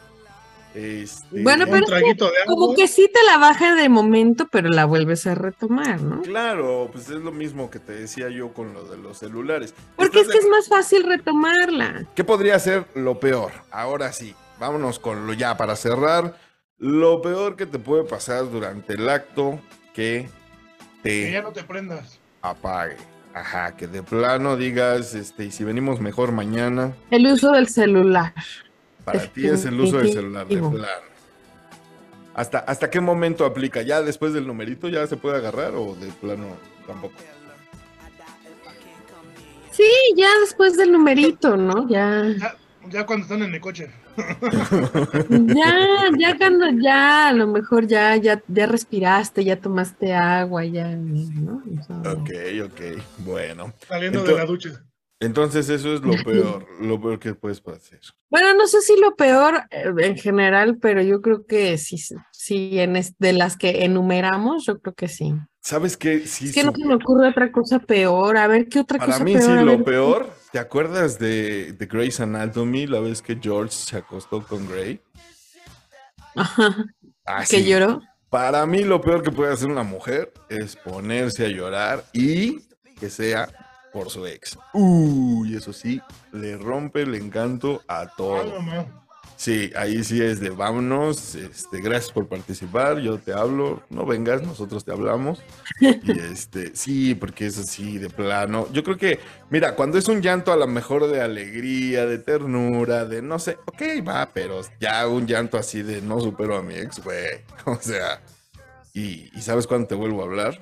Este, 0.74 1.42
Bueno, 1.42 1.64
Un 1.64 1.70
pero 1.70 1.76
es 1.76 1.90
que 1.90 1.98
traguito 2.00 2.24
de 2.30 2.38
agua. 2.42 2.54
Como 2.54 2.74
que 2.74 2.86
sí 2.88 3.10
te 3.12 3.22
la 3.24 3.38
baja 3.38 3.74
de 3.74 3.88
momento, 3.88 4.46
pero 4.50 4.68
la 4.68 4.84
vuelves 4.84 5.26
a 5.26 5.34
retomar, 5.34 6.02
¿no? 6.02 6.20
Claro, 6.22 6.90
pues 6.92 7.04
es 7.08 7.22
lo 7.22 7.32
mismo 7.32 7.70
que 7.70 7.78
te 7.78 7.92
decía 7.92 8.28
yo 8.28 8.52
con 8.52 8.74
lo 8.74 8.84
de 8.84 8.98
los 8.98 9.18
celulares. 9.18 9.74
Porque 9.96 10.20
es 10.20 10.26
¿Estás 10.26 10.40
que 10.40 10.44
es 10.46 10.50
más 10.50 10.68
fácil 10.68 11.04
retomarla. 11.04 12.06
¿Qué 12.14 12.24
podría 12.24 12.58
ser 12.58 12.86
lo 12.94 13.18
peor? 13.20 13.52
Ahora 13.70 14.12
sí, 14.12 14.34
vámonos 14.60 14.98
con 14.98 15.26
lo 15.26 15.32
ya 15.32 15.56
para 15.56 15.76
cerrar. 15.76 16.38
Lo 16.78 17.22
peor 17.22 17.56
que 17.56 17.64
te 17.64 17.78
puede 17.78 18.04
pasar 18.04 18.50
durante 18.50 18.92
el 18.94 19.08
acto 19.08 19.58
que 19.94 20.28
Que 21.02 21.30
ya 21.32 21.38
te 21.38 21.42
no 21.42 21.52
te 21.52 21.62
prendas. 21.62 22.18
apague. 22.42 22.96
Ajá, 23.32 23.76
que 23.76 23.86
de 23.86 24.02
plano 24.02 24.56
digas, 24.56 25.14
este, 25.14 25.44
y 25.46 25.50
si 25.50 25.62
venimos 25.64 26.00
mejor 26.00 26.32
mañana, 26.32 26.94
El 27.10 27.26
uso 27.26 27.52
del 27.52 27.68
celular. 27.68 28.32
Para 29.06 29.24
ti 29.28 29.46
es 29.46 29.64
el 29.64 29.80
uso 29.80 29.98
del 29.98 30.12
celular, 30.12 30.46
de 30.48 30.56
plano. 30.56 31.06
¿Hasta, 32.34 32.58
¿Hasta 32.58 32.90
qué 32.90 33.00
momento 33.00 33.46
aplica? 33.46 33.80
¿Ya 33.82 34.02
después 34.02 34.34
del 34.34 34.46
numerito 34.46 34.88
ya 34.88 35.06
se 35.06 35.16
puede 35.16 35.36
agarrar 35.36 35.74
o 35.76 35.94
de 35.94 36.08
plano 36.08 36.48
tampoco? 36.86 37.14
Sí, 39.70 39.88
ya 40.16 40.28
después 40.40 40.76
del 40.76 40.90
numerito, 40.92 41.56
¿no? 41.56 41.88
Ya, 41.88 42.24
Ya, 42.36 42.56
ya 42.90 43.06
cuando 43.06 43.24
están 43.24 43.42
en 43.42 43.54
el 43.54 43.60
coche. 43.60 43.90
ya, 45.30 45.74
ya 46.18 46.36
cuando 46.36 46.66
ya, 46.82 47.28
a 47.28 47.32
lo 47.32 47.46
mejor 47.46 47.86
ya, 47.86 48.16
ya, 48.16 48.42
ya 48.48 48.66
respiraste, 48.66 49.44
ya 49.44 49.56
tomaste 49.60 50.14
agua, 50.14 50.64
ya, 50.64 50.88
¿no? 50.88 51.62
O 51.78 51.84
sea, 51.84 52.12
Ok, 52.12 52.30
ok, 52.64 53.02
bueno. 53.18 53.72
Saliendo 53.86 54.24
de 54.24 54.34
la 54.34 54.44
ducha. 54.44 54.82
Entonces 55.20 55.68
eso 55.70 55.94
es 55.94 56.02
lo 56.02 56.16
peor, 56.22 56.66
lo 56.80 57.00
peor 57.00 57.18
que 57.18 57.34
puedes 57.34 57.62
hacer. 57.66 58.00
Bueno, 58.28 58.54
no 58.54 58.66
sé 58.66 58.80
si 58.82 58.98
lo 59.00 59.14
peor 59.16 59.62
eh, 59.70 59.90
en 59.98 60.16
general, 60.16 60.78
pero 60.78 61.00
yo 61.02 61.22
creo 61.22 61.46
que 61.46 61.78
sí, 61.78 61.96
sí, 62.32 62.78
en 62.78 62.96
es- 62.96 63.14
de 63.18 63.32
las 63.32 63.56
que 63.56 63.84
enumeramos, 63.84 64.64
yo 64.66 64.78
creo 64.80 64.94
que 64.94 65.08
sí. 65.08 65.32
¿Sabes 65.60 65.96
qué? 65.96 66.26
Sí, 66.26 66.48
Es 66.48 66.54
que 66.54 66.62
no 66.64 66.72
se 66.72 66.84
me 66.84 66.94
ocurre 66.94 67.28
otra 67.28 67.50
cosa 67.50 67.78
peor. 67.78 68.36
A 68.36 68.46
ver, 68.46 68.68
¿qué 68.68 68.80
otra 68.80 68.98
Para 68.98 69.12
cosa 69.12 69.24
mí 69.24 69.32
peor? 69.32 69.42
sí, 69.42 69.50
A 69.58 69.62
lo 69.64 69.76
ver. 69.78 69.84
peor. 69.84 70.30
¿Te 70.52 70.58
acuerdas 70.58 71.18
de, 71.18 71.72
de 71.72 71.86
Grey's 71.86 72.20
Anatomy, 72.20 72.86
la 72.86 73.00
vez 73.00 73.20
que 73.22 73.36
George 73.40 73.72
se 73.74 73.96
acostó 73.96 74.42
con 74.46 74.68
Grey? 74.68 75.00
Ajá, 76.36 76.86
Ah, 77.24 77.44
que 77.44 77.46
sí. 77.62 77.68
lloró. 77.68 78.00
Para 78.30 78.64
mí 78.66 78.84
lo 78.84 79.00
peor 79.00 79.22
que 79.22 79.30
puede 79.32 79.52
hacer 79.52 79.68
una 79.68 79.82
mujer 79.82 80.32
es 80.48 80.76
ponerse 80.76 81.46
a 81.46 81.48
llorar 81.48 82.04
y 82.12 82.60
que 83.00 83.08
sea 83.10 83.48
por 83.96 84.10
su 84.10 84.26
ex. 84.26 84.58
Uy, 84.74 85.56
eso 85.56 85.72
sí, 85.72 86.02
le 86.32 86.58
rompe 86.58 87.02
el 87.02 87.14
encanto 87.14 87.82
a 87.88 88.00
Ah, 88.02 88.12
todo. 88.14 88.60
mamá. 88.60 88.84
Sí, 89.38 89.70
ahí 89.76 90.02
sí 90.04 90.22
es 90.22 90.38
de 90.40 90.50
vámonos, 90.50 91.34
este, 91.34 91.80
gracias 91.80 92.10
por 92.12 92.26
participar, 92.26 92.98
yo 93.00 93.18
te 93.18 93.32
hablo, 93.34 93.82
no 93.90 94.04
vengas, 94.06 94.42
nosotros 94.42 94.84
te 94.84 94.92
hablamos. 94.92 95.42
Y 95.80 96.10
este, 96.32 96.74
sí, 96.76 97.14
porque 97.14 97.46
eso 97.46 97.62
sí, 97.62 97.96
de 97.98 98.08
plano. 98.10 98.66
Yo 98.72 98.82
creo 98.84 98.96
que, 98.98 99.18
mira, 99.50 99.74
cuando 99.74 99.96
es 99.98 100.08
un 100.08 100.20
llanto 100.22 100.52
a 100.52 100.56
lo 100.56 100.66
mejor 100.66 101.06
de 101.10 101.20
alegría, 101.22 102.04
de 102.06 102.18
ternura, 102.18 103.04
de 103.06 103.20
no 103.22 103.38
sé, 103.38 103.58
ok, 103.66 104.06
va, 104.06 104.30
pero 104.32 104.60
ya 104.80 105.06
un 105.08 105.26
llanto 105.26 105.56
así 105.58 105.82
de 105.82 106.00
no 106.02 106.20
supero 106.20 106.56
a 106.56 106.62
mi 106.62 106.74
ex, 106.74 107.02
güey. 107.02 107.40
O 107.66 107.76
sea, 107.80 108.20
y, 108.94 109.30
y 109.36 109.40
¿sabes 109.42 109.66
cuándo 109.66 109.86
te 109.86 109.94
vuelvo 109.94 110.20
a 110.22 110.26
hablar? 110.26 110.60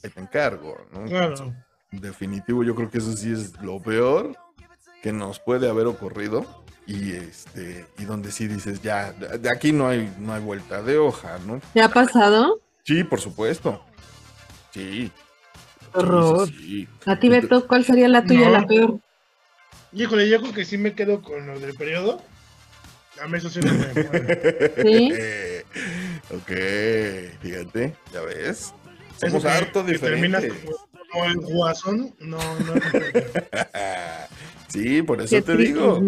Te 0.00 0.10
encargo, 0.20 0.76
¿no? 0.92 1.04
Claro. 1.04 1.54
Definitivo 1.92 2.64
yo 2.64 2.74
creo 2.74 2.90
que 2.90 2.98
eso 2.98 3.16
sí 3.16 3.32
es 3.32 3.60
lo 3.62 3.80
peor 3.80 4.36
que 5.02 5.12
nos 5.12 5.38
puede 5.40 5.68
haber 5.68 5.86
ocurrido 5.86 6.44
y 6.86 7.12
este 7.12 7.86
y 7.98 8.04
donde 8.04 8.32
sí 8.32 8.48
dices 8.48 8.82
ya 8.82 9.12
de 9.12 9.50
aquí 9.50 9.72
no 9.72 9.88
hay 9.88 10.12
no 10.18 10.32
hay 10.34 10.42
vuelta 10.42 10.82
de 10.82 10.98
hoja 10.98 11.38
no 11.46 11.60
¿Te 11.74 11.82
ha 11.82 11.88
pasado? 11.88 12.60
sí 12.84 13.04
por 13.04 13.20
supuesto 13.20 13.84
sí 14.72 15.10
Horror. 15.94 16.48
sí. 16.48 16.88
A 17.04 17.20
ti, 17.20 17.28
Beto, 17.28 17.66
¿cuál 17.66 17.84
sería 17.84 18.08
la 18.08 18.24
tuya, 18.24 18.46
No. 18.46 18.52
la 18.52 18.66
peor? 18.66 18.98
Híjole, 19.92 20.26
yo 20.26 20.40
creo 20.40 20.54
que 20.54 20.64
sí 20.64 20.78
me 20.78 20.94
quedo 20.94 21.20
con 21.20 21.46
lo 21.46 21.60
del 21.60 21.74
periodo. 21.74 22.22
A 23.22 23.28
mí 23.28 23.36
eso 23.36 23.50
sí 23.50 23.60
no 23.60 23.70
me 23.74 23.92
mueve. 23.92 24.74
Sí. 24.82 25.12
ok 26.34 27.42
fíjate 27.42 27.94
ya 28.10 28.20
ves 28.22 28.72
somos 29.20 29.44
harto 29.44 29.84
terminas 29.84 30.42
diferentes 30.42 30.64
como, 30.64 30.88
como 31.12 31.24
el 31.26 31.36
guasón. 31.36 32.14
No, 32.20 32.38
no. 32.60 32.74
no. 32.74 32.80
sí 34.68 35.02
por 35.02 35.20
eso 35.20 35.36
Qué 35.36 35.42
te 35.42 35.56
digo. 35.56 36.00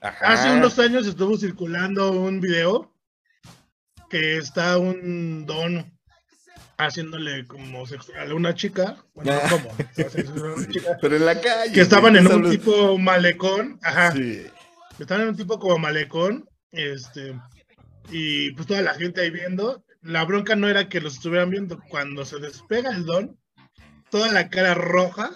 Ajá. 0.00 0.32
Hace 0.32 0.50
unos 0.52 0.78
años 0.78 1.06
estuvo 1.06 1.36
circulando 1.36 2.12
un 2.12 2.40
video 2.40 2.92
que 4.10 4.38
está 4.38 4.78
un 4.78 5.44
don 5.44 5.92
haciéndole 6.78 7.44
como 7.46 7.84
sexual 7.86 8.30
a 8.30 8.34
una 8.34 8.54
chica. 8.54 8.96
Bueno, 9.14 9.32
Ah. 9.42 9.48
¿cómo? 9.50 9.70
Sí, 10.72 10.80
pero 11.00 11.16
en 11.16 11.26
la 11.26 11.40
calle 11.40 11.72
Que 11.72 11.80
estaban 11.80 12.16
en 12.16 12.26
un 12.28 12.48
tipo 12.50 12.96
malecón. 12.98 13.78
Ajá. 13.82 14.12
sí 14.12 14.46
Estaban 14.98 15.24
en 15.24 15.28
un 15.30 15.36
tipo 15.36 15.58
como 15.58 15.78
malecón. 15.78 16.48
Este. 16.72 17.34
Y 18.10 18.52
pues 18.52 18.66
toda 18.66 18.82
la 18.82 18.94
gente 18.94 19.20
ahí 19.20 19.30
viendo. 19.30 19.84
La 20.02 20.24
bronca 20.24 20.54
no 20.56 20.68
era 20.68 20.88
que 20.88 21.00
los 21.00 21.14
estuvieran 21.14 21.50
viendo. 21.50 21.78
Cuando 21.88 22.24
se 22.24 22.38
despega 22.38 22.90
el 22.90 23.04
don, 23.04 23.37
toda 24.10 24.32
la 24.32 24.48
cara 24.48 24.74
roja. 24.74 25.30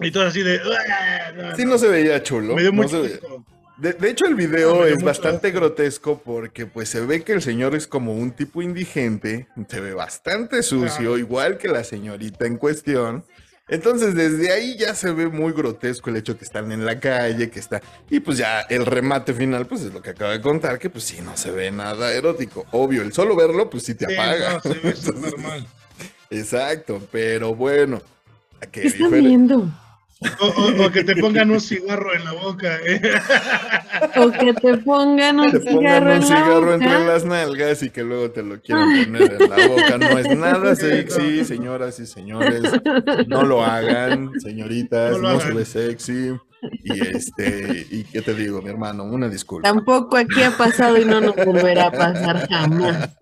Y 0.00 0.10
todo 0.10 0.26
así 0.26 0.42
de. 0.42 0.56
"Uah", 0.56 1.32
no, 1.50 1.56
Sí, 1.56 1.64
no. 1.64 1.78
se 1.78 1.88
veía 1.88 2.22
chulo. 2.22 2.54
Me 2.56 2.62
dio 2.62 2.72
mucho. 2.72 3.02
De, 3.78 3.94
de 3.94 4.10
hecho, 4.10 4.26
el 4.26 4.34
video 4.34 4.76
No, 4.76 4.84
es 4.86 4.94
mucho 4.94 5.06
bastante 5.06 5.50
grotesco 5.50 6.20
porque 6.24 6.66
pues 6.66 6.88
se 6.88 7.00
ve 7.00 7.22
que 7.24 7.32
el 7.32 7.42
señor 7.42 7.74
es 7.74 7.86
como 7.86 8.12
un 8.12 8.30
tipo 8.32 8.62
indigente, 8.62 9.48
se 9.68 9.80
ve 9.80 9.92
bastante 9.94 10.62
sucio, 10.62 11.18
igual 11.18 11.58
que 11.58 11.68
la 11.68 11.82
señorita 11.82 12.46
en 12.46 12.58
cuestión. 12.58 13.24
Entonces, 13.68 14.14
desde 14.14 14.52
ahí 14.52 14.76
ya 14.76 14.94
se 14.94 15.12
ve 15.12 15.28
muy 15.28 15.52
grotesco 15.52 16.10
el 16.10 16.16
hecho 16.16 16.36
que 16.36 16.44
están 16.44 16.70
en 16.72 16.84
la 16.84 17.00
calle, 17.00 17.48
que 17.48 17.58
está... 17.58 17.80
Y 18.10 18.20
pues 18.20 18.36
ya 18.36 18.60
el 18.62 18.84
remate 18.84 19.32
final, 19.32 19.66
pues 19.66 19.80
es 19.82 19.94
lo 19.94 20.02
que 20.02 20.10
acaba 20.10 20.32
de 20.32 20.40
contar, 20.42 20.78
que 20.78 20.90
pues 20.90 21.04
sí, 21.04 21.20
no 21.22 21.36
se 21.36 21.50
ve 21.52 21.70
nada 21.70 22.12
erótico. 22.12 22.66
Obvio, 22.72 23.02
el 23.02 23.12
solo 23.12 23.34
verlo, 23.34 23.70
pues 23.70 23.84
sí 23.84 23.94
te 23.94 24.06
Sí, 24.06 24.14
apaga. 24.14 24.54
no, 24.54 24.60
se 24.60 24.68
ve 24.68 24.74
Entonces, 24.84 25.04
súper 25.04 25.38
mal. 25.38 25.66
Exacto, 26.32 27.00
pero 27.12 27.54
bueno. 27.54 28.00
¿Qué 28.70 28.86
están 28.86 29.10
viendo? 29.10 29.68
O, 30.40 30.46
o- 30.46 30.86
o 30.86 30.90
que 30.92 31.02
te 31.02 31.16
pongan 31.16 31.50
un 31.50 31.60
cigarro 31.60 32.14
en 32.14 32.24
la 32.24 32.32
boca. 32.32 32.76
¿eh? 32.86 33.00
O 34.16 34.30
que 34.30 34.54
te 34.54 34.76
pongan 34.78 35.40
un 35.40 35.50
te 35.50 35.58
pongan 35.60 35.72
cigarro 35.80 36.06
un 36.06 36.12
en 36.12 36.20
la 36.20 36.26
cigarro 36.26 36.74
entre 36.74 37.04
las 37.06 37.24
nalgas 37.24 37.82
y 37.82 37.90
que 37.90 38.02
luego 38.04 38.30
te 38.30 38.42
lo 38.42 38.60
quieran 38.60 39.04
poner 39.04 39.36
en 39.40 39.50
la 39.50 39.66
boca. 39.68 39.98
No 39.98 40.18
es 40.18 40.36
nada 40.36 40.74
sexy, 40.76 41.44
señoras 41.44 41.98
y 42.00 42.06
señores. 42.06 42.62
No 43.26 43.42
lo 43.42 43.62
hagan, 43.64 44.30
señoritas. 44.40 45.18
No 45.18 45.40
se 45.40 45.52
ve 45.52 45.64
sexy. 45.64 46.30
Y 46.84 47.00
este, 47.00 47.86
y 47.90 48.04
qué 48.04 48.22
te 48.22 48.34
digo, 48.34 48.62
mi 48.62 48.70
hermano, 48.70 49.04
una 49.04 49.28
disculpa. 49.28 49.68
Tampoco 49.68 50.16
aquí 50.16 50.42
ha 50.42 50.56
pasado 50.56 50.96
y 50.96 51.04
no 51.04 51.20
nos 51.20 51.34
volverá 51.34 51.88
a 51.88 51.92
pasar 51.92 52.48
jamás. 52.48 53.10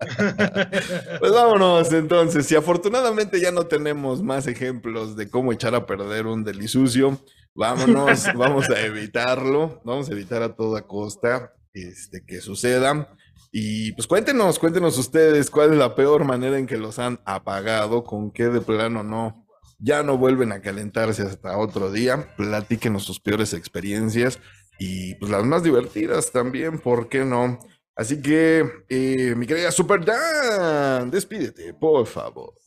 Pues 1.19 1.31
vámonos 1.31 1.91
entonces. 1.93 2.45
Si 2.45 2.55
afortunadamente 2.55 3.39
ya 3.39 3.51
no 3.51 3.65
tenemos 3.65 4.21
más 4.21 4.47
ejemplos 4.47 5.15
de 5.15 5.29
cómo 5.29 5.51
echar 5.51 5.75
a 5.75 5.85
perder 5.85 6.25
un 6.25 6.43
delisucio, 6.43 7.19
vámonos, 7.53 8.27
vamos 8.35 8.69
a 8.69 8.79
evitarlo, 8.81 9.81
vamos 9.83 10.09
a 10.09 10.13
evitar 10.13 10.41
a 10.43 10.55
toda 10.55 10.87
costa 10.87 11.53
este, 11.73 12.23
que 12.25 12.41
suceda. 12.41 13.15
Y 13.51 13.91
pues 13.93 14.07
cuéntenos, 14.07 14.59
cuéntenos 14.59 14.97
ustedes 14.97 15.49
cuál 15.49 15.71
es 15.71 15.77
la 15.77 15.95
peor 15.95 16.23
manera 16.23 16.57
en 16.57 16.67
que 16.67 16.77
los 16.77 16.99
han 16.99 17.19
apagado, 17.25 18.03
con 18.03 18.31
qué 18.31 18.45
de 18.45 18.61
plano 18.61 19.03
no, 19.03 19.45
ya 19.81 20.03
no 20.03 20.17
vuelven 20.17 20.51
a 20.51 20.61
calentarse 20.61 21.23
hasta 21.23 21.57
otro 21.57 21.91
día. 21.91 22.33
Platíquenos 22.37 23.03
sus 23.03 23.19
peores 23.19 23.53
experiencias 23.53 24.39
y 24.79 25.15
pues 25.15 25.31
las 25.31 25.43
más 25.43 25.63
divertidas 25.63 26.31
también, 26.31 26.79
¿por 26.79 27.09
qué 27.09 27.25
no? 27.25 27.59
Así 27.95 28.21
que, 28.21 28.65
eh, 28.89 29.35
mi 29.35 29.45
querida 29.45 29.71
Super 29.71 30.05
Dan, 30.05 31.11
despídete, 31.11 31.73
por 31.73 32.07
favor. 32.07 32.60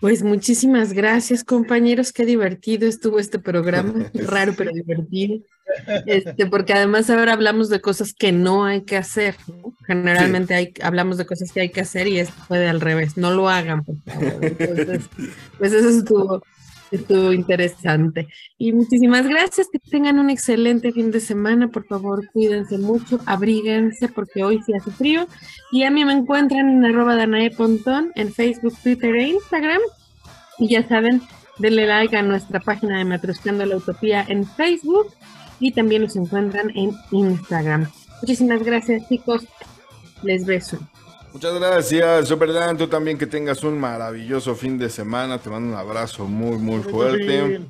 Pues 0.00 0.22
muchísimas 0.22 0.92
gracias, 0.92 1.42
compañeros. 1.42 2.12
Qué 2.12 2.24
divertido 2.24 2.88
estuvo 2.88 3.18
este 3.18 3.38
programa. 3.38 4.10
Raro, 4.14 4.54
pero 4.56 4.70
divertido. 4.72 5.40
Este, 6.06 6.46
porque 6.46 6.72
además 6.72 7.10
ahora 7.10 7.32
hablamos 7.32 7.68
de 7.68 7.80
cosas 7.80 8.14
que 8.14 8.30
no 8.30 8.64
hay 8.64 8.82
que 8.82 8.96
hacer. 8.96 9.36
¿no? 9.48 9.74
Generalmente 9.86 10.54
hay, 10.54 10.72
hablamos 10.82 11.18
de 11.18 11.26
cosas 11.26 11.50
que 11.52 11.60
hay 11.60 11.70
que 11.70 11.80
hacer 11.80 12.06
y 12.06 12.20
esto 12.20 12.34
fue 12.46 12.58
de 12.58 12.68
al 12.68 12.80
revés. 12.80 13.16
No 13.16 13.32
lo 13.32 13.48
hagan, 13.48 13.84
por 13.84 13.96
favor. 14.02 14.44
Entonces, 14.44 15.02
pues 15.58 15.72
eso 15.72 15.88
estuvo, 15.88 16.42
estuvo 16.90 17.32
interesante. 17.32 18.28
Y 18.58 18.72
muchísimas 18.72 19.26
gracias. 19.26 19.68
Que 19.70 19.78
tengan 19.78 20.18
un 20.18 20.30
excelente 20.30 20.92
fin 20.92 21.10
de 21.10 21.20
semana. 21.20 21.68
Por 21.68 21.86
favor, 21.86 22.28
cuídense 22.32 22.78
mucho, 22.78 23.20
abríguense 23.26 24.08
porque 24.08 24.44
hoy 24.44 24.60
sí 24.64 24.72
hace 24.74 24.90
frío. 24.90 25.26
Y 25.70 25.84
a 25.84 25.90
mí 25.90 26.04
me 26.04 26.12
encuentran 26.12 26.68
en 26.68 26.84
arroba 26.84 27.16
Danae 27.16 27.50
Pontón 27.50 28.12
en 28.14 28.32
Facebook, 28.32 28.74
Twitter 28.82 29.14
e 29.14 29.28
Instagram. 29.28 29.80
Y 30.58 30.68
ya 30.68 30.86
saben, 30.86 31.22
denle 31.58 31.86
like 31.86 32.16
a 32.16 32.22
nuestra 32.22 32.60
página 32.60 32.98
de 32.98 33.04
Matruscando 33.04 33.64
la 33.64 33.76
Utopía 33.76 34.24
en 34.28 34.44
Facebook 34.44 35.08
y 35.60 35.72
también 35.72 36.02
nos 36.02 36.16
encuentran 36.16 36.70
en 36.76 36.92
Instagram. 37.10 37.88
Muchísimas 38.20 38.62
gracias, 38.62 39.08
chicos. 39.08 39.46
Les 40.22 40.44
beso. 40.44 40.78
Muchas 41.38 41.54
gracias, 41.54 42.26
Super 42.26 42.52
Dan. 42.52 42.76
Tú 42.76 42.88
también 42.88 43.16
que 43.16 43.24
tengas 43.24 43.62
un 43.62 43.78
maravilloso 43.78 44.56
fin 44.56 44.76
de 44.76 44.90
semana. 44.90 45.38
Te 45.38 45.48
mando 45.48 45.72
un 45.72 45.78
abrazo 45.78 46.24
muy, 46.26 46.58
muy 46.58 46.82
fuerte. 46.82 47.60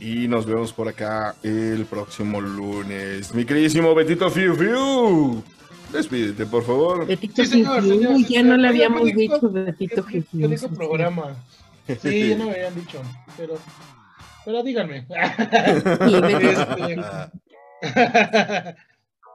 Y 0.00 0.26
nos 0.26 0.44
vemos 0.46 0.72
por 0.72 0.88
acá 0.88 1.36
el 1.44 1.86
próximo 1.88 2.40
lunes. 2.40 3.32
Mi 3.32 3.44
queridísimo 3.44 3.94
Betito 3.94 4.28
Fiu 4.32 4.56
Fiu. 4.56 5.44
Despídete, 5.92 6.44
por 6.44 6.64
favor. 6.64 7.06
Betito 7.06 7.44
Sí, 7.44 7.50
señor, 7.50 7.82
Fiu, 7.84 7.92
señor, 7.92 8.26
ya 8.26 8.42
no 8.42 8.56
le 8.56 8.66
habíamos 8.66 9.04
dicho 9.04 9.48
Betito 9.48 10.04
¿Qué, 10.04 10.22
Fiu. 10.22 10.40
qué 10.40 10.48
dijo 10.48 10.68
programa? 10.70 11.36
Sí, 12.02 12.30
ya 12.30 12.36
no 12.36 12.46
me 12.46 12.50
habían 12.50 12.74
dicho, 12.74 13.00
pero, 13.36 13.58
pero 14.44 14.62
díganme. 14.64 15.06
Sí, 15.06 16.20
Betito 16.20 16.66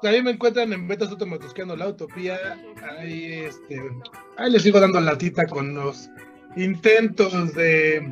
También 0.04 0.26
me 0.26 0.32
encuentran 0.32 0.72
en 0.74 0.88
Beta 0.88 1.08
Soto 1.08 1.26
Matusqueando 1.26 1.76
la 1.76 1.88
Utopía. 1.88 2.38
Ahí, 3.00 3.34
este, 3.34 3.82
ahí 4.38 4.52
les 4.52 4.62
sigo 4.62 4.80
dando 4.80 5.00
latita 5.02 5.48
con 5.48 5.74
los 5.74 6.10
intentos 6.56 7.54
de, 7.56 8.12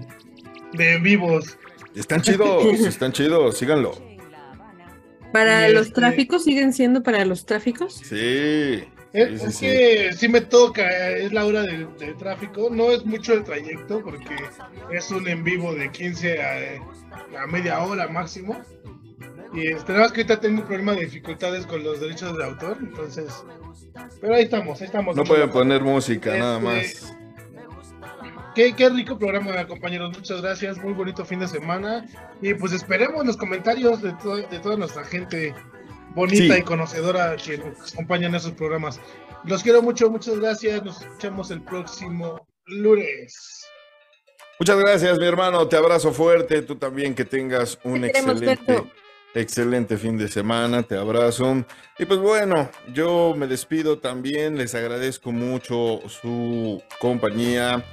de 0.74 0.94
en 0.94 1.04
vivos. 1.04 1.58
Están 1.94 2.22
chidos, 2.22 2.66
están 2.80 3.12
chidos. 3.12 3.58
Síganlo. 3.58 3.92
Para 5.34 5.70
Y 5.70 5.74
los 5.74 5.88
este- 5.88 6.00
tráficos, 6.02 6.44
¿siguen 6.46 6.74
siendo 6.74 7.04
para 7.04 7.24
los 7.26 7.46
tráficos? 7.46 7.96
Sí. 7.96 8.06
sí, 8.06 8.84
Es, 9.14 9.42
sí, 9.42 9.46
es 9.48 9.56
sí. 9.56 9.66
que 9.66 10.14
sí 10.14 10.28
me 10.30 10.42
toca, 10.42 11.10
es 11.12 11.32
la 11.34 11.46
hora 11.46 11.64
del, 11.64 11.88
del 11.98 12.16
tráfico. 12.18 12.70
No 12.72 12.92
es 12.92 13.06
mucho 13.06 13.34
el 13.34 13.44
trayecto 13.44 14.02
porque 14.04 14.36
es 14.92 15.12
un 15.12 15.28
en 15.28 15.44
vivo 15.44 15.74
de 15.76 15.92
15 15.92 16.42
a, 16.42 17.42
a 17.44 17.48
media 17.48 17.80
hora 17.84 18.08
máximo. 18.08 18.60
Y 19.54 19.68
este, 19.68 19.92
nada 19.92 20.06
más 20.06 20.12
que 20.14 20.22
ahorita 20.22 20.40
tengo 20.40 20.62
un 20.62 20.68
problema 20.68 20.94
de 20.94 21.02
dificultades 21.02 21.66
con 21.66 21.84
los 21.84 22.00
derechos 22.00 22.38
de 22.38 22.44
autor, 22.46 22.78
entonces. 22.80 23.44
Pero 24.22 24.36
ahí 24.36 24.44
estamos, 24.44 24.80
ahí 24.80 24.86
estamos. 24.88 25.16
No 25.16 25.24
pueden 25.26 25.50
poner 25.50 25.82
música, 25.82 26.36
nada 26.38 26.58
Este, 26.80 27.06
más. 27.06 27.18
Qué, 28.56 28.74
qué 28.76 28.90
rico 28.90 29.18
programa, 29.18 29.66
compañeros. 29.68 30.16
Muchas 30.18 30.42
gracias. 30.42 30.78
Muy 30.78 30.94
bonito 30.94 31.26
fin 31.26 31.40
de 31.40 31.48
semana. 31.48 32.06
Y 32.42 32.54
pues 32.54 32.74
esperemos 32.74 33.26
los 33.26 33.38
comentarios 33.38 34.02
de, 34.02 34.14
to- 34.14 34.36
de 34.38 34.60
toda 34.60 34.76
nuestra 34.78 35.04
gente 35.06 35.54
bonita 36.16 36.56
Sí. 36.56 36.60
y 36.60 36.64
conocedora 36.64 37.36
que 37.38 37.58
nos 37.58 37.94
acompaña 37.94 38.28
en 38.28 38.36
esos 38.36 38.52
programas. 38.54 39.00
Los 39.46 39.64
quiero 39.64 39.82
mucho, 39.82 40.10
muchas 40.10 40.38
gracias. 40.40 40.84
Nos 40.84 41.02
escuchamos 41.02 41.50
el 41.52 41.62
próximo 41.62 42.46
lunes. 42.68 43.66
Muchas 44.60 44.78
gracias, 44.78 45.18
mi 45.18 45.26
hermano. 45.26 45.68
Te 45.68 45.78
abrazo 45.78 46.12
fuerte. 46.14 46.62
Tú 46.62 46.76
también 46.76 47.16
que 47.16 47.26
tengas 47.26 47.80
un 47.84 48.02
Te 48.02 48.08
excelente. 48.08 48.84
Excelente 49.34 49.98
fin 49.98 50.18
de 50.18 50.28
semana. 50.28 50.84
Te 50.84 50.98
abrazo. 50.98 51.64
Y 51.98 52.06
pues 52.06 52.20
bueno, 52.20 52.70
yo 52.94 53.34
me 53.36 53.48
despido 53.48 54.00
también. 54.00 54.58
Les 54.58 54.76
agradezco 54.76 55.32
mucho 55.32 56.00
su 56.08 56.82
compañía. 57.00 57.84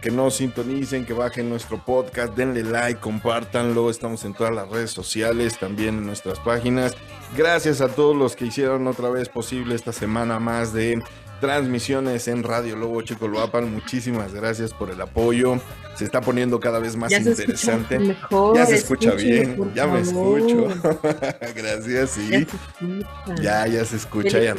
Que 0.00 0.12
nos 0.12 0.36
sintonicen, 0.36 1.04
que 1.04 1.12
bajen 1.12 1.50
nuestro 1.50 1.84
podcast, 1.84 2.36
denle 2.36 2.62
like, 2.62 3.00
compártanlo. 3.00 3.90
Estamos 3.90 4.24
en 4.24 4.32
todas 4.32 4.54
las 4.54 4.68
redes 4.68 4.92
sociales, 4.92 5.58
también 5.58 5.98
en 5.98 6.06
nuestras 6.06 6.38
páginas. 6.38 6.96
Gracias 7.36 7.80
a 7.80 7.88
todos 7.88 8.14
los 8.14 8.36
que 8.36 8.46
hicieron 8.46 8.86
otra 8.86 9.10
vez 9.10 9.28
posible 9.28 9.74
esta 9.74 9.92
semana 9.92 10.38
más 10.38 10.72
de 10.72 11.02
transmisiones 11.40 12.28
en 12.28 12.42
Radio 12.42 12.76
Lobo 12.76 13.02
Chicoloapan. 13.02 13.72
Muchísimas 13.72 14.32
gracias 14.34 14.72
por 14.72 14.90
el 14.90 15.00
apoyo. 15.00 15.60
Se 15.96 16.04
está 16.04 16.20
poniendo 16.20 16.60
cada 16.60 16.78
vez 16.78 16.94
más 16.94 17.10
Ya 17.10 17.18
interesante. 17.18 17.98
mejor. 17.98 18.56
Ya 18.56 18.66
se 18.66 18.76
escucha 18.76 19.12
bien, 19.14 19.72
ya 19.74 19.86
me 19.88 20.00
escucho. 20.00 20.68
gracias, 21.56 22.10
sí. 22.10 22.30
Ya 22.30 22.46
se. 23.36 23.42
Ya, 23.42 23.66
ya 23.66 23.84
se 23.84 23.96
escucha. 23.96 24.38
Ya. 24.38 24.54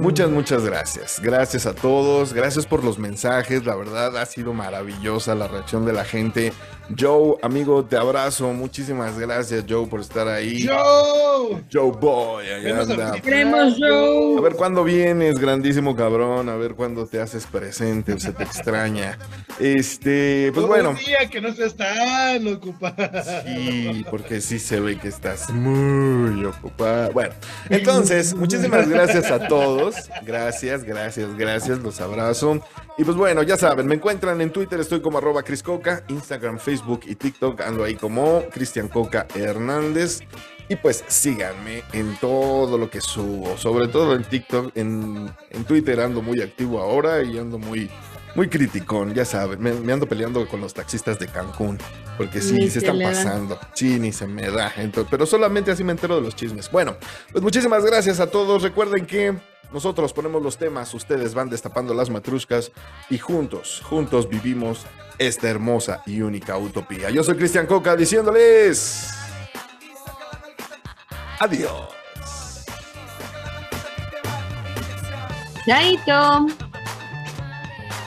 Muchas, 0.00 0.30
muchas 0.30 0.64
gracias. 0.64 1.20
Gracias 1.20 1.66
a 1.66 1.74
todos. 1.74 2.32
Gracias 2.32 2.66
por 2.66 2.84
los 2.84 2.98
mensajes. 2.98 3.64
La 3.66 3.74
verdad 3.74 4.16
ha 4.16 4.26
sido 4.26 4.52
maravillosa 4.52 5.34
la 5.34 5.48
reacción 5.48 5.84
de 5.84 5.92
la 5.92 6.04
gente. 6.04 6.52
Joe, 6.98 7.36
amigo, 7.42 7.84
te 7.84 7.96
abrazo. 7.96 8.52
Muchísimas 8.52 9.18
gracias, 9.18 9.64
Joe, 9.68 9.86
por 9.86 10.00
estar 10.00 10.28
ahí. 10.28 10.62
¡Yo! 10.64 11.60
Joe 11.72 11.90
Boy, 11.90 12.46
allá 12.46 12.62
Venos 12.62 12.88
a 12.88 12.92
anda. 12.92 13.20
Queremos, 13.20 13.74
Joe. 13.78 14.38
A 14.38 14.40
ver 14.40 14.54
cuándo 14.54 14.84
vienes, 14.84 15.38
grandísimo 15.38 15.96
cabrón. 15.96 16.48
A 16.48 16.56
ver 16.56 16.74
cuándo 16.74 17.06
te 17.06 17.20
haces 17.20 17.46
presente 17.46 18.12
o 18.12 18.20
se 18.20 18.32
te 18.32 18.44
extraña. 18.44 19.18
Este, 19.58 20.50
pues 20.54 20.64
Un 20.64 20.70
bueno. 20.70 20.94
día 20.94 21.28
que 21.28 21.40
no 21.40 21.48
estés 21.48 21.74
tan 21.74 22.46
ocupado. 22.46 22.96
Sí, 23.44 24.04
porque 24.10 24.40
sí 24.40 24.58
se 24.58 24.80
ve 24.80 24.98
que 24.98 25.08
estás 25.08 25.50
muy 25.50 26.44
ocupada. 26.44 27.08
Bueno, 27.10 27.34
entonces, 27.68 28.34
muchísimas 28.34 28.88
gracias 28.88 29.30
a 29.30 29.48
todos. 29.48 29.96
Gracias, 30.22 30.84
gracias, 30.84 31.36
gracias. 31.36 31.78
Los 31.80 32.00
abrazo. 32.00 32.60
Y 32.98 33.04
pues 33.04 33.16
bueno, 33.16 33.42
ya 33.42 33.58
saben, 33.58 33.86
me 33.86 33.96
encuentran 33.96 34.40
en 34.40 34.50
Twitter, 34.50 34.80
estoy 34.80 35.02
como 35.02 35.18
arroba 35.18 35.42
Chris 35.42 35.62
Coca, 35.62 36.02
Instagram, 36.08 36.58
Facebook 36.58 36.75
y 37.06 37.14
TikTok, 37.14 37.60
ando 37.60 37.84
ahí 37.84 37.94
como 37.94 38.42
Cristian 38.52 38.88
Coca 38.88 39.26
Hernández. 39.34 40.20
Y 40.68 40.74
pues 40.74 41.04
síganme 41.06 41.84
en 41.92 42.16
todo 42.16 42.76
lo 42.76 42.90
que 42.90 43.00
subo, 43.00 43.56
sobre 43.56 43.86
todo 43.86 44.16
en 44.16 44.24
TikTok, 44.24 44.76
en, 44.76 45.30
en 45.50 45.64
Twitter 45.64 46.00
ando 46.00 46.22
muy 46.22 46.40
activo 46.40 46.80
ahora 46.80 47.22
y 47.22 47.38
ando 47.38 47.56
muy, 47.56 47.88
muy 48.34 48.48
criticón, 48.48 49.14
ya 49.14 49.24
saben, 49.24 49.62
me, 49.62 49.72
me 49.72 49.92
ando 49.92 50.06
peleando 50.06 50.46
con 50.48 50.60
los 50.60 50.74
taxistas 50.74 51.20
de 51.20 51.28
Cancún, 51.28 51.78
porque 52.16 52.40
sí, 52.42 52.54
Ni 52.54 52.68
se 52.68 52.80
están 52.80 53.00
pasando, 53.00 53.60
sí, 53.74 54.00
ni 54.00 54.12
se 54.12 54.26
me 54.26 54.50
da, 54.50 54.72
entonces, 54.76 55.08
pero 55.08 55.24
solamente 55.24 55.70
así 55.70 55.84
me 55.84 55.92
entero 55.92 56.16
de 56.16 56.22
los 56.22 56.34
chismes. 56.34 56.68
Bueno, 56.70 56.96
pues 57.30 57.44
muchísimas 57.44 57.84
gracias 57.84 58.18
a 58.18 58.28
todos, 58.28 58.62
recuerden 58.62 59.06
que 59.06 59.36
nosotros 59.72 60.12
ponemos 60.12 60.42
los 60.42 60.58
temas, 60.58 60.92
ustedes 60.94 61.32
van 61.32 61.48
destapando 61.48 61.94
las 61.94 62.10
matruscas 62.10 62.72
y 63.08 63.18
juntos, 63.18 63.82
juntos 63.84 64.28
vivimos 64.28 64.84
esta 65.18 65.48
hermosa 65.48 66.02
y 66.06 66.20
única 66.20 66.56
utopía. 66.56 67.10
Yo 67.10 67.22
soy 67.22 67.36
Cristian 67.36 67.66
Coca 67.66 67.96
diciéndoles... 67.96 69.12
Adiós. 71.38 71.88
Chaito. 75.66 76.46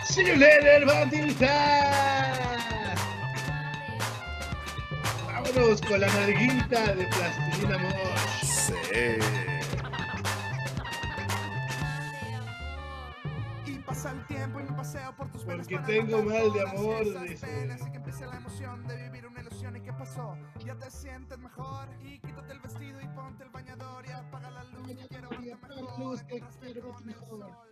See 0.06 0.26
you 0.26 0.36
later, 0.36 0.86
bandita. 0.86 2.31
Vámonos 5.27 5.81
con 5.81 5.99
la 5.99 6.07
narguita 6.07 6.95
de 6.95 7.06
plastilina 7.06 7.77
Mosh. 7.77 8.44
Sí. 8.44 9.48
Pasa 14.01 14.15
el 14.15 14.26
tiempo 14.27 14.59
y 14.61 14.63
me 14.63 14.71
paseo 14.71 15.13
por 15.13 15.30
tus 15.30 15.43
Porque 15.43 15.76
venas 15.76 15.88
tengo 15.88 16.23
para 16.23 16.39
mal 16.39 16.53
de 16.53 16.61
amor, 16.61 17.03
penas 17.41 17.81
y 17.81 17.91
que 17.91 17.97
empiece 17.97 18.26
la 18.26 18.38
emoción 18.38 18.88
de 18.88 18.95
vivir 18.95 19.27
una 19.27 19.41
ilusión 19.41 19.76
y 19.76 19.81
qué 19.81 19.91
pasó. 19.91 20.38
Ya 20.65 20.76
te 20.76 20.89
sientes 20.89 21.38
mejor 21.38 21.89
y 22.01 22.17
quítate 22.19 22.53
el 22.53 22.59
vestido 22.61 23.01
y 23.01 23.07
ponte 23.09 23.43
el 23.43 23.49
bañador 23.49 24.05
y 24.07 24.11
apaga 24.11 24.51
la 24.51 24.63
luz. 24.63 24.95
Quiero 25.09 25.30
verte 25.30 27.03
mejor. 27.03 27.68